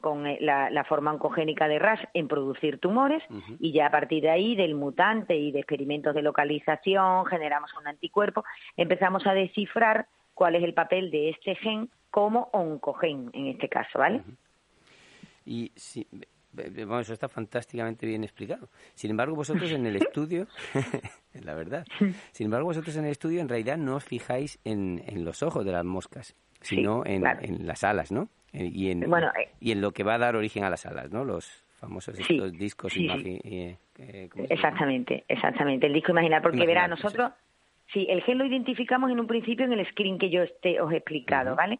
[0.06, 3.24] con eh, la, forma oncogénica de RAS en producir tumores
[3.58, 7.88] y ya a partir de ahí del mutante y de experimentos de localización generamos un
[7.88, 8.44] anticuerpo,
[8.76, 13.98] empezamos a descifrar cuál es el papel de este gen como oncogen en este caso,
[13.98, 14.22] ¿vale?
[15.44, 16.06] Y si,
[16.52, 18.68] bueno, eso está fantásticamente bien explicado.
[18.94, 20.46] Sin embargo, vosotros en el estudio,
[21.42, 21.84] la verdad,
[22.30, 25.64] sin embargo, vosotros en el estudio en realidad no os fijáis en, en los ojos
[25.64, 28.28] de las moscas, sino en, en, las alas, ¿no?
[28.52, 29.08] Eh, y en, eh,
[29.60, 31.24] y en lo que va a dar origen a las alas, ¿no?
[31.24, 33.76] Los famosos estos discos eh,
[34.48, 35.86] Exactamente, exactamente.
[35.86, 37.32] El disco imaginar, porque verá, nosotros,
[37.92, 40.92] sí, el gen lo identificamos en un principio en el screen que yo este, os
[40.92, 41.78] he explicado, ¿vale?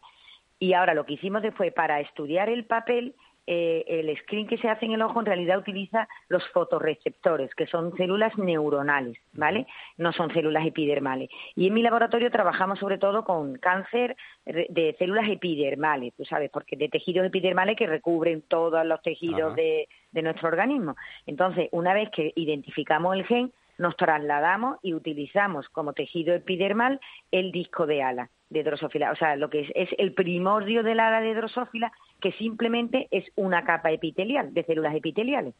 [0.59, 3.13] Y ahora lo que hicimos después para estudiar el papel
[3.49, 7.65] eh, el screen que se hace en el ojo en realidad utiliza los fotorreceptores, que
[7.65, 9.65] son células neuronales, ¿vale?
[9.97, 11.29] No son células epidermales.
[11.55, 16.75] Y en mi laboratorio trabajamos sobre todo con cáncer de células epidermales, tú sabes, porque
[16.75, 20.97] de tejidos epidermales que recubren todos los tejidos de, de nuestro organismo.
[21.25, 26.99] Entonces, una vez que identificamos el gen, nos trasladamos y utilizamos como tejido epidermal
[27.31, 30.99] el disco de ala de drosófila, o sea, lo que es, es el primordio del
[30.99, 31.91] ala de drosófila,
[32.21, 35.53] que simplemente es una capa epitelial, de células epiteliales.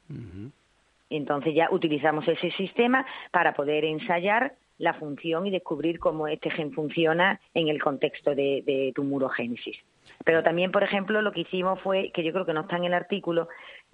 [1.09, 6.71] Entonces ya utilizamos ese sistema para poder ensayar la función y descubrir cómo este gen
[6.71, 9.77] funciona en el contexto de, de tumorogénesis.
[10.23, 12.85] Pero también, por ejemplo, lo que hicimos fue, que yo creo que no está en
[12.85, 13.47] el artículo,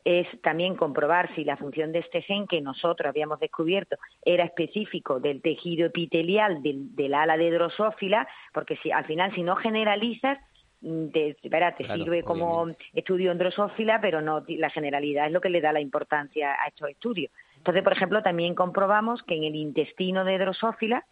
[0.05, 5.19] es también comprobar si la función de este gen que nosotros habíamos descubierto era específico
[5.19, 10.39] del tejido epitelial del, ala de drosófila, porque si al final si no generalizas
[10.81, 15.49] mm, te, te sirve como estudio en drosófila, pero no la generalidad es lo que
[15.49, 17.31] le da la importancia a estos estudios.
[17.57, 21.05] Entonces, por ejemplo, también comprobamos que en el intestino de drosófila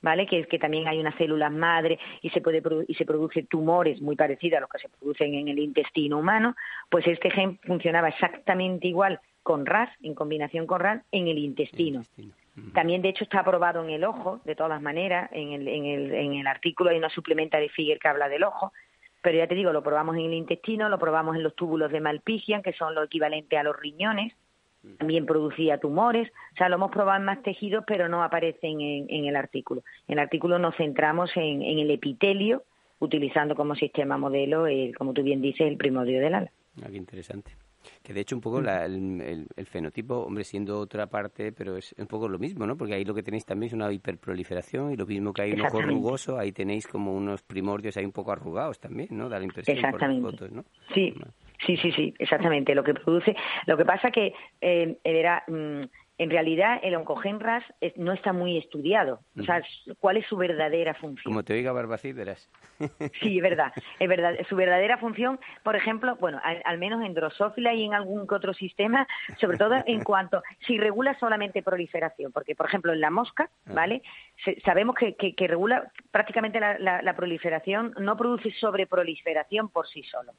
[0.00, 0.26] ¿vale?
[0.26, 4.16] Que, que también hay unas células madre y se puede y se producen tumores muy
[4.16, 6.54] parecidos a los que se producen en el intestino humano,
[6.88, 12.02] pues este gen funcionaba exactamente igual con RAS, en combinación con RAS, en el intestino.
[12.74, 16.14] También, de hecho, está aprobado en el ojo, de todas maneras, en el, en el,
[16.14, 18.72] en el artículo hay una suplementa de Figuer que habla del ojo,
[19.22, 22.00] pero ya te digo, lo probamos en el intestino, lo probamos en los túbulos de
[22.00, 24.34] Malpighian, que son lo equivalente a los riñones,
[24.98, 29.24] también producía tumores, o sea, lo hemos probado en más tejidos, pero no aparecen en,
[29.24, 29.82] el artículo.
[30.06, 32.62] En el artículo nos centramos en, el epitelio,
[33.00, 36.50] utilizando como sistema modelo, el, como tú bien dices, el primordio del ala.
[36.82, 37.52] Ah, qué interesante.
[38.02, 42.28] Que de hecho un poco el, fenotipo, hombre, siendo otra parte, pero es un poco
[42.28, 42.76] lo mismo, ¿no?
[42.76, 45.62] Porque ahí lo que tenéis también es una hiperproliferación y lo mismo que hay un
[45.62, 49.28] ojo rugoso, ahí tenéis como unos primordios ahí un poco arrugados también, ¿no?
[49.28, 50.64] Da la impresión por las fotos, ¿no?
[50.92, 51.14] Sí,
[51.66, 52.74] Sí, sí, sí, exactamente.
[52.74, 53.36] Lo que produce,
[53.66, 55.82] lo que pasa que eh, era, mm,
[56.18, 57.64] en realidad el oncogen RAS
[57.96, 59.20] no está muy estudiado.
[59.38, 59.62] O sea,
[60.00, 61.32] ¿cuál es su verdadera función?
[61.32, 62.48] Como te oiga Barbacid, verás.
[63.20, 63.72] Sí, es verdad.
[63.98, 64.34] Es verdad.
[64.48, 69.06] Su verdadera función, por ejemplo, bueno, al, menos en drosófila y en algún otro sistema,
[69.40, 73.72] sobre todo en cuanto, si regula solamente proliferación, porque, por ejemplo, en la mosca, ah.
[73.74, 74.02] ¿vale?
[74.64, 80.32] sabemos que, que, regula prácticamente la, la proliferación, no produce sobreproliferación por sí solo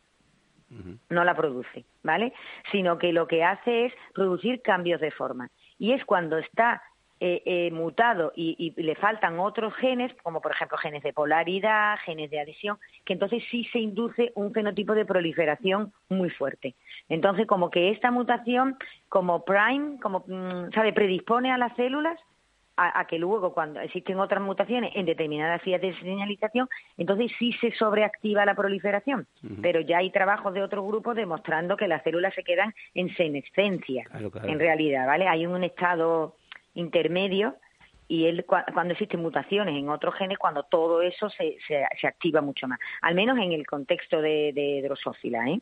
[1.10, 2.34] no la produce, ¿vale?
[2.72, 5.50] Sino que lo que hace es producir cambios de forma.
[5.78, 6.82] Y es cuando está
[7.22, 12.32] eh, eh, mutado y, le faltan otros genes, como por ejemplo genes de polaridad, genes
[12.32, 16.76] de adhesión, que entonces sí se induce un fenotipo de proliferación muy fuerte.
[17.10, 18.78] Entonces, como que esta mutación,
[19.10, 22.18] como prime, como, mm, ¿sabe?, predispone a las células
[22.80, 27.72] a, que luego cuando existen otras mutaciones en determinadas vías de señalización, entonces sí se
[27.72, 29.28] sobreactiva la proliferación.
[29.62, 34.06] Pero ya hay trabajos de otros grupos demostrando que las células se quedan en senescencia,
[34.44, 35.28] en realidad, ¿vale?
[35.28, 36.36] Hay un estado
[36.74, 37.56] intermedio
[38.08, 42.68] y él, cuando existen mutaciones en otros genes, cuando todo eso se, se, activa mucho
[42.68, 45.60] más, al menos en el contexto de, de drosófila, ¿eh?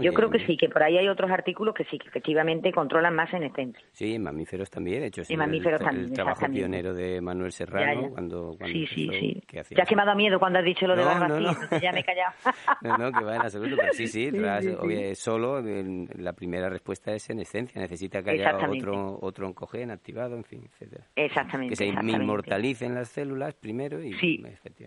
[0.00, 3.14] Yo creo que sí, que por ahí hay otros artículos que sí, que efectivamente controlan
[3.14, 3.84] más en esencia.
[3.92, 5.22] Sí, en mamíferos también, hecho.
[5.28, 9.42] En mamíferos el, también, el trabajo pionero de Manuel Serrano, Cuando, Sí, sí, sí.
[9.70, 11.80] Ya que me ha dado miedo cuando has dicho lo de no, no, no.
[11.80, 12.32] ya me he callado.
[12.82, 17.28] no, no, que va en absoluto, pero sí, sí, sí, solo la primera respuesta es
[17.30, 21.04] en esencia, necesita que haya otro, otro oncogen activado, en fin, etcétera.
[21.14, 21.72] Exactamente.
[21.72, 24.12] Que se inmortalicen las células primero y...
[24.14, 24.42] Sí,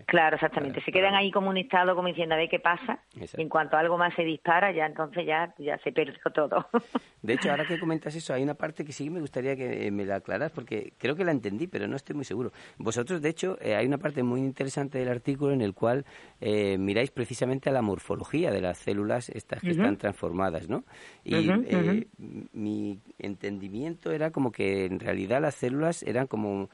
[0.06, 0.80] claro, exactamente.
[0.82, 3.76] se quedan ahí como un estado, como diciendo, a ver qué pasa, y en cuanto
[3.76, 6.66] algo más se dispara, ya ya entonces ya, ya se perdió todo.
[7.22, 10.06] De hecho, ahora que comentas eso, hay una parte que sí me gustaría que me
[10.06, 12.50] la aclaras, porque creo que la entendí, pero no estoy muy seguro.
[12.78, 16.06] Vosotros, de hecho, eh, hay una parte muy interesante del artículo en el cual
[16.40, 20.84] eh, miráis precisamente a la morfología de las células estas que están transformadas, ¿no?
[21.24, 22.06] Y eh,
[22.52, 26.70] mi entendimiento era como que en realidad las células eran como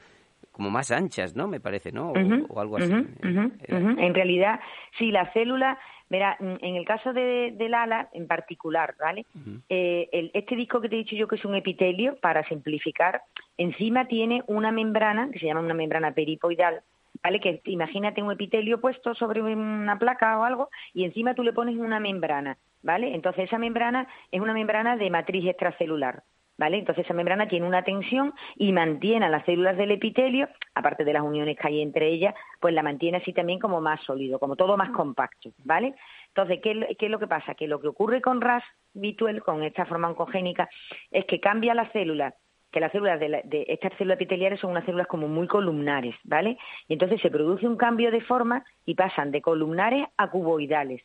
[0.57, 1.47] como más anchas, ¿no?
[1.47, 2.13] Me parece, ¿no?
[2.49, 2.91] O, algo así.
[3.21, 4.59] En realidad,
[4.97, 5.77] sí, la célula,
[6.09, 9.25] mira, en el caso de, del ala en particular, ¿vale?
[9.69, 13.21] Eh, el, este disco que te he dicho yo que es un epitelio, para simplificar,
[13.57, 16.81] encima tiene una membrana, que se llama una membrana peripoidal,
[17.23, 17.39] ¿vale?
[17.39, 21.75] Que imagínate un epitelio puesto sobre una placa o algo y encima tú le pones
[21.75, 23.13] una membrana, ¿vale?
[23.13, 26.23] Entonces esa membrana es una membrana de matriz extracelular,
[26.57, 26.77] ¿vale?
[26.77, 31.13] Entonces esa membrana tiene una tensión y mantiene a las células del epitelio, aparte de
[31.13, 34.55] las uniones que hay entre ellas, pues la mantiene así también como más sólido, como
[34.55, 35.95] todo más compacto, ¿vale?
[36.29, 37.55] Entonces, ¿qué, es lo que pasa?
[37.55, 38.63] Que lo que ocurre con RAS
[38.93, 40.69] bituel, con esta forma oncogénica,
[41.11, 42.33] es que cambia la célula
[42.71, 46.57] que las células de, de, estas células epiteliales son unas células como muy columnares, ¿vale?
[46.87, 51.01] Y entonces se produce un cambio de forma y pasan de columnares a cuboidales.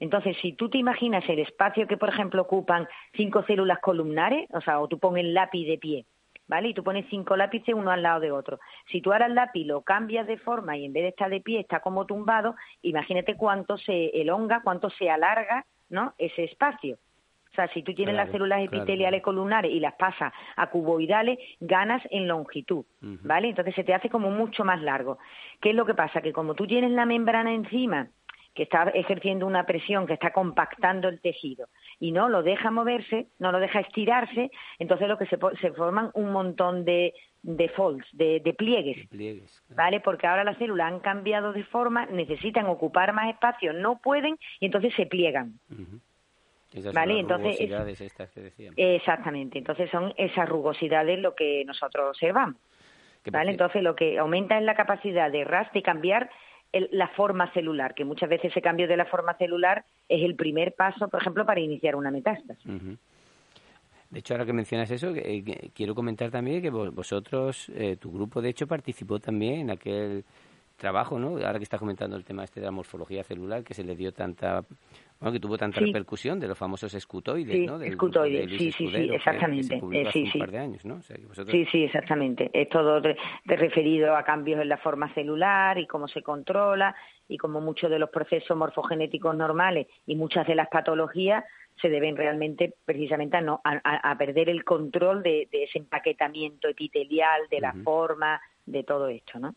[0.00, 4.60] Entonces, si tú te imaginas el espacio que, por ejemplo, ocupan cinco células columnares, o
[4.60, 6.04] sea, o tú pones el lápiz de pie,
[6.46, 6.68] ¿vale?
[6.68, 8.58] Y tú pones cinco lápices uno al lado de otro.
[8.90, 11.40] Si tú ahora el lápiz lo cambias de forma y en vez de estar de
[11.40, 16.14] pie está como tumbado, imagínate cuánto se elonga, cuánto se alarga, ¿no?
[16.18, 16.98] Ese espacio.
[17.52, 22.02] O sea, si tú tienes las células epiteliales columnares y las pasas a cuboidales, ganas
[22.10, 23.48] en longitud, ¿vale?
[23.48, 25.18] Entonces se te hace como mucho más largo.
[25.60, 26.22] ¿Qué es lo que pasa?
[26.22, 28.08] Que como tú tienes la membrana encima,
[28.54, 31.68] que está ejerciendo una presión, que está compactando el tejido
[32.00, 36.10] y no lo deja moverse, no lo deja estirarse, entonces lo que se, se forman
[36.14, 37.12] un montón de,
[37.42, 39.08] de folds, de, pliegues,
[39.74, 40.00] ¿vale?
[40.00, 44.66] Porque ahora las células han cambiado de forma, necesitan ocupar más espacio, no pueden y
[44.66, 45.58] entonces se pliegan.
[46.94, 47.20] ¿Vale?
[47.20, 47.60] Entonces,
[48.00, 48.74] estas que decíamos.
[48.76, 49.58] Exactamente.
[49.58, 52.56] Entonces son esas rugosidades lo que nosotros observamos.
[53.30, 53.52] ¿Vale?
[53.52, 56.28] Entonces lo que aumenta es la capacidad de RAS de cambiar
[56.72, 60.74] la forma celular, que muchas veces ese cambio de la forma celular es el primer
[60.74, 62.64] paso, por ejemplo, para iniciar una metástasis.
[64.10, 65.12] De hecho, ahora que mencionas eso,
[65.74, 70.24] quiero comentar también que vosotros, eh, tu grupo, de hecho, participó también en aquel
[70.82, 71.36] trabajo, ¿no?
[71.36, 74.12] Ahora que estás comentando el tema este de la morfología celular, que se le dio
[74.12, 74.64] tanta
[75.20, 77.80] bueno, que tuvo tanta repercusión de los famosos escutoides, sí, ¿no?
[77.80, 79.76] escutoides, sí, sí, sí, exactamente.
[79.76, 80.38] Eh, sí, sí.
[80.38, 81.00] Un par de años, ¿no?
[81.02, 82.50] Sí, sí, exactamente.
[82.52, 86.96] Es todo de, referido a cambios en la forma celular y cómo se controla
[87.28, 91.44] y cómo muchos de los procesos morfogenéticos normales y muchas de las patologías
[91.80, 97.42] se deben realmente precisamente a, no, a, perder el control de, de, ese empaquetamiento epitelial,
[97.48, 99.54] de la forma, de todo esto, ¿no?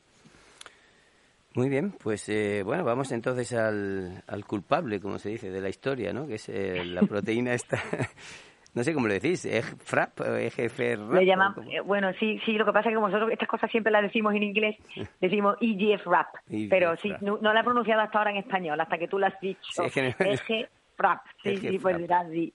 [1.56, 5.69] Muy bien, pues eh, bueno, vamos entonces al, al, culpable, como se dice, de la
[5.69, 6.27] historia, ¿no?
[6.27, 7.82] Que es eh, la proteína esta,
[8.73, 11.14] no sé cómo le decís, EGFRAP, EGFR.
[11.14, 13.91] Le llamamos, eh, bueno, sí, sí, lo que pasa es que nosotros estas cosas siempre
[13.91, 14.76] las decimos en inglés,
[15.22, 16.27] decimos EGFRAP,
[16.69, 19.40] pero sí, no, la he pronunciado hasta ahora en español, hasta que tú lo has
[19.40, 19.61] dicho.
[19.72, 22.53] Sí, EGFRAP, sí, sí, pues dirás, sí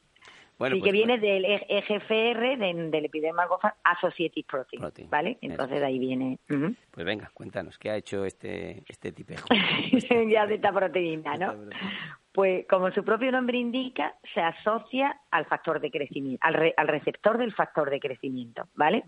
[0.69, 5.39] sí, que pues, viene del EGFR, del Epidermal Growth Associated Protein, ¿vale?
[5.41, 6.39] Entonces de ahí viene.
[6.47, 9.49] Pues venga, cuéntanos, ¿qué ha hecho este, este tipejo?
[10.29, 11.55] ya de esta proteína, ¿no?
[12.33, 17.39] Pues como su propio nombre indica, se asocia al factor de crecimiento, al, al, receptor
[17.39, 19.05] del factor de crecimiento, ¿vale?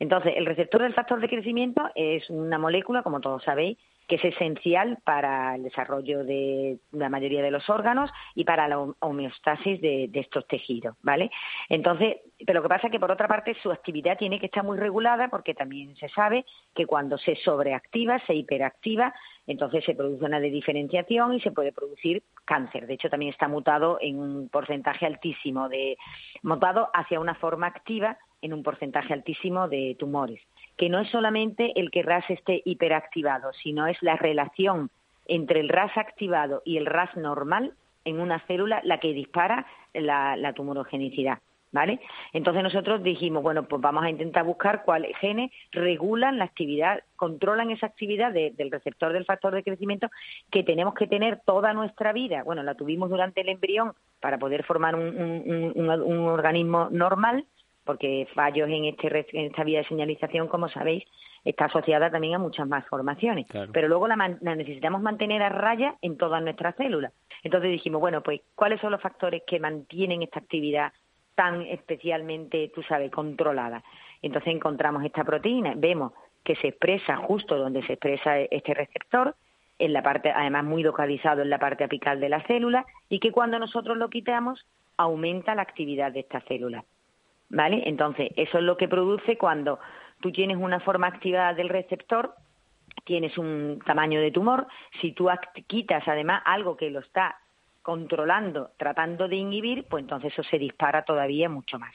[0.00, 3.78] Entonces, el receptor del factor de crecimiento es una molécula, como todos sabéis,
[4.08, 8.78] que es esencial para el desarrollo de la mayoría de los órganos y para la
[8.78, 11.30] homeostasis de, estos tejidos, ¿vale?
[11.68, 14.64] Entonces, pero lo que pasa es que por otra parte su actividad tiene que estar
[14.64, 16.44] muy regulada porque también se sabe
[16.74, 19.14] que cuando se sobreactiva, se hiperactiva,
[19.46, 22.86] entonces se produce una diferenciación y se puede producir cáncer.
[22.86, 25.96] De hecho, también está mutado en un porcentaje altísimo de
[26.42, 30.40] mutado hacia una forma activa en un porcentaje altísimo de tumores
[30.76, 34.90] que no es solamente el que RAS esté hiperactivado, sino es la relación
[35.26, 40.52] entre el RAS activado y el RAS normal en una célula la que dispara la,
[40.54, 41.38] tumorogenicidad.
[41.74, 41.98] ¿Vale?
[42.32, 47.72] Entonces nosotros dijimos, bueno, pues vamos a intentar buscar cuáles genes regulan la actividad, controlan
[47.72, 50.08] esa actividad del receptor del factor de crecimiento
[50.52, 52.44] que tenemos que tener toda nuestra vida.
[52.44, 55.88] Bueno, la tuvimos durante el embrión para poder formar un
[56.28, 57.44] organismo normal,
[57.82, 61.02] porque fallos en, este, en esta vía de señalización, como sabéis,
[61.44, 63.46] está asociada también a muchas más formaciones.
[63.72, 67.12] Pero luego la, necesitamos mantener a raya en todas nuestras células.
[67.42, 70.92] Entonces dijimos, bueno, pues, ¿cuáles son los factores que mantienen esta actividad
[71.34, 73.82] tan especialmente, tú sabes, controlada?
[74.22, 76.12] Entonces encontramos esta proteína, vemos
[76.42, 79.34] que se expresa justo donde se expresa este receptor,
[79.78, 83.32] en la parte, además muy localizado en la parte apical de la célula, y que
[83.32, 84.64] cuando nosotros lo quitamos
[84.96, 86.84] aumenta la actividad de esta célula.
[87.50, 87.82] ¿Vale?
[87.86, 89.78] Entonces, eso es lo que produce cuando
[90.20, 92.34] tú tienes una forma activada del receptor,
[93.04, 94.66] tienes un tamaño de tumor,
[95.00, 95.28] si tú
[95.66, 97.36] quitas además algo que lo está
[97.84, 101.94] controlando, tratando de inhibir, pues entonces eso se dispara todavía mucho más.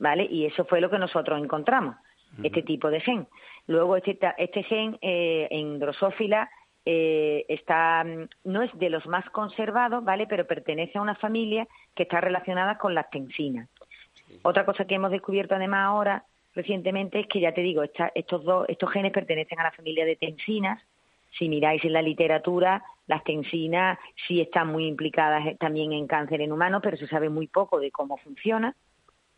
[0.00, 0.26] ¿Vale?
[0.28, 1.94] Y eso fue lo que nosotros encontramos,
[2.42, 3.28] este tipo de gen.
[3.68, 6.50] Luego, este, este gen eh, en drosófila
[6.84, 8.04] eh, está,
[8.42, 10.26] no es de los más conservados, ¿vale?
[10.26, 13.68] Pero pertenece a una familia que está relacionada con las tensinas.
[14.42, 18.66] Otra cosa que hemos descubierto además ahora recientemente es que ya te digo, estos dos,
[18.68, 20.82] estos genes pertenecen a la familia de tensinas.
[21.38, 26.52] Si miráis en la literatura, las tensinas sí están muy implicadas también en cáncer en
[26.52, 28.74] humanos, pero se sabe muy poco de cómo funciona.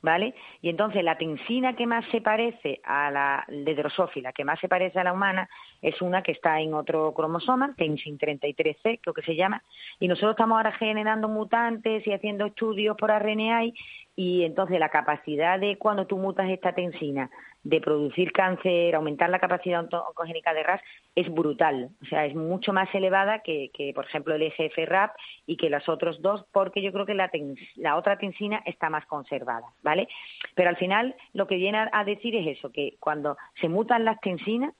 [0.05, 0.35] ¿vale?
[0.61, 4.69] Y entonces la tensina que más se parece a la de drosófila, que más se
[4.69, 5.49] parece a la humana,
[5.81, 9.63] es una que está en otro cromosoma, tensin 33C, creo que se llama,
[9.99, 13.73] y nosotros estamos ahora generando mutantes y haciendo estudios por RNA
[14.15, 17.31] y entonces la capacidad de cuando tú mutas esta tensina
[17.65, 20.83] de producir cáncer, aumentar la capacidad oncogénica de RAS
[21.15, 21.91] es brutal.
[22.03, 25.13] O sea, es mucho más elevada que, por ejemplo, el EGF-RAP
[25.47, 27.31] y que las otros dos, porque yo creo que la,
[27.77, 30.09] la otra tensina está más conservada, ¿vale?
[30.55, 34.21] Pero al final lo que viene a decir es eso, que cuando se mutan las
[34.21, 34.75] tensinas,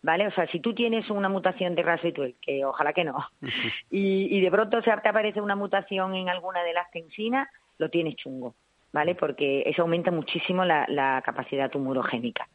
[0.00, 0.26] ¿vale?
[0.26, 2.00] O sea, si tú tienes una mutación de ras
[2.40, 3.18] que ojalá que no,
[3.90, 7.90] y, y de pronto se te aparece una mutación en alguna de las tensinas, lo
[7.90, 8.54] tienes chungo.
[8.92, 9.14] ¿Vale?
[9.14, 12.48] Porque eso aumenta muchísimo la, capacidad tumorogénica.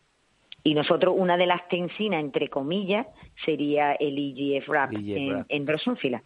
[0.64, 3.08] Y nosotros, una de las tensinas, entre comillas,
[3.46, 6.22] sería el IGF-RAP en, en, drosófila,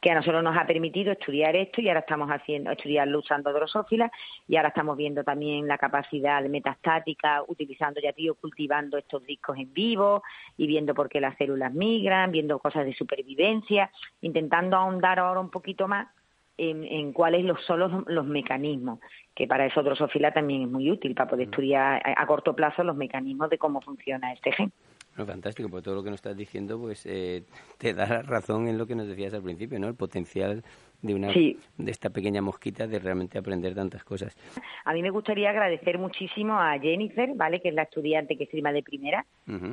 [0.00, 4.10] que a nosotros nos ha permitido estudiar esto y ahora estamos haciendo, estudiarlo usando drosófila
[4.46, 9.72] y ahora estamos viendo también la capacidad metastática, utilizando ya tío, cultivando estos discos en
[9.72, 10.22] vivo
[10.58, 13.90] y viendo por qué las células migran, viendo cosas de supervivencia,
[14.20, 16.08] intentando ahondar ahora un poquito más
[16.58, 19.00] en, cuáles son los, mecanismos,
[19.34, 21.50] que para eso drosofila también es muy útil, para poder mm.
[21.50, 24.72] estudiar a, corto plazo los mecanismos de cómo funciona este gen.
[25.14, 27.44] fantástico, por todo lo que nos estás diciendo, pues eh,
[27.78, 29.88] te da razón en lo que nos decías al principio, ¿no?
[29.88, 30.64] El potencial
[31.02, 34.36] de una de esta pequeña mosquita de realmente aprender tantas cosas.
[34.84, 37.60] A mí me gustaría agradecer muchísimo a Jennifer, ¿vale?
[37.60, 39.24] Que es la estudiante que firma de primera,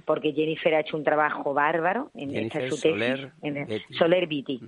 [0.05, 4.59] porque Jennifer ha hecho un trabajo bárbaro en esta su tesis, Soler, en Soler Viti.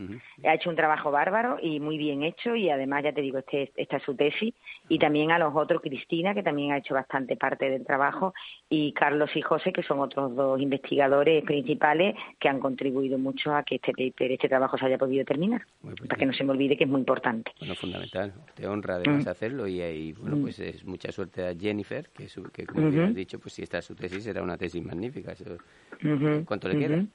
[0.44, 3.72] Ha hecho un trabajo bárbaro y muy bien hecho y además ya te digo, este,
[3.76, 4.54] esta es su tesis
[4.90, 8.34] y también a los otros Cristina, que también ha hecho bastante parte del trabajo
[8.70, 13.64] y Carlos y José, que son otros dos investigadores principales que han contribuido mucho a
[13.64, 16.52] que este paper, este trabajo se haya podido terminar, pues para que no se me
[16.52, 17.52] olvide que es muy importante.
[17.60, 18.34] Bueno, fundamental.
[18.54, 19.30] Te honra además mm.
[19.30, 20.42] hacerlo y, y, bueno, mm.
[20.42, 23.82] pues es mucha suerte a Jennifer, que, que como uh has dicho, pues si está
[23.82, 25.34] su tesis será una tesis magnífica.
[26.46, 27.06] ¿Cuánto le queda?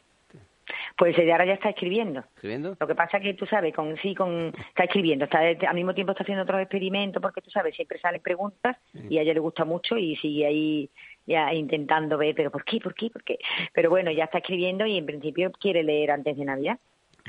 [0.97, 2.21] Pues ella ahora ya está escribiendo.
[2.35, 2.77] ¿Escribiendo?
[2.79, 5.95] Lo que pasa es que tú sabes, con sí, con está escribiendo, está al mismo
[5.95, 8.77] tiempo está haciendo otros experimentos porque tú sabes, siempre salen preguntas
[9.09, 10.91] y a ella le gusta mucho y sigue ahí
[11.27, 12.81] ya intentando ver, pero ¿por qué?
[12.81, 13.11] ¿Por qué?
[13.11, 13.39] ¿Por qué?
[13.73, 16.79] Pero bueno, ya está escribiendo y en principio quiere leer antes de Navidad.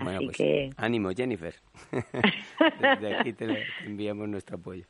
[0.04, 1.56] Bueno, pues ánimo, Jennifer.
[2.82, 4.86] Desde aquí te enviamos nuestro apoyo.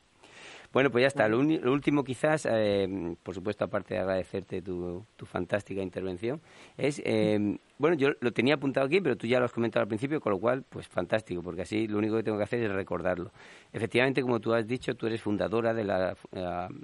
[0.74, 1.28] Bueno, pues ya está.
[1.28, 2.88] Lo, último quizás, eh,
[3.24, 6.42] por supuesto, aparte de agradecerte tu, tu fantástica intervención,
[6.78, 9.88] es, eh, bueno, yo lo tenía apuntado aquí, pero tú ya lo has comentado al
[9.88, 12.72] principio, con lo cual, pues fantástico, porque así lo único que tengo que hacer es
[12.72, 13.32] recordarlo.
[13.74, 16.16] Efectivamente, como tú has dicho, tú eres fundadora de la,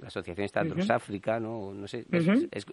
[0.04, 1.72] asociación Estados África, ¿no?
[1.72, 2.04] No sé,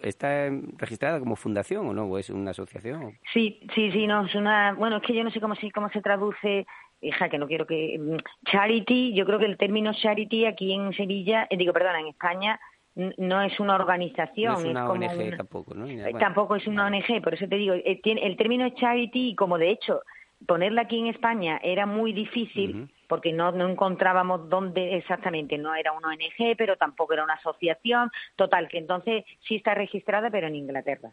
[0.02, 2.04] ¿está registrada como fundación o no?
[2.04, 3.18] ¿O es una asociación?
[3.32, 6.02] Sí, sí, sí, no, es una, bueno, es que yo no sé cómo, cómo se
[6.02, 6.66] traduce
[7.00, 7.98] hija, que no quiero que...
[7.98, 8.16] Mm,
[8.50, 12.58] charity, yo creo que el término charity aquí en Sevilla, eh, digo, perdona, en España
[12.96, 14.54] no es una organización.
[14.54, 15.86] No es una ONG tampoco, ¿no?
[16.18, 19.58] Tampoco es una ONG, por eso te digo, eh, el, término es charity y como
[19.58, 20.00] de hecho
[20.46, 25.92] ponerla aquí en España era muy difícil porque no, no encontrábamos dónde exactamente, no era
[25.92, 30.56] una ONG, pero tampoco era una asociación, total, que entonces sí está registrada, pero en
[30.56, 31.12] Inglaterra,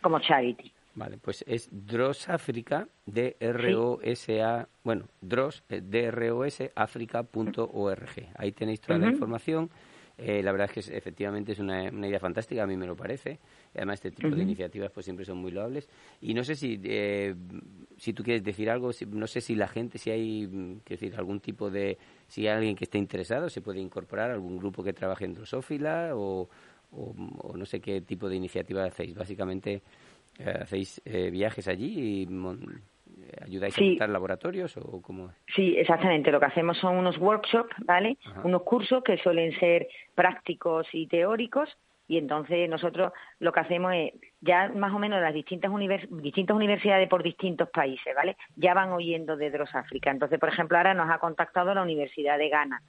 [0.00, 0.72] como charity.
[0.98, 8.28] Vale, pues es Dross África, D-R-O-S-A, bueno, Dross, eh, D-R-O-S, África.org.
[8.34, 9.70] Ahí tenéis toda la información.
[10.16, 13.38] Eh, la verdad es que efectivamente es una, idea fantástica, a mí me lo parece.
[13.76, 15.88] Además, este tipo de iniciativas pues siempre son muy loables.
[16.20, 17.32] Y no sé si, eh,
[17.96, 21.38] si tú quieres decir algo, no sé si la gente, si hay, mm, decir, algún
[21.38, 21.96] tipo de,
[22.26, 26.10] si hay alguien que esté interesado, se puede incorporar, algún grupo que trabaje en Drosófila
[26.16, 26.48] o,
[26.90, 29.14] o no sé qué tipo de iniciativa hacéis.
[29.14, 29.82] Básicamente
[30.38, 35.32] ¿Hacéis eh, viajes allí y eh, ayudáis a montar laboratorios o cómo?
[35.54, 36.30] Sí, exactamente.
[36.30, 38.18] Lo que hacemos son unos workshops, ¿vale?
[38.44, 41.68] Unos cursos que suelen ser prácticos y teóricos
[42.08, 45.70] y entonces nosotros lo que hacemos es ya más o menos las distintas
[46.10, 48.36] distintas universidades por distintos países, ¿vale?
[48.56, 50.10] Ya van oyendo de África.
[50.10, 52.82] Entonces, por ejemplo, ahora nos ha contactado la Universidad de Ghana.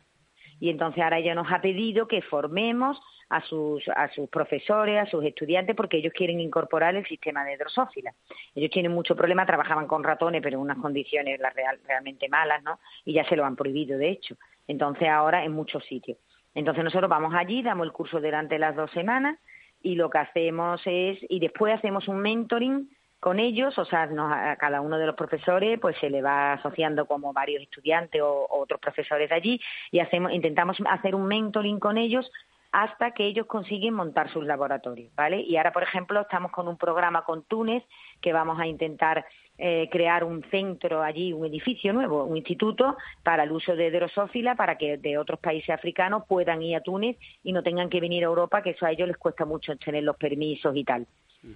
[0.59, 2.99] Y entonces ahora ella nos ha pedido que formemos
[3.29, 7.57] a sus, a sus profesores, a sus estudiantes, porque ellos quieren incorporar el sistema de
[7.57, 8.13] drosófila.
[8.55, 11.39] Ellos tienen mucho problema, trabajaban con ratones, pero en unas condiciones
[11.85, 12.79] realmente malas, ¿no?
[13.05, 14.35] Y ya se lo han prohibido, de hecho.
[14.67, 16.17] Entonces ahora en muchos sitios.
[16.55, 19.37] Entonces nosotros vamos allí, damos el curso durante las dos semanas
[19.81, 24.55] y lo que hacemos es, y después hacemos un mentoring con ellos, o sea, a
[24.55, 28.79] cada uno de los profesores pues se le va asociando como varios estudiantes o, otros
[28.79, 32.31] profesores de allí y hacemos, intentamos hacer un mentoring con ellos
[32.71, 35.41] hasta que ellos consiguen montar sus laboratorios, ¿vale?
[35.41, 37.83] Y ahora, por ejemplo, estamos con un programa con Túnez
[38.21, 39.25] que vamos a intentar
[39.57, 44.55] eh, crear un centro allí, un edificio nuevo, un instituto para el uso de drosófila
[44.55, 48.23] para que de otros países africanos puedan ir a Túnez y no tengan que venir
[48.23, 51.07] a Europa, que eso a ellos les cuesta mucho tener los permisos y tal.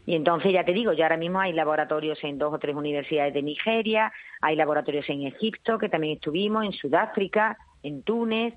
[0.06, 3.34] Y entonces ya te digo, ya ahora mismo hay laboratorios en dos o tres universidades
[3.34, 8.54] de Nigeria, hay laboratorios en Egipto, que también estuvimos, en Sudáfrica, en Túnez,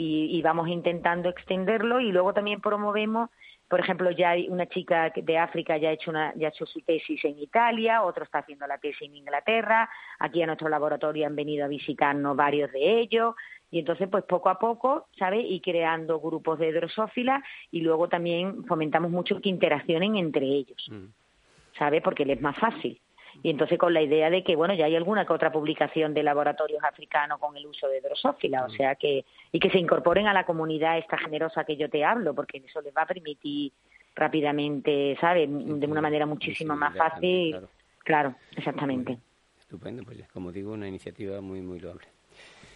[0.00, 3.30] y, vamos intentando extenderlo y luego también promovemos
[3.68, 6.80] por ejemplo, ya hay una chica de África ya ha hecho ya ha hecho su
[6.80, 11.36] tesis en Italia, otro está haciendo la tesis en Inglaterra, aquí a nuestro laboratorio han
[11.36, 13.34] venido a visitarnos varios de ellos,
[13.70, 15.44] y entonces pues poco a poco, ¿sabes?
[15.46, 21.06] Y creando grupos de drosófilas y luego también fomentamos mucho que interaccionen entre ellos, mm.
[21.78, 22.02] ¿sabes?
[22.02, 23.00] Porque les es más fácil.
[23.42, 26.22] Y entonces con la idea de que bueno ya hay alguna que otra publicación de
[26.22, 28.76] laboratorios africanos con el uso de drosófila o mm.
[28.76, 32.34] sea que y que se incorporen a la comunidad esta generosa que yo te hablo
[32.34, 33.72] porque eso les va a permitir
[34.16, 37.60] rápidamente sabes de una manera muchísimo más fácil.
[38.02, 39.18] claro, exactamente.
[39.60, 40.02] Estupendo.
[40.02, 42.08] Pues como digo una iniciativa muy muy loable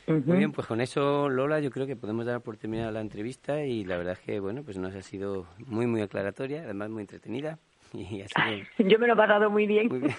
[0.07, 3.65] Muy bien, pues con eso, Lola, yo creo que podemos dar por terminada la entrevista
[3.65, 7.03] y la verdad es que, bueno, pues nos ha sido muy, muy aclaratoria, además muy
[7.03, 7.59] entretenida.
[8.79, 9.89] Yo me lo he pasado muy bien.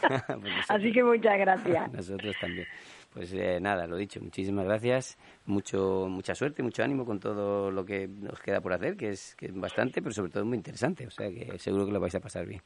[0.43, 1.91] Pues así que muchas gracias.
[1.91, 2.67] Nosotros también.
[3.13, 7.85] Pues eh, nada, lo dicho, muchísimas gracias, mucho mucha suerte, mucho ánimo con todo lo
[7.85, 11.05] que nos queda por hacer, que es, que es bastante, pero sobre todo muy interesante,
[11.05, 12.61] o sea que seguro que lo vais a pasar bien.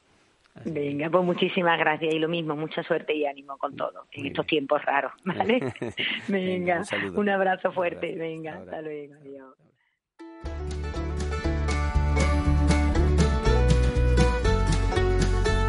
[0.64, 4.46] Venga, pues muchísimas gracias y lo mismo, mucha suerte y ánimo con todo en estos
[4.46, 5.60] tiempos raros, ¿vale?
[6.28, 6.82] Venga,
[7.14, 9.54] un, abrazo fuerte, venga, hasta luego, adiós.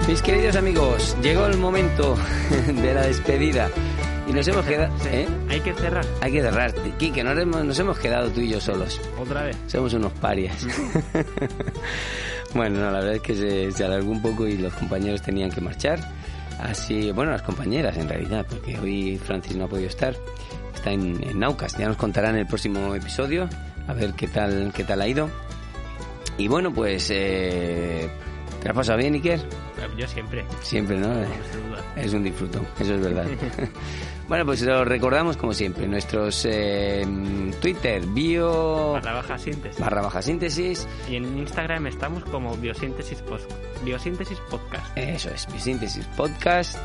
[0.08, 2.16] Mis queridos amigos, llegó el momento
[2.82, 3.70] de la despedida.
[4.30, 4.94] Y nos hemos quedado...
[5.08, 5.28] ¿eh?
[5.50, 6.06] Hay que cerrar.
[6.22, 6.72] Hay que cerrar.
[7.00, 9.02] Quique, nos hemos, nos hemos quedado tú y yo solos.
[9.18, 9.58] Otra vez.
[9.66, 10.68] Somos unos parias.
[12.54, 16.00] bueno, la verdad es que se, alargó un poco y los compañeros tenían que marchar.
[16.60, 20.16] Así, bueno, las compañeras en realidad, porque hoy Francis no ha podido estar.
[20.76, 21.76] Está en, en Naucas.
[21.76, 23.50] Ya nos contará en el próximo episodio.
[23.88, 25.28] A ver qué tal, qué tal ha ido.
[26.38, 27.10] Y bueno, pues...
[27.12, 28.08] Eh,
[28.62, 29.40] ¿Te has pasado bien, Iker?
[29.98, 30.46] Yo siempre.
[30.62, 31.10] Siempre, ¿no?
[31.96, 33.26] Es un disfruto, eso es verdad.
[34.30, 35.88] bueno, pues lo recordamos como siempre.
[35.88, 37.04] Nuestros eh,
[37.60, 38.94] Twitter, bio...
[38.94, 39.80] Barra baja síntesis.
[39.80, 40.88] Barra baja síntesis.
[41.10, 43.24] Y en Instagram estamos como biosíntesis,
[43.84, 44.96] biosíntesis podcast.
[44.96, 46.78] Eso es, biosíntesis podcast.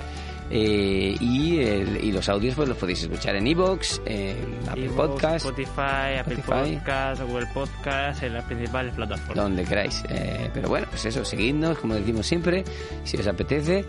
[0.50, 6.18] Eh, y, y, los audios pues los podéis escuchar en Evox, en Apple Podcast, Spotify,
[6.20, 9.36] Apple Podcast, Google Podcast, en las principales plataformas.
[9.36, 10.04] Donde queráis.
[10.08, 12.62] Eh, pero bueno, pues eso, seguidnos, como decimos siempre,
[13.04, 13.84] si os apetece.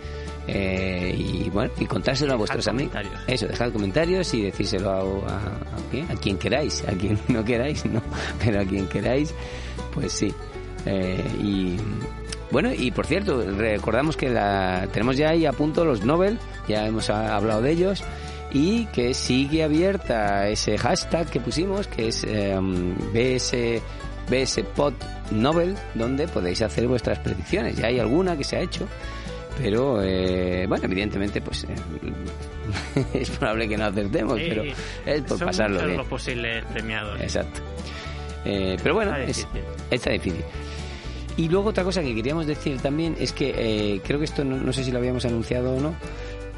[0.47, 2.95] Eh, y bueno, y contárselo a vuestros amigos.
[3.27, 8.01] Eso, dejad comentarios y decírselo a, a, a, quien queráis, a quien no queráis, no,
[8.43, 9.33] pero a quien queráis,
[9.93, 10.33] pues sí.
[11.41, 11.77] y
[12.55, 16.87] bueno, y por cierto, recordamos que la, tenemos ya ahí a punto los Nobel, ya
[16.87, 18.01] hemos hablado de ellos,
[18.53, 22.57] y que sigue abierta ese hashtag que pusimos, que es eh,
[23.13, 23.81] BS,
[24.29, 24.93] BSPod
[25.31, 27.75] Nobel, donde podéis hacer vuestras predicciones.
[27.75, 28.87] Ya hay alguna que se ha hecho,
[29.57, 31.75] pero eh, bueno, evidentemente, pues eh,
[33.15, 34.63] es probable que no acertemos, pero
[35.05, 35.97] es por pasarlo bien.
[35.97, 37.19] los posibles premiados.
[37.19, 37.59] Exacto.
[38.45, 39.13] Eh, pero bueno,
[39.91, 40.45] está difícil.
[41.37, 44.71] Y luego otra cosa que queríamos decir también es que eh, creo que esto no,
[44.71, 45.95] sé si lo habíamos anunciado o no,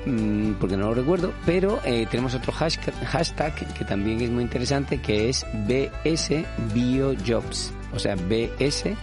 [0.05, 4.99] mm, porque no lo recuerdo, pero eh, tenemos otro hashtag, que también es muy interesante,
[5.01, 6.45] que es BS
[6.75, 8.95] BioJobs, o sea, BS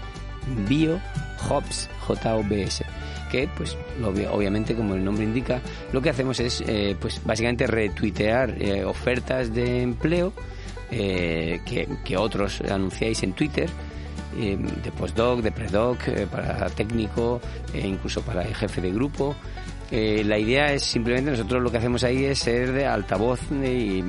[0.69, 2.85] BioJobs, J-O-B-S
[3.33, 5.61] que pues obviamente como el nombre indica
[5.93, 8.55] lo que hacemos es eh, pues básicamente retuitear
[8.87, 10.33] ofertas de empleo
[10.89, 13.69] que, que otros anunciáis en Twitter
[14.37, 17.41] eh, de postdoc, de predoc, eh, para técnico,
[17.73, 19.35] e incluso para el jefe de grupo.
[19.91, 24.03] Eh, la idea es simplemente nosotros lo que hacemos ahí es ser de altavoz de,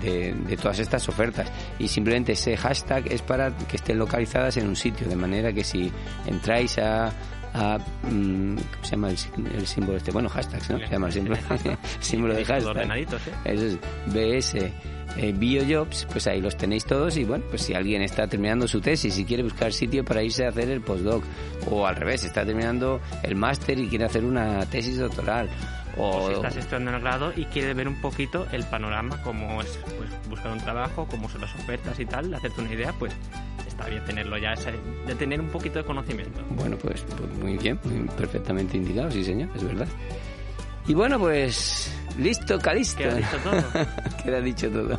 [0.00, 4.74] de, todas estas ofertas y simplemente ese hashtag es para que estén localizadas en un
[4.74, 5.92] sitio de manera que si
[6.26, 7.12] entráis a,
[7.52, 7.78] a
[8.10, 9.16] mm, ¿cómo se llama el,
[9.54, 10.10] el símbolo este?
[10.10, 10.78] Bueno, hashtags, ¿no?
[10.78, 11.36] Se llama el símbolo,
[12.00, 12.70] símbolo de hashtag.
[12.70, 13.32] ordenaditos, ¿eh?
[13.44, 18.02] Eso es BS eh, BioJobs, pues ahí los tenéis todos y bueno, pues si alguien
[18.02, 21.24] está terminando su tesis y quiere buscar sitio para irse a hacer el postdoc
[21.70, 25.48] o al revés, está terminando el máster y quiere hacer una tesis doctoral
[25.96, 29.60] O si estás estudiando en el grado y quieres ver un poquito el panorama, cómo
[29.62, 33.12] es pues, buscar un trabajo, cómo son las ofertas y tal, hacerte una idea, pues
[33.66, 34.54] está bien tenerlo ya,
[35.06, 36.40] de tener un poquito de conocimiento.
[36.50, 37.78] Bueno, pues, pues muy bien,
[38.16, 39.88] perfectamente indicado, sí señor, es verdad.
[40.86, 42.98] Y bueno, pues listo, calisto.
[42.98, 43.64] Queda dicho todo.
[44.22, 44.98] Queda dicho todo.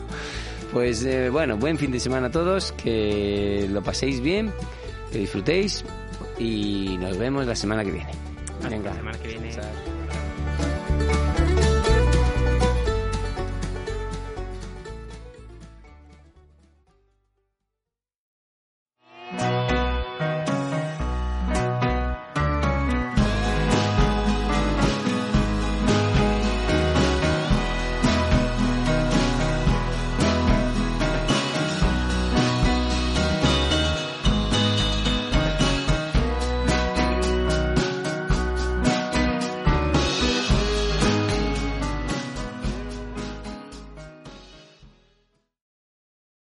[0.72, 4.52] Pues eh, bueno, buen fin de semana a todos, que lo paséis bien,
[5.12, 5.84] que disfrutéis
[6.38, 8.12] y nos vemos la semana que viene.
[8.64, 9.50] Hasta la semana que viene.